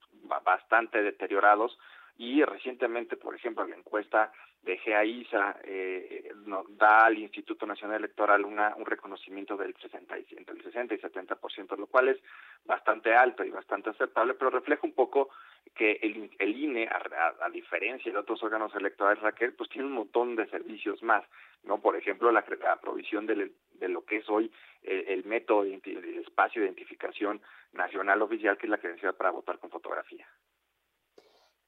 bastante 0.45 1.01
deteriorados 1.01 1.77
y 2.19 2.43
recientemente, 2.43 3.15
por 3.15 3.33
ejemplo, 3.33 3.65
la 3.65 3.77
encuesta 3.77 4.33
de 4.61 4.77
GEAISA 4.77 5.61
eh, 5.63 6.33
nos 6.45 6.65
da 6.77 7.05
al 7.05 7.17
Instituto 7.17 7.65
Nacional 7.65 7.99
Electoral 7.99 8.43
una, 8.43 8.75
un 8.75 8.85
reconocimiento 8.85 9.55
del 9.55 9.73
60 9.77 10.19
y, 10.19 10.25
entre 10.35 10.55
el 10.55 10.61
60 10.61 10.95
y 10.95 10.97
70%, 10.97 11.77
lo 11.77 11.87
cual 11.87 12.09
es 12.09 12.17
bastante 12.65 13.15
alto 13.15 13.45
y 13.45 13.51
bastante 13.51 13.91
aceptable, 13.91 14.33
pero 14.33 14.49
refleja 14.49 14.81
un 14.83 14.91
poco 14.91 15.29
que 15.73 15.93
el, 16.01 16.29
el 16.39 16.61
INE, 16.61 16.89
a, 16.89 17.45
a, 17.45 17.49
diferencia 17.49 18.11
de 18.11 18.17
otros 18.17 18.43
órganos 18.43 18.75
electorales, 18.75 19.23
Raquel, 19.23 19.53
pues 19.53 19.69
tiene 19.69 19.87
un 19.87 19.93
montón 19.93 20.35
de 20.35 20.45
servicios 20.49 21.01
más, 21.01 21.23
¿no? 21.63 21.79
Por 21.79 21.95
ejemplo, 21.95 22.33
la, 22.33 22.43
la 22.61 22.81
provisión 22.81 23.27
de, 23.27 23.53
de 23.75 23.87
lo 23.87 24.03
que 24.03 24.17
es 24.17 24.29
hoy 24.29 24.51
el, 24.83 25.07
el 25.07 25.23
método, 25.23 25.63
el 25.63 25.81
espacio 26.17 26.61
de 26.61 26.67
identificación 26.67 27.41
nacional 27.71 28.21
oficial, 28.21 28.57
que 28.57 28.65
es 28.65 28.71
la 28.71 28.77
credencial 28.77 29.15
para 29.15 29.31
votar 29.31 29.57
con 29.57 29.69
fotografía. 29.69 30.27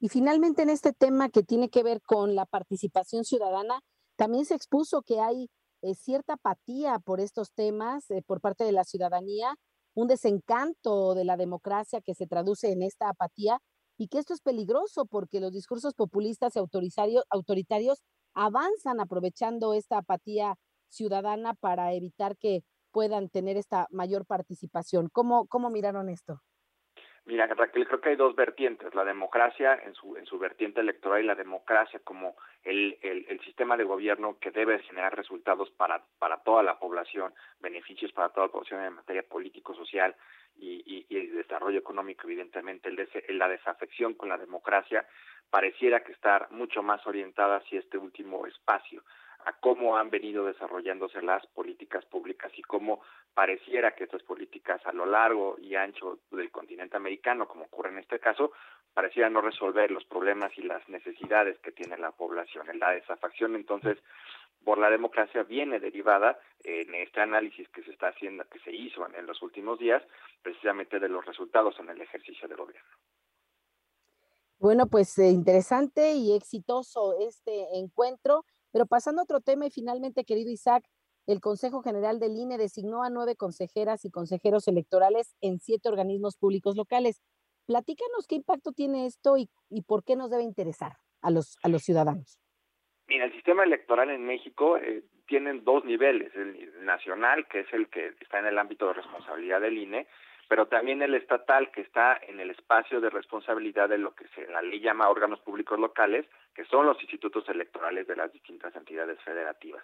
Y 0.03 0.09
finalmente 0.09 0.63
en 0.63 0.71
este 0.71 0.93
tema 0.93 1.29
que 1.29 1.43
tiene 1.43 1.69
que 1.69 1.83
ver 1.83 2.01
con 2.01 2.33
la 2.33 2.47
participación 2.47 3.23
ciudadana, 3.23 3.81
también 4.15 4.45
se 4.45 4.55
expuso 4.55 5.03
que 5.03 5.19
hay 5.19 5.47
eh, 5.83 5.93
cierta 5.93 6.33
apatía 6.33 6.97
por 6.97 7.19
estos 7.19 7.53
temas 7.53 8.09
eh, 8.09 8.23
por 8.25 8.41
parte 8.41 8.63
de 8.63 8.71
la 8.71 8.83
ciudadanía, 8.83 9.53
un 9.93 10.07
desencanto 10.07 11.13
de 11.13 11.23
la 11.23 11.37
democracia 11.37 12.01
que 12.01 12.15
se 12.15 12.25
traduce 12.25 12.71
en 12.71 12.81
esta 12.81 13.09
apatía 13.09 13.59
y 13.95 14.07
que 14.07 14.17
esto 14.17 14.33
es 14.33 14.41
peligroso 14.41 15.05
porque 15.05 15.39
los 15.39 15.53
discursos 15.53 15.93
populistas 15.93 16.55
y 16.55 16.59
autoritarios 17.29 18.01
avanzan 18.33 18.99
aprovechando 19.01 19.75
esta 19.75 19.99
apatía 19.99 20.55
ciudadana 20.89 21.53
para 21.53 21.93
evitar 21.93 22.37
que 22.37 22.63
puedan 22.91 23.29
tener 23.29 23.55
esta 23.55 23.85
mayor 23.91 24.25
participación. 24.25 25.09
¿Cómo, 25.13 25.45
cómo 25.45 25.69
miraron 25.69 26.09
esto? 26.09 26.41
Mira, 27.25 27.45
Raquel, 27.45 27.87
creo 27.87 28.01
que 28.01 28.09
hay 28.09 28.15
dos 28.15 28.35
vertientes, 28.35 28.95
la 28.95 29.05
democracia 29.05 29.75
en 29.85 29.93
su, 29.93 30.17
en 30.17 30.25
su 30.25 30.39
vertiente 30.39 30.81
electoral 30.81 31.23
y 31.23 31.27
la 31.27 31.35
democracia 31.35 31.99
como 32.03 32.35
el, 32.63 32.97
el, 33.03 33.25
el 33.29 33.39
sistema 33.41 33.77
de 33.77 33.83
gobierno 33.83 34.37
que 34.39 34.49
debe 34.49 34.79
generar 34.79 35.15
resultados 35.15 35.69
para, 35.71 36.03
para 36.17 36.37
toda 36.37 36.63
la 36.63 36.79
población, 36.79 37.31
beneficios 37.59 38.11
para 38.11 38.29
toda 38.29 38.47
la 38.47 38.51
población 38.51 38.83
en 38.83 38.95
materia 38.95 39.21
político-social 39.21 40.15
y, 40.57 40.81
y, 40.85 41.05
y 41.09 41.17
el 41.17 41.35
desarrollo 41.35 41.77
económico, 41.77 42.23
evidentemente, 42.23 42.89
el 42.89 42.95
des, 42.95 43.09
la 43.29 43.47
desafección 43.47 44.15
con 44.15 44.29
la 44.29 44.37
democracia 44.37 45.05
pareciera 45.51 46.03
que 46.03 46.13
estar 46.13 46.49
mucho 46.51 46.81
más 46.81 47.05
orientada 47.05 47.57
hacia 47.57 47.79
este 47.79 47.99
último 47.99 48.47
espacio 48.47 49.03
a 49.45 49.53
cómo 49.59 49.97
han 49.97 50.09
venido 50.09 50.45
desarrollándose 50.45 51.21
las 51.21 51.45
políticas 51.47 52.05
públicas 52.05 52.51
y 52.55 52.61
cómo 52.61 53.01
pareciera 53.33 53.95
que 53.95 54.05
estas 54.05 54.23
políticas 54.23 54.81
a 54.85 54.91
lo 54.91 55.05
largo 55.05 55.57
y 55.59 55.75
ancho 55.75 56.19
del 56.31 56.51
continente 56.51 56.97
americano, 56.97 57.47
como 57.47 57.65
ocurre 57.65 57.89
en 57.89 57.99
este 57.99 58.19
caso, 58.19 58.51
pareciera 58.93 59.29
no 59.29 59.41
resolver 59.41 59.91
los 59.91 60.05
problemas 60.05 60.51
y 60.57 60.63
las 60.63 60.87
necesidades 60.89 61.57
que 61.59 61.71
tiene 61.71 61.97
la 61.97 62.11
población. 62.11 62.67
La 62.79 62.91
desafacción, 62.91 63.55
entonces, 63.55 63.97
por 64.63 64.77
la 64.77 64.89
democracia 64.89 65.43
viene 65.43 65.79
derivada 65.79 66.39
en 66.63 66.93
este 66.95 67.21
análisis 67.21 67.67
que 67.69 67.83
se 67.83 67.91
está 67.91 68.09
haciendo, 68.09 68.43
que 68.45 68.59
se 68.59 68.71
hizo 68.71 69.07
en, 69.07 69.15
en 69.15 69.25
los 69.25 69.41
últimos 69.41 69.79
días, 69.79 70.03
precisamente 70.41 70.99
de 70.99 71.09
los 71.09 71.25
resultados 71.25 71.79
en 71.79 71.89
el 71.89 72.01
ejercicio 72.01 72.47
del 72.47 72.57
gobierno. 72.57 72.89
Bueno, 74.61 74.85
pues 74.85 75.17
eh, 75.17 75.29
interesante 75.29 76.13
y 76.13 76.35
exitoso 76.35 77.17
este 77.19 77.65
encuentro, 77.79 78.45
pero 78.71 78.85
pasando 78.85 79.21
a 79.21 79.23
otro 79.23 79.41
tema 79.41 79.65
y 79.65 79.71
finalmente, 79.71 80.25
querido 80.25 80.49
Isaac, 80.49 80.83
el 81.27 81.39
Consejo 81.39 81.81
General 81.81 82.19
del 82.19 82.35
INE 82.35 82.57
designó 82.57 83.03
a 83.03 83.09
nueve 83.09 83.35
consejeras 83.35 84.05
y 84.05 84.11
consejeros 84.11 84.67
electorales 84.67 85.35
en 85.41 85.59
siete 85.59 85.87
organismos 85.89 86.35
públicos 86.37 86.75
locales. 86.75 87.21
Platícanos 87.67 88.27
qué 88.27 88.35
impacto 88.35 88.71
tiene 88.71 89.05
esto 89.05 89.37
y, 89.37 89.49
y 89.69 89.83
por 89.83 90.03
qué 90.03 90.15
nos 90.15 90.31
debe 90.31 90.43
interesar 90.43 90.97
a 91.21 91.29
los, 91.29 91.57
a 91.63 91.69
los 91.69 91.83
ciudadanos. 91.83 92.39
Mira, 93.07 93.25
el 93.25 93.33
sistema 93.33 93.63
electoral 93.63 94.09
en 94.09 94.25
México 94.25 94.77
eh, 94.77 95.03
tiene 95.27 95.59
dos 95.61 95.85
niveles, 95.85 96.33
el 96.35 96.85
nacional, 96.85 97.47
que 97.47 97.61
es 97.61 97.73
el 97.73 97.89
que 97.89 98.15
está 98.19 98.39
en 98.39 98.47
el 98.47 98.57
ámbito 98.57 98.87
de 98.87 98.93
responsabilidad 98.93 99.61
del 99.61 99.77
INE, 99.77 100.07
pero 100.51 100.65
también 100.65 101.01
el 101.01 101.15
estatal 101.15 101.71
que 101.71 101.79
está 101.79 102.19
en 102.27 102.41
el 102.41 102.49
espacio 102.49 102.99
de 102.99 103.09
responsabilidad 103.09 103.87
de 103.87 103.97
lo 103.97 104.13
que 104.13 104.27
se 104.35 104.45
la 104.47 104.61
ley 104.61 104.81
llama 104.81 105.07
órganos 105.07 105.39
públicos 105.39 105.79
locales, 105.79 106.25
que 106.53 106.65
son 106.65 106.85
los 106.85 107.01
institutos 107.01 107.47
electorales 107.47 108.05
de 108.05 108.17
las 108.17 108.33
distintas 108.33 108.75
entidades 108.75 109.17
federativas. 109.21 109.81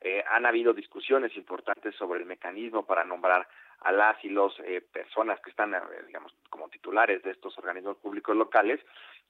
Eh, 0.00 0.24
han 0.30 0.46
habido 0.46 0.72
discusiones 0.72 1.36
importantes 1.36 1.94
sobre 1.94 2.20
el 2.20 2.24
mecanismo 2.24 2.86
para 2.86 3.04
nombrar 3.04 3.46
a 3.80 3.92
las 3.92 4.22
y 4.24 4.28
los 4.28 4.58
eh, 4.60 4.80
personas 4.80 5.40
que 5.40 5.50
están, 5.50 5.74
eh, 5.74 5.78
digamos, 6.06 6.34
como 6.50 6.68
titulares 6.68 7.22
de 7.22 7.30
estos 7.30 7.56
organismos 7.58 7.96
públicos 7.98 8.36
locales 8.36 8.80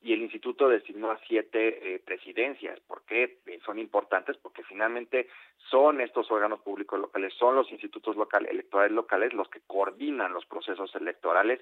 y 0.00 0.12
el 0.12 0.22
instituto 0.22 0.68
designó 0.68 1.10
a 1.10 1.18
siete 1.26 1.94
eh, 1.94 1.98
presidencias. 1.98 2.78
¿Por 2.80 3.02
qué 3.02 3.38
son 3.64 3.78
importantes? 3.78 4.36
Porque 4.36 4.62
finalmente 4.62 5.28
son 5.70 6.00
estos 6.00 6.30
órganos 6.30 6.60
públicos 6.60 6.98
locales, 6.98 7.34
son 7.34 7.56
los 7.56 7.70
institutos 7.72 8.16
locales, 8.16 8.50
electorales 8.50 8.92
locales 8.92 9.32
los 9.34 9.48
que 9.48 9.60
coordinan 9.66 10.32
los 10.32 10.46
procesos 10.46 10.94
electorales 10.94 11.60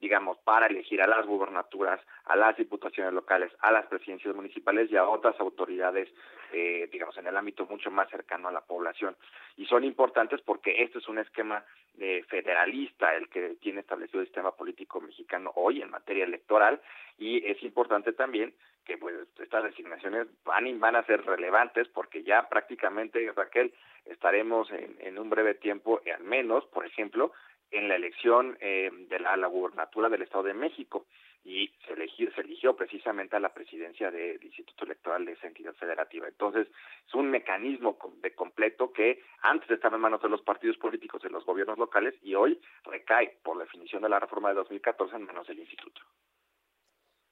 digamos, 0.00 0.38
para 0.38 0.66
elegir 0.66 1.02
a 1.02 1.06
las 1.06 1.26
gubernaturas, 1.26 2.00
a 2.24 2.36
las 2.36 2.56
diputaciones 2.56 3.12
locales, 3.12 3.52
a 3.60 3.70
las 3.70 3.86
presidencias 3.86 4.34
municipales 4.34 4.90
y 4.90 4.96
a 4.96 5.06
otras 5.06 5.38
autoridades, 5.38 6.08
eh, 6.52 6.88
digamos, 6.90 7.16
en 7.18 7.26
el 7.26 7.36
ámbito 7.36 7.66
mucho 7.66 7.90
más 7.90 8.08
cercano 8.08 8.48
a 8.48 8.52
la 8.52 8.62
población. 8.62 9.14
Y 9.56 9.66
son 9.66 9.84
importantes 9.84 10.40
porque 10.40 10.82
este 10.82 10.98
es 10.98 11.08
un 11.08 11.18
esquema 11.18 11.64
eh, 11.98 12.24
federalista 12.28 13.14
el 13.14 13.28
que 13.28 13.56
tiene 13.60 13.80
establecido 13.80 14.20
el 14.20 14.26
sistema 14.26 14.52
político 14.52 15.00
mexicano 15.00 15.52
hoy 15.56 15.82
en 15.82 15.90
materia 15.90 16.24
electoral 16.24 16.80
y 17.18 17.44
es 17.46 17.62
importante 17.62 18.12
también 18.12 18.54
que 18.86 18.96
pues 18.96 19.14
estas 19.38 19.64
designaciones 19.64 20.26
van, 20.44 20.80
van 20.80 20.96
a 20.96 21.04
ser 21.04 21.24
relevantes 21.26 21.88
porque 21.88 22.22
ya 22.22 22.48
prácticamente, 22.48 23.30
Raquel, 23.36 23.74
estaremos 24.06 24.70
en, 24.70 24.96
en 25.00 25.18
un 25.18 25.28
breve 25.28 25.54
tiempo, 25.54 26.00
al 26.12 26.24
menos, 26.24 26.64
por 26.66 26.86
ejemplo, 26.86 27.32
en 27.70 27.88
la 27.88 27.96
elección 27.96 28.56
eh, 28.60 28.90
de 29.08 29.20
la, 29.20 29.36
la, 29.36 29.46
gubernatura 29.46 30.08
del 30.08 30.22
Estado 30.22 30.44
de 30.44 30.54
México 30.54 31.06
y 31.44 31.68
se, 31.86 31.94
eligió, 31.94 32.30
se 32.34 32.42
eligió 32.42 32.76
precisamente 32.76 33.36
a 33.36 33.40
la 33.40 33.54
presidencia 33.54 34.10
del 34.10 34.42
Instituto 34.42 34.84
Electoral 34.84 35.24
de 35.24 35.32
esa 35.32 35.46
entidad 35.46 35.72
federativa. 35.74 36.28
Entonces, 36.28 36.68
es 37.06 37.14
un 37.14 37.30
mecanismo 37.30 37.96
de 38.20 38.34
completo 38.34 38.92
que 38.92 39.22
antes 39.42 39.70
estaba 39.70 39.96
en 39.96 40.02
manos 40.02 40.22
de 40.22 40.28
los 40.28 40.42
partidos 40.42 40.76
políticos 40.76 41.22
de 41.22 41.30
los 41.30 41.44
gobiernos 41.44 41.78
locales 41.78 42.14
y 42.22 42.34
hoy 42.34 42.60
recae, 42.84 43.38
por 43.42 43.58
definición 43.58 44.02
de 44.02 44.10
la 44.10 44.20
reforma 44.20 44.50
de 44.50 44.56
2014, 44.56 45.16
en 45.16 45.24
manos 45.24 45.46
del 45.46 45.60
Instituto. 45.60 46.00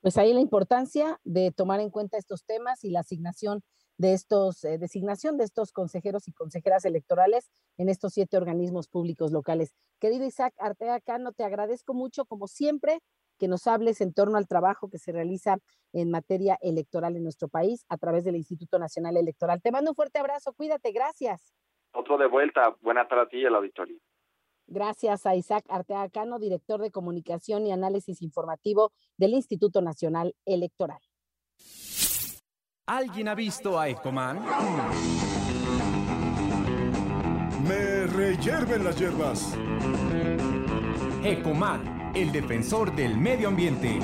Pues 0.00 0.16
ahí 0.16 0.32
la 0.32 0.40
importancia 0.40 1.18
de 1.24 1.52
tomar 1.52 1.80
en 1.80 1.90
cuenta 1.90 2.18
estos 2.18 2.44
temas 2.46 2.84
y 2.84 2.90
la 2.90 3.00
asignación 3.00 3.62
de 3.98 4.14
estos, 4.14 4.64
eh, 4.64 4.78
designación 4.78 5.36
de 5.36 5.44
estos 5.44 5.72
consejeros 5.72 6.28
y 6.28 6.32
consejeras 6.32 6.84
electorales 6.84 7.50
en 7.76 7.88
estos 7.88 8.14
siete 8.14 8.36
organismos 8.36 8.88
públicos 8.88 9.32
locales. 9.32 9.74
Querido 9.98 10.24
Isaac 10.24 10.54
Artea 10.58 11.00
Cano, 11.00 11.32
te 11.32 11.44
agradezco 11.44 11.94
mucho, 11.94 12.24
como 12.24 12.46
siempre, 12.46 13.00
que 13.38 13.48
nos 13.48 13.66
hables 13.66 14.00
en 14.00 14.14
torno 14.14 14.38
al 14.38 14.48
trabajo 14.48 14.88
que 14.88 14.98
se 14.98 15.12
realiza 15.12 15.58
en 15.92 16.10
materia 16.10 16.58
electoral 16.60 17.16
en 17.16 17.24
nuestro 17.24 17.48
país 17.48 17.84
a 17.88 17.96
través 17.98 18.24
del 18.24 18.36
Instituto 18.36 18.78
Nacional 18.78 19.16
Electoral. 19.16 19.60
Te 19.60 19.72
mando 19.72 19.90
un 19.90 19.96
fuerte 19.96 20.18
abrazo, 20.18 20.52
cuídate, 20.52 20.92
gracias. 20.92 21.54
Otro 21.92 22.18
de 22.18 22.26
vuelta, 22.26 22.76
buena 22.80 23.06
tarde 23.08 23.22
a 23.22 23.28
ti 23.28 23.38
y 23.38 23.46
al 23.46 23.54
auditorio. 23.56 23.98
Gracias 24.66 25.24
a 25.24 25.34
Isaac 25.34 25.64
Artea 25.68 26.10
Cano, 26.10 26.38
director 26.38 26.80
de 26.80 26.90
comunicación 26.90 27.66
y 27.66 27.72
análisis 27.72 28.20
informativo 28.20 28.92
del 29.16 29.32
Instituto 29.32 29.80
Nacional 29.80 30.34
Electoral. 30.44 31.00
¿Alguien 32.88 33.28
ha 33.28 33.34
visto 33.34 33.78
a 33.78 33.86
Ecoman? 33.86 34.40
Me 37.68 38.06
reyerven 38.06 38.82
las 38.82 38.98
hierbas. 38.98 39.54
Ecoman, 41.22 42.12
el 42.14 42.32
defensor 42.32 42.96
del 42.96 43.18
medio 43.18 43.48
ambiente. 43.48 43.98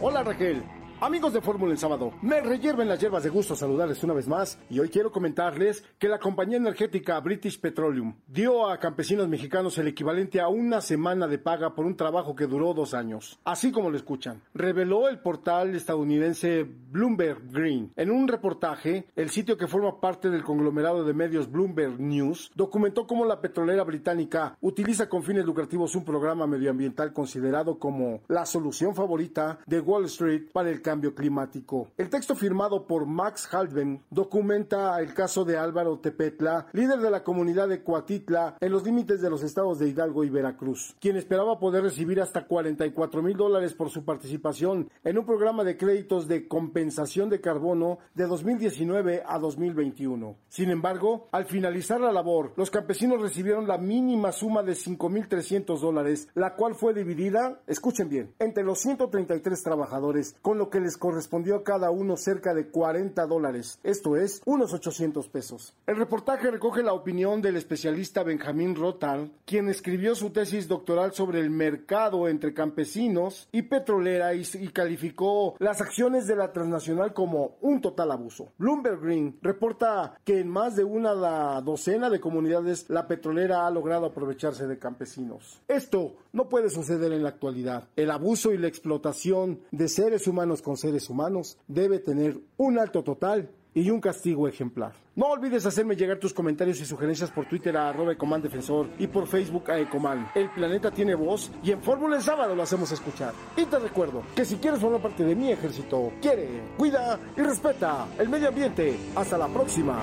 Hola 0.00 0.24
Raquel. 0.24 0.64
Amigos 1.02 1.32
de 1.32 1.40
Fórmula 1.40 1.72
el 1.72 1.78
sábado, 1.78 2.12
me 2.22 2.40
reyerven 2.40 2.86
las 2.86 3.00
hierbas 3.00 3.24
de 3.24 3.28
gusto 3.28 3.56
saludarles 3.56 4.04
una 4.04 4.14
vez 4.14 4.28
más 4.28 4.60
y 4.70 4.78
hoy 4.78 4.88
quiero 4.88 5.10
comentarles 5.10 5.82
que 5.98 6.06
la 6.06 6.20
compañía 6.20 6.58
energética 6.58 7.18
British 7.18 7.58
Petroleum 7.60 8.14
dio 8.28 8.68
a 8.68 8.78
campesinos 8.78 9.26
mexicanos 9.26 9.76
el 9.78 9.88
equivalente 9.88 10.40
a 10.40 10.46
una 10.46 10.80
semana 10.80 11.26
de 11.26 11.38
paga 11.38 11.74
por 11.74 11.86
un 11.86 11.96
trabajo 11.96 12.36
que 12.36 12.46
duró 12.46 12.72
dos 12.72 12.94
años. 12.94 13.40
Así 13.42 13.72
como 13.72 13.90
lo 13.90 13.96
escuchan, 13.96 14.42
reveló 14.54 15.08
el 15.08 15.18
portal 15.18 15.74
estadounidense 15.74 16.62
Bloomberg 16.62 17.50
Green. 17.50 17.90
En 17.96 18.12
un 18.12 18.28
reportaje, 18.28 19.08
el 19.16 19.30
sitio 19.30 19.56
que 19.56 19.66
forma 19.66 20.00
parte 20.00 20.30
del 20.30 20.44
conglomerado 20.44 21.02
de 21.02 21.14
medios 21.14 21.50
Bloomberg 21.50 21.98
News 21.98 22.52
documentó 22.54 23.08
cómo 23.08 23.24
la 23.24 23.40
petrolera 23.40 23.82
británica 23.82 24.56
utiliza 24.60 25.08
con 25.08 25.24
fines 25.24 25.46
lucrativos 25.46 25.96
un 25.96 26.04
programa 26.04 26.46
medioambiental 26.46 27.12
considerado 27.12 27.80
como 27.80 28.20
la 28.28 28.46
solución 28.46 28.94
favorita 28.94 29.58
de 29.66 29.80
Wall 29.80 30.04
Street 30.04 30.52
para 30.52 30.70
el 30.70 30.80
climático. 31.00 31.88
El 31.96 32.10
texto 32.10 32.34
firmado 32.34 32.86
por 32.86 33.06
Max 33.06 33.48
Halven 33.52 34.02
documenta 34.10 35.00
el 35.00 35.14
caso 35.14 35.44
de 35.44 35.56
Álvaro 35.56 35.98
Tepetla, 35.98 36.66
líder 36.72 37.00
de 37.00 37.10
la 37.10 37.24
comunidad 37.24 37.68
de 37.68 37.82
Coatitla 37.82 38.56
en 38.60 38.72
los 38.72 38.84
límites 38.84 39.20
de 39.20 39.30
los 39.30 39.42
estados 39.42 39.78
de 39.78 39.88
Hidalgo 39.88 40.24
y 40.24 40.30
Veracruz, 40.30 40.94
quien 41.00 41.16
esperaba 41.16 41.58
poder 41.58 41.82
recibir 41.82 42.20
hasta 42.20 42.46
44 42.46 43.22
mil 43.22 43.36
dólares 43.36 43.74
por 43.74 43.90
su 43.90 44.04
participación 44.04 44.90
en 45.04 45.18
un 45.18 45.24
programa 45.24 45.64
de 45.64 45.76
créditos 45.76 46.28
de 46.28 46.46
compensación 46.46 47.30
de 47.30 47.40
carbono 47.40 47.98
de 48.14 48.26
2019 48.26 49.22
a 49.26 49.38
2021. 49.38 50.36
Sin 50.48 50.70
embargo, 50.70 51.28
al 51.32 51.46
finalizar 51.46 52.00
la 52.00 52.12
labor, 52.12 52.52
los 52.56 52.70
campesinos 52.70 53.20
recibieron 53.20 53.66
la 53.66 53.78
mínima 53.78 54.32
suma 54.32 54.62
de 54.62 54.72
5.300 54.72 55.78
dólares, 55.78 56.28
la 56.34 56.54
cual 56.54 56.74
fue 56.74 56.92
dividida, 56.92 57.60
escuchen 57.66 58.08
bien, 58.08 58.34
entre 58.38 58.64
los 58.64 58.78
133 58.80 59.62
trabajadores, 59.62 60.36
con 60.42 60.58
lo 60.58 60.68
que 60.68 60.80
les 60.82 60.96
correspondió 60.96 61.56
a 61.56 61.64
cada 61.64 61.90
uno 61.90 62.16
cerca 62.16 62.54
de 62.54 62.68
40 62.68 63.26
dólares, 63.26 63.78
esto 63.82 64.16
es, 64.16 64.42
unos 64.44 64.72
800 64.72 65.28
pesos. 65.28 65.74
El 65.86 65.96
reportaje 65.96 66.50
recoge 66.50 66.82
la 66.82 66.92
opinión 66.92 67.40
del 67.40 67.56
especialista 67.56 68.22
Benjamín 68.22 68.74
Rothal, 68.74 69.32
quien 69.46 69.68
escribió 69.68 70.14
su 70.14 70.30
tesis 70.30 70.68
doctoral 70.68 71.12
sobre 71.12 71.40
el 71.40 71.50
mercado 71.50 72.28
entre 72.28 72.54
campesinos 72.54 73.48
y 73.52 73.62
petrolera 73.62 74.34
y, 74.34 74.42
y 74.54 74.68
calificó 74.68 75.56
las 75.58 75.80
acciones 75.80 76.26
de 76.26 76.36
la 76.36 76.52
transnacional 76.52 77.12
como 77.12 77.56
un 77.60 77.80
total 77.80 78.10
abuso. 78.10 78.52
Bloomberg 78.58 79.00
Green 79.00 79.38
reporta 79.42 80.18
que 80.24 80.40
en 80.40 80.48
más 80.48 80.76
de 80.76 80.84
una 80.84 81.60
docena 81.60 82.10
de 82.10 82.20
comunidades 82.20 82.88
la 82.88 83.06
petrolera 83.06 83.66
ha 83.66 83.70
logrado 83.70 84.06
aprovecharse 84.06 84.66
de 84.66 84.78
campesinos. 84.78 85.60
Esto 85.68 86.16
no 86.32 86.48
puede 86.48 86.70
suceder 86.70 87.12
en 87.12 87.22
la 87.22 87.30
actualidad. 87.30 87.88
El 87.96 88.10
abuso 88.10 88.52
y 88.52 88.58
la 88.58 88.68
explotación 88.68 89.60
de 89.70 89.88
seres 89.88 90.26
humanos 90.26 90.62
con 90.62 90.71
seres 90.76 91.08
humanos 91.10 91.58
debe 91.66 91.98
tener 91.98 92.38
un 92.56 92.78
alto 92.78 93.02
total 93.02 93.50
y 93.74 93.90
un 93.90 94.00
castigo 94.00 94.48
ejemplar. 94.48 94.92
No 95.14 95.26
olvides 95.26 95.66
hacerme 95.66 95.96
llegar 95.96 96.18
tus 96.18 96.32
comentarios 96.32 96.80
y 96.80 96.84
sugerencias 96.84 97.30
por 97.30 97.46
Twitter 97.46 97.76
a 97.76 97.88
arroba 97.88 98.12
Ecoman 98.12 98.42
Defensor 98.42 98.88
y 98.98 99.06
por 99.06 99.26
Facebook 99.26 99.70
a 99.70 99.78
Ecoman. 99.78 100.30
El 100.34 100.50
planeta 100.50 100.90
tiene 100.90 101.14
voz 101.14 101.50
y 101.62 101.70
en 101.70 101.82
Fórmula 101.82 102.16
el 102.16 102.22
sábado 102.22 102.54
lo 102.54 102.62
hacemos 102.62 102.90
escuchar. 102.92 103.34
Y 103.56 103.66
te 103.66 103.78
recuerdo 103.78 104.22
que 104.34 104.44
si 104.44 104.56
quieres 104.56 104.80
formar 104.80 105.02
parte 105.02 105.24
de 105.24 105.34
mi 105.34 105.50
ejército, 105.52 106.12
quiere, 106.20 106.48
cuida 106.76 107.18
y 107.36 107.40
respeta 107.42 108.08
el 108.18 108.28
medio 108.28 108.48
ambiente. 108.48 108.96
Hasta 109.14 109.36
la 109.36 109.48
próxima. 109.48 110.02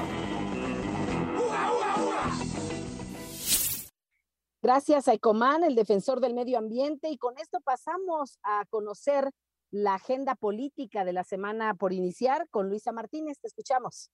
Gracias 4.61 5.07
a 5.07 5.13
Ecoman, 5.13 5.63
el 5.63 5.73
defensor 5.73 6.19
del 6.19 6.33
medio 6.33 6.57
ambiente, 6.57 7.09
y 7.09 7.17
con 7.17 7.37
esto 7.37 7.61
pasamos 7.61 8.39
a 8.43 8.65
conocer 8.69 9.31
la 9.71 9.95
agenda 9.95 10.35
política 10.35 11.05
de 11.05 11.13
la 11.13 11.23
semana 11.23 11.73
por 11.75 11.93
iniciar 11.93 12.47
con 12.49 12.69
Luisa 12.69 12.91
Martínez. 12.91 13.39
Te 13.39 13.47
escuchamos. 13.47 14.09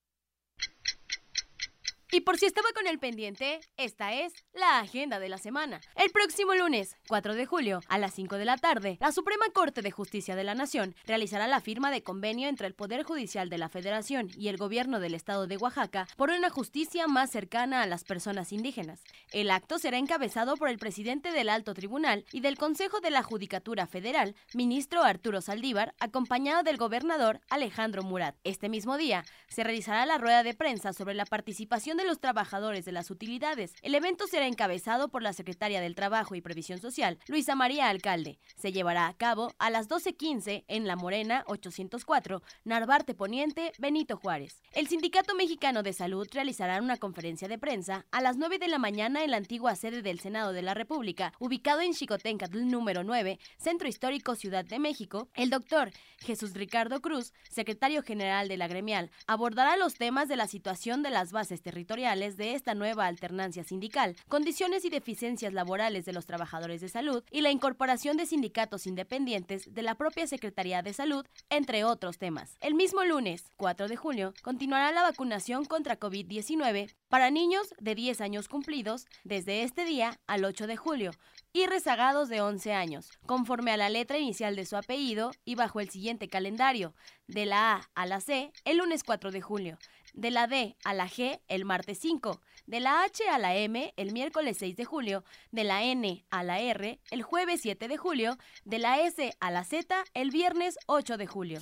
Y 2.12 2.20
por 2.20 2.38
si 2.38 2.46
estaba 2.46 2.68
con 2.72 2.86
el 2.86 3.00
pendiente, 3.00 3.58
esta 3.76 4.14
es 4.14 4.32
la 4.54 4.78
agenda 4.78 5.18
de 5.18 5.28
la 5.28 5.38
semana. 5.38 5.80
El 5.96 6.10
próximo 6.10 6.54
lunes, 6.54 6.94
4 7.08 7.34
de 7.34 7.46
julio, 7.46 7.80
a 7.88 7.98
las 7.98 8.14
5 8.14 8.36
de 8.36 8.44
la 8.44 8.56
tarde, 8.56 8.96
la 9.00 9.10
Suprema 9.10 9.46
Corte 9.52 9.82
de 9.82 9.90
Justicia 9.90 10.36
de 10.36 10.44
la 10.44 10.54
Nación 10.54 10.94
realizará 11.04 11.48
la 11.48 11.60
firma 11.60 11.90
de 11.90 12.04
convenio 12.04 12.48
entre 12.48 12.68
el 12.68 12.74
Poder 12.74 13.02
Judicial 13.02 13.48
de 13.48 13.58
la 13.58 13.68
Federación 13.68 14.30
y 14.36 14.46
el 14.46 14.56
Gobierno 14.56 15.00
del 15.00 15.14
Estado 15.14 15.48
de 15.48 15.56
Oaxaca 15.56 16.06
por 16.16 16.30
una 16.30 16.48
justicia 16.48 17.08
más 17.08 17.30
cercana 17.30 17.82
a 17.82 17.86
las 17.86 18.04
personas 18.04 18.52
indígenas. 18.52 19.02
El 19.32 19.50
acto 19.50 19.80
será 19.80 19.98
encabezado 19.98 20.56
por 20.56 20.68
el 20.68 20.78
presidente 20.78 21.32
del 21.32 21.48
Alto 21.48 21.74
Tribunal 21.74 22.24
y 22.30 22.40
del 22.40 22.56
Consejo 22.56 23.00
de 23.00 23.10
la 23.10 23.24
Judicatura 23.24 23.88
Federal, 23.88 24.36
ministro 24.54 25.02
Arturo 25.02 25.40
Saldívar, 25.40 25.92
acompañado 25.98 26.62
del 26.62 26.76
gobernador 26.76 27.40
Alejandro 27.50 28.04
Murat. 28.04 28.36
Este 28.44 28.68
mismo 28.68 28.96
día 28.96 29.24
se 29.48 29.64
realizará 29.64 30.06
la 30.06 30.18
rueda 30.18 30.44
de 30.44 30.54
prensa 30.54 30.92
sobre 30.92 31.14
la 31.14 31.24
participación 31.24 31.95
de 31.96 32.04
los 32.04 32.20
trabajadores 32.20 32.84
de 32.84 32.92
las 32.92 33.10
utilidades. 33.10 33.74
El 33.82 33.94
evento 33.94 34.26
será 34.26 34.46
encabezado 34.46 35.08
por 35.08 35.22
la 35.22 35.32
secretaria 35.32 35.80
del 35.80 35.94
Trabajo 35.94 36.34
y 36.34 36.40
Previsión 36.40 36.80
Social, 36.80 37.18
Luisa 37.26 37.54
María 37.54 37.88
Alcalde. 37.88 38.38
Se 38.56 38.72
llevará 38.72 39.06
a 39.06 39.16
cabo 39.16 39.54
a 39.58 39.70
las 39.70 39.88
12.15 39.88 40.64
en 40.68 40.86
La 40.86 40.96
Morena 40.96 41.44
804, 41.46 42.42
Narvarte 42.64 43.14
Poniente, 43.14 43.72
Benito 43.78 44.16
Juárez. 44.16 44.62
El 44.72 44.88
Sindicato 44.88 45.34
Mexicano 45.34 45.82
de 45.82 45.92
Salud 45.92 46.28
realizará 46.32 46.80
una 46.82 46.98
conferencia 46.98 47.48
de 47.48 47.58
prensa 47.58 48.06
a 48.10 48.20
las 48.20 48.36
9 48.36 48.58
de 48.58 48.68
la 48.68 48.78
mañana 48.78 49.24
en 49.24 49.30
la 49.30 49.38
antigua 49.38 49.74
sede 49.76 50.02
del 50.02 50.20
Senado 50.20 50.52
de 50.52 50.62
la 50.62 50.74
República, 50.74 51.32
ubicado 51.38 51.80
en 51.80 51.94
Chicotencatl 51.94 52.66
número 52.66 53.04
9, 53.04 53.38
Centro 53.56 53.88
Histórico 53.88 54.34
Ciudad 54.34 54.64
de 54.64 54.78
México. 54.78 55.28
El 55.34 55.50
doctor 55.50 55.92
Jesús 56.18 56.54
Ricardo 56.54 57.00
Cruz, 57.00 57.32
secretario 57.50 58.02
general 58.02 58.48
de 58.48 58.56
la 58.56 58.68
gremial, 58.68 59.10
abordará 59.26 59.76
los 59.76 59.94
temas 59.94 60.28
de 60.28 60.36
la 60.36 60.46
situación 60.46 61.02
de 61.02 61.10
las 61.10 61.32
bases 61.32 61.62
territoriales 61.62 61.85
de 61.86 62.54
esta 62.54 62.74
nueva 62.74 63.06
alternancia 63.06 63.64
sindical, 63.64 64.16
condiciones 64.28 64.84
y 64.84 64.90
deficiencias 64.90 65.52
laborales 65.52 66.04
de 66.04 66.12
los 66.12 66.26
trabajadores 66.26 66.80
de 66.80 66.88
salud 66.88 67.22
y 67.30 67.40
la 67.40 67.50
incorporación 67.50 68.16
de 68.16 68.26
sindicatos 68.26 68.86
independientes 68.86 69.72
de 69.72 69.82
la 69.82 69.94
propia 69.94 70.26
Secretaría 70.26 70.82
de 70.82 70.92
Salud, 70.92 71.24
entre 71.48 71.84
otros 71.84 72.18
temas. 72.18 72.56
El 72.60 72.74
mismo 72.74 73.04
lunes, 73.04 73.44
4 73.56 73.88
de 73.88 73.96
julio, 73.96 74.34
continuará 74.42 74.90
la 74.90 75.02
vacunación 75.02 75.64
contra 75.64 75.98
COVID-19 75.98 76.92
para 77.08 77.30
niños 77.30 77.72
de 77.78 77.94
10 77.94 78.20
años 78.20 78.48
cumplidos 78.48 79.06
desde 79.24 79.62
este 79.62 79.84
día 79.84 80.18
al 80.26 80.44
8 80.44 80.66
de 80.66 80.76
julio 80.76 81.12
y 81.52 81.66
rezagados 81.66 82.28
de 82.28 82.40
11 82.40 82.74
años, 82.74 83.10
conforme 83.24 83.70
a 83.70 83.76
la 83.76 83.88
letra 83.88 84.18
inicial 84.18 84.56
de 84.56 84.66
su 84.66 84.76
apellido 84.76 85.30
y 85.44 85.54
bajo 85.54 85.80
el 85.80 85.88
siguiente 85.88 86.28
calendario, 86.28 86.94
de 87.28 87.46
la 87.46 87.74
A 87.74 87.90
a 87.94 88.06
la 88.06 88.20
C 88.20 88.52
el 88.64 88.78
lunes 88.78 89.02
4 89.02 89.30
de 89.30 89.40
julio, 89.40 89.78
de 90.16 90.30
la 90.32 90.48
D 90.48 90.76
a 90.84 90.94
la 90.94 91.08
G 91.08 91.40
el 91.46 91.64
martes 91.64 91.98
5, 92.00 92.40
de 92.66 92.80
la 92.80 93.04
H 93.04 93.28
a 93.28 93.38
la 93.38 93.54
M 93.54 93.92
el 93.96 94.12
miércoles 94.12 94.56
6 94.58 94.74
de 94.74 94.84
julio, 94.84 95.24
de 95.52 95.62
la 95.62 95.84
N 95.84 96.24
a 96.30 96.42
la 96.42 96.58
R 96.58 96.98
el 97.10 97.22
jueves 97.22 97.60
7 97.60 97.86
de 97.86 97.96
julio, 97.96 98.36
de 98.64 98.78
la 98.80 99.00
S 99.00 99.32
a 99.38 99.50
la 99.50 99.62
Z 99.62 100.04
el 100.14 100.30
viernes 100.30 100.76
8 100.86 101.16
de 101.16 101.26
julio. 101.26 101.60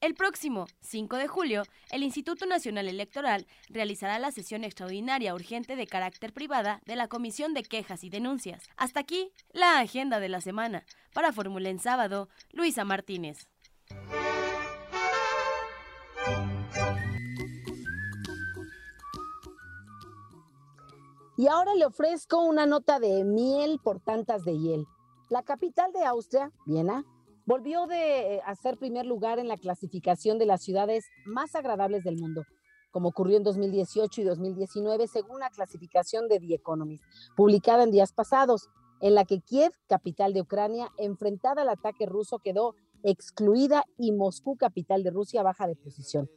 El 0.00 0.14
próximo 0.14 0.66
5 0.82 1.16
de 1.16 1.28
julio, 1.28 1.62
el 1.90 2.02
Instituto 2.02 2.44
Nacional 2.44 2.88
Electoral 2.88 3.46
realizará 3.70 4.18
la 4.18 4.32
sesión 4.32 4.62
extraordinaria 4.62 5.34
urgente 5.34 5.76
de 5.76 5.86
carácter 5.86 6.34
privada 6.34 6.82
de 6.84 6.94
la 6.94 7.08
Comisión 7.08 7.54
de 7.54 7.62
Quejas 7.62 8.04
y 8.04 8.10
Denuncias. 8.10 8.64
Hasta 8.76 9.00
aquí, 9.00 9.32
la 9.52 9.78
agenda 9.78 10.20
de 10.20 10.28
la 10.28 10.42
semana. 10.42 10.84
Para 11.14 11.32
Fórmula 11.32 11.70
en 11.70 11.78
Sábado, 11.78 12.28
Luisa 12.52 12.84
Martínez. 12.84 13.48
Y 21.36 21.48
ahora 21.48 21.74
le 21.74 21.84
ofrezco 21.84 22.40
una 22.44 22.64
nota 22.64 23.00
de 23.00 23.24
miel 23.24 23.80
por 23.82 23.98
tantas 23.98 24.44
de 24.44 24.56
hiel. 24.56 24.86
La 25.30 25.42
capital 25.42 25.92
de 25.92 26.04
Austria, 26.04 26.52
Viena, 26.64 27.04
volvió 27.44 27.86
de 27.88 28.40
hacer 28.46 28.78
primer 28.78 29.04
lugar 29.04 29.40
en 29.40 29.48
la 29.48 29.56
clasificación 29.56 30.38
de 30.38 30.46
las 30.46 30.62
ciudades 30.62 31.06
más 31.26 31.56
agradables 31.56 32.04
del 32.04 32.20
mundo, 32.20 32.44
como 32.92 33.08
ocurrió 33.08 33.36
en 33.36 33.42
2018 33.42 34.20
y 34.20 34.24
2019, 34.24 35.08
según 35.08 35.40
la 35.40 35.50
clasificación 35.50 36.28
de 36.28 36.38
The 36.38 36.54
Economist, 36.54 37.02
publicada 37.36 37.82
en 37.82 37.90
días 37.90 38.12
pasados, 38.12 38.68
en 39.00 39.16
la 39.16 39.24
que 39.24 39.40
Kiev, 39.40 39.72
capital 39.88 40.34
de 40.34 40.40
Ucrania, 40.40 40.88
enfrentada 40.98 41.62
al 41.62 41.68
ataque 41.68 42.06
ruso, 42.06 42.38
quedó 42.38 42.76
excluida 43.02 43.84
y 43.98 44.12
Moscú, 44.12 44.56
capital 44.56 45.02
de 45.02 45.10
Rusia, 45.10 45.42
baja 45.42 45.66
de 45.66 45.74
posición. 45.74 46.30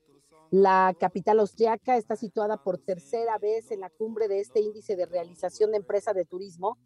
La 0.51 0.95
capital 0.97 1.39
austriaca 1.39 1.97
está 1.97 2.15
situada 2.15 2.63
por 2.63 2.77
tercera 2.77 3.37
vez 3.37 3.71
en 3.71 3.81
la 3.81 3.89
cumbre 3.89 4.27
de 4.27 4.39
este 4.39 4.61
índice 4.61 4.95
de 4.95 5.05
realización 5.05 5.71
de 5.71 5.77
empresas 5.77 6.15
de 6.15 6.25
turismo 6.25 6.77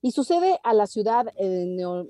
y 0.00 0.12
sucede 0.12 0.60
a 0.62 0.72
la 0.72 0.86
ciudad 0.86 1.26
eh, 1.36 1.64
neo, 1.66 2.06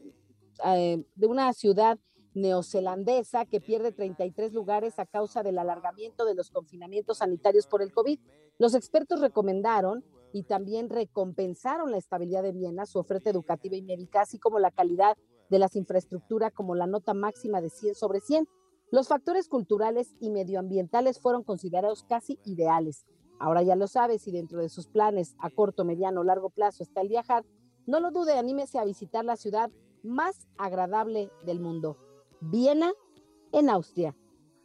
eh, 0.66 1.04
de 1.14 1.26
una 1.26 1.52
ciudad 1.54 1.98
neozelandesa 2.34 3.46
que 3.46 3.60
pierde 3.60 3.92
33 3.92 4.52
lugares 4.52 4.98
a 4.98 5.06
causa 5.06 5.42
del 5.42 5.58
alargamiento 5.58 6.24
de 6.24 6.34
los 6.34 6.50
confinamientos 6.50 7.18
sanitarios 7.18 7.66
por 7.66 7.82
el 7.82 7.92
COVID. 7.92 8.18
Los 8.58 8.74
expertos 8.74 9.20
recomendaron 9.20 10.04
y 10.32 10.42
también 10.42 10.90
recompensaron 10.90 11.90
la 11.90 11.96
estabilidad 11.96 12.42
de 12.42 12.52
Viena, 12.52 12.86
su 12.86 12.98
oferta 12.98 13.30
educativa 13.30 13.76
y 13.76 13.82
médica, 13.82 14.22
así 14.22 14.38
como 14.38 14.58
la 14.58 14.70
calidad 14.70 15.16
de 15.48 15.58
las 15.58 15.74
infraestructuras 15.74 16.52
como 16.52 16.74
la 16.74 16.86
nota 16.86 17.14
máxima 17.14 17.60
de 17.60 17.70
100 17.70 17.94
sobre 17.94 18.20
100. 18.20 18.46
Los 18.90 19.08
factores 19.08 19.48
culturales 19.48 20.14
y 20.18 20.30
medioambientales 20.30 21.20
fueron 21.20 21.42
considerados 21.42 22.04
casi 22.04 22.38
ideales. 22.44 23.04
Ahora 23.38 23.62
ya 23.62 23.76
lo 23.76 23.86
sabes, 23.86 24.26
y 24.26 24.32
dentro 24.32 24.60
de 24.60 24.70
sus 24.70 24.88
planes 24.88 25.36
a 25.38 25.50
corto, 25.50 25.84
mediano 25.84 26.20
o 26.20 26.24
largo 26.24 26.48
plazo 26.48 26.82
está 26.82 27.02
el 27.02 27.08
viajar, 27.08 27.44
no 27.86 28.00
lo 28.00 28.10
dude, 28.10 28.32
anímese 28.32 28.78
a 28.78 28.84
visitar 28.84 29.24
la 29.24 29.36
ciudad 29.36 29.70
más 30.02 30.48
agradable 30.56 31.30
del 31.44 31.60
mundo, 31.60 31.96
Viena, 32.40 32.92
en 33.52 33.68
Austria. 33.68 34.16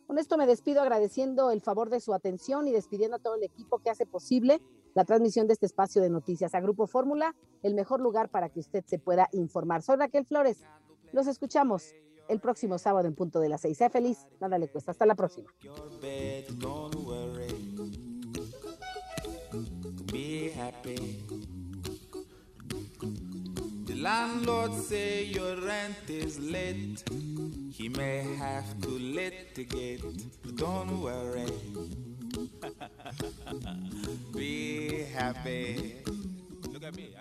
Con 0.07 0.17
esto 0.17 0.37
me 0.37 0.47
despido 0.47 0.81
agradeciendo 0.81 1.51
el 1.51 1.61
favor 1.61 1.89
de 1.89 1.99
su 1.99 2.13
atención 2.13 2.67
y 2.67 2.71
despidiendo 2.71 3.17
a 3.17 3.19
todo 3.19 3.35
el 3.35 3.43
equipo 3.43 3.79
que 3.79 3.89
hace 3.89 4.05
posible 4.05 4.61
la 4.93 5.05
transmisión 5.05 5.47
de 5.47 5.53
este 5.53 5.65
espacio 5.65 6.01
de 6.01 6.09
noticias. 6.09 6.53
A 6.55 6.61
Grupo 6.61 6.87
Fórmula, 6.87 7.35
el 7.61 7.73
mejor 7.73 7.99
lugar 7.99 8.29
para 8.29 8.49
que 8.49 8.59
usted 8.59 8.83
se 8.85 8.99
pueda 8.99 9.27
informar. 9.31 9.81
Soy 9.81 9.97
Raquel 9.97 10.25
Flores. 10.25 10.63
Los 11.11 11.27
escuchamos 11.27 11.93
el 12.27 12.39
próximo 12.39 12.77
sábado 12.77 13.07
en 13.07 13.15
punto 13.15 13.39
de 13.39 13.49
las 13.49 13.61
seis. 13.61 13.77
Sea 13.77 13.89
feliz, 13.89 14.25
nada 14.39 14.57
le 14.57 14.67
cuesta. 14.67 14.91
Hasta 14.91 15.05
la 15.05 15.15
próxima. 15.15 15.49
The 23.85 23.95
landlord 23.95 24.73
say 24.73 25.25
your 25.25 25.55
rent 25.61 26.09
is 26.09 26.39
late. 26.39 27.03
He 27.71 27.89
may 27.89 28.23
have 28.37 28.79
to 28.81 28.89
litigate. 28.89 30.01
Don't 30.55 31.01
worry. 31.01 31.45
Be 34.33 35.05
happy. 35.13 35.95
Look 36.71 36.83
at 36.83 36.95
me. 36.95 37.13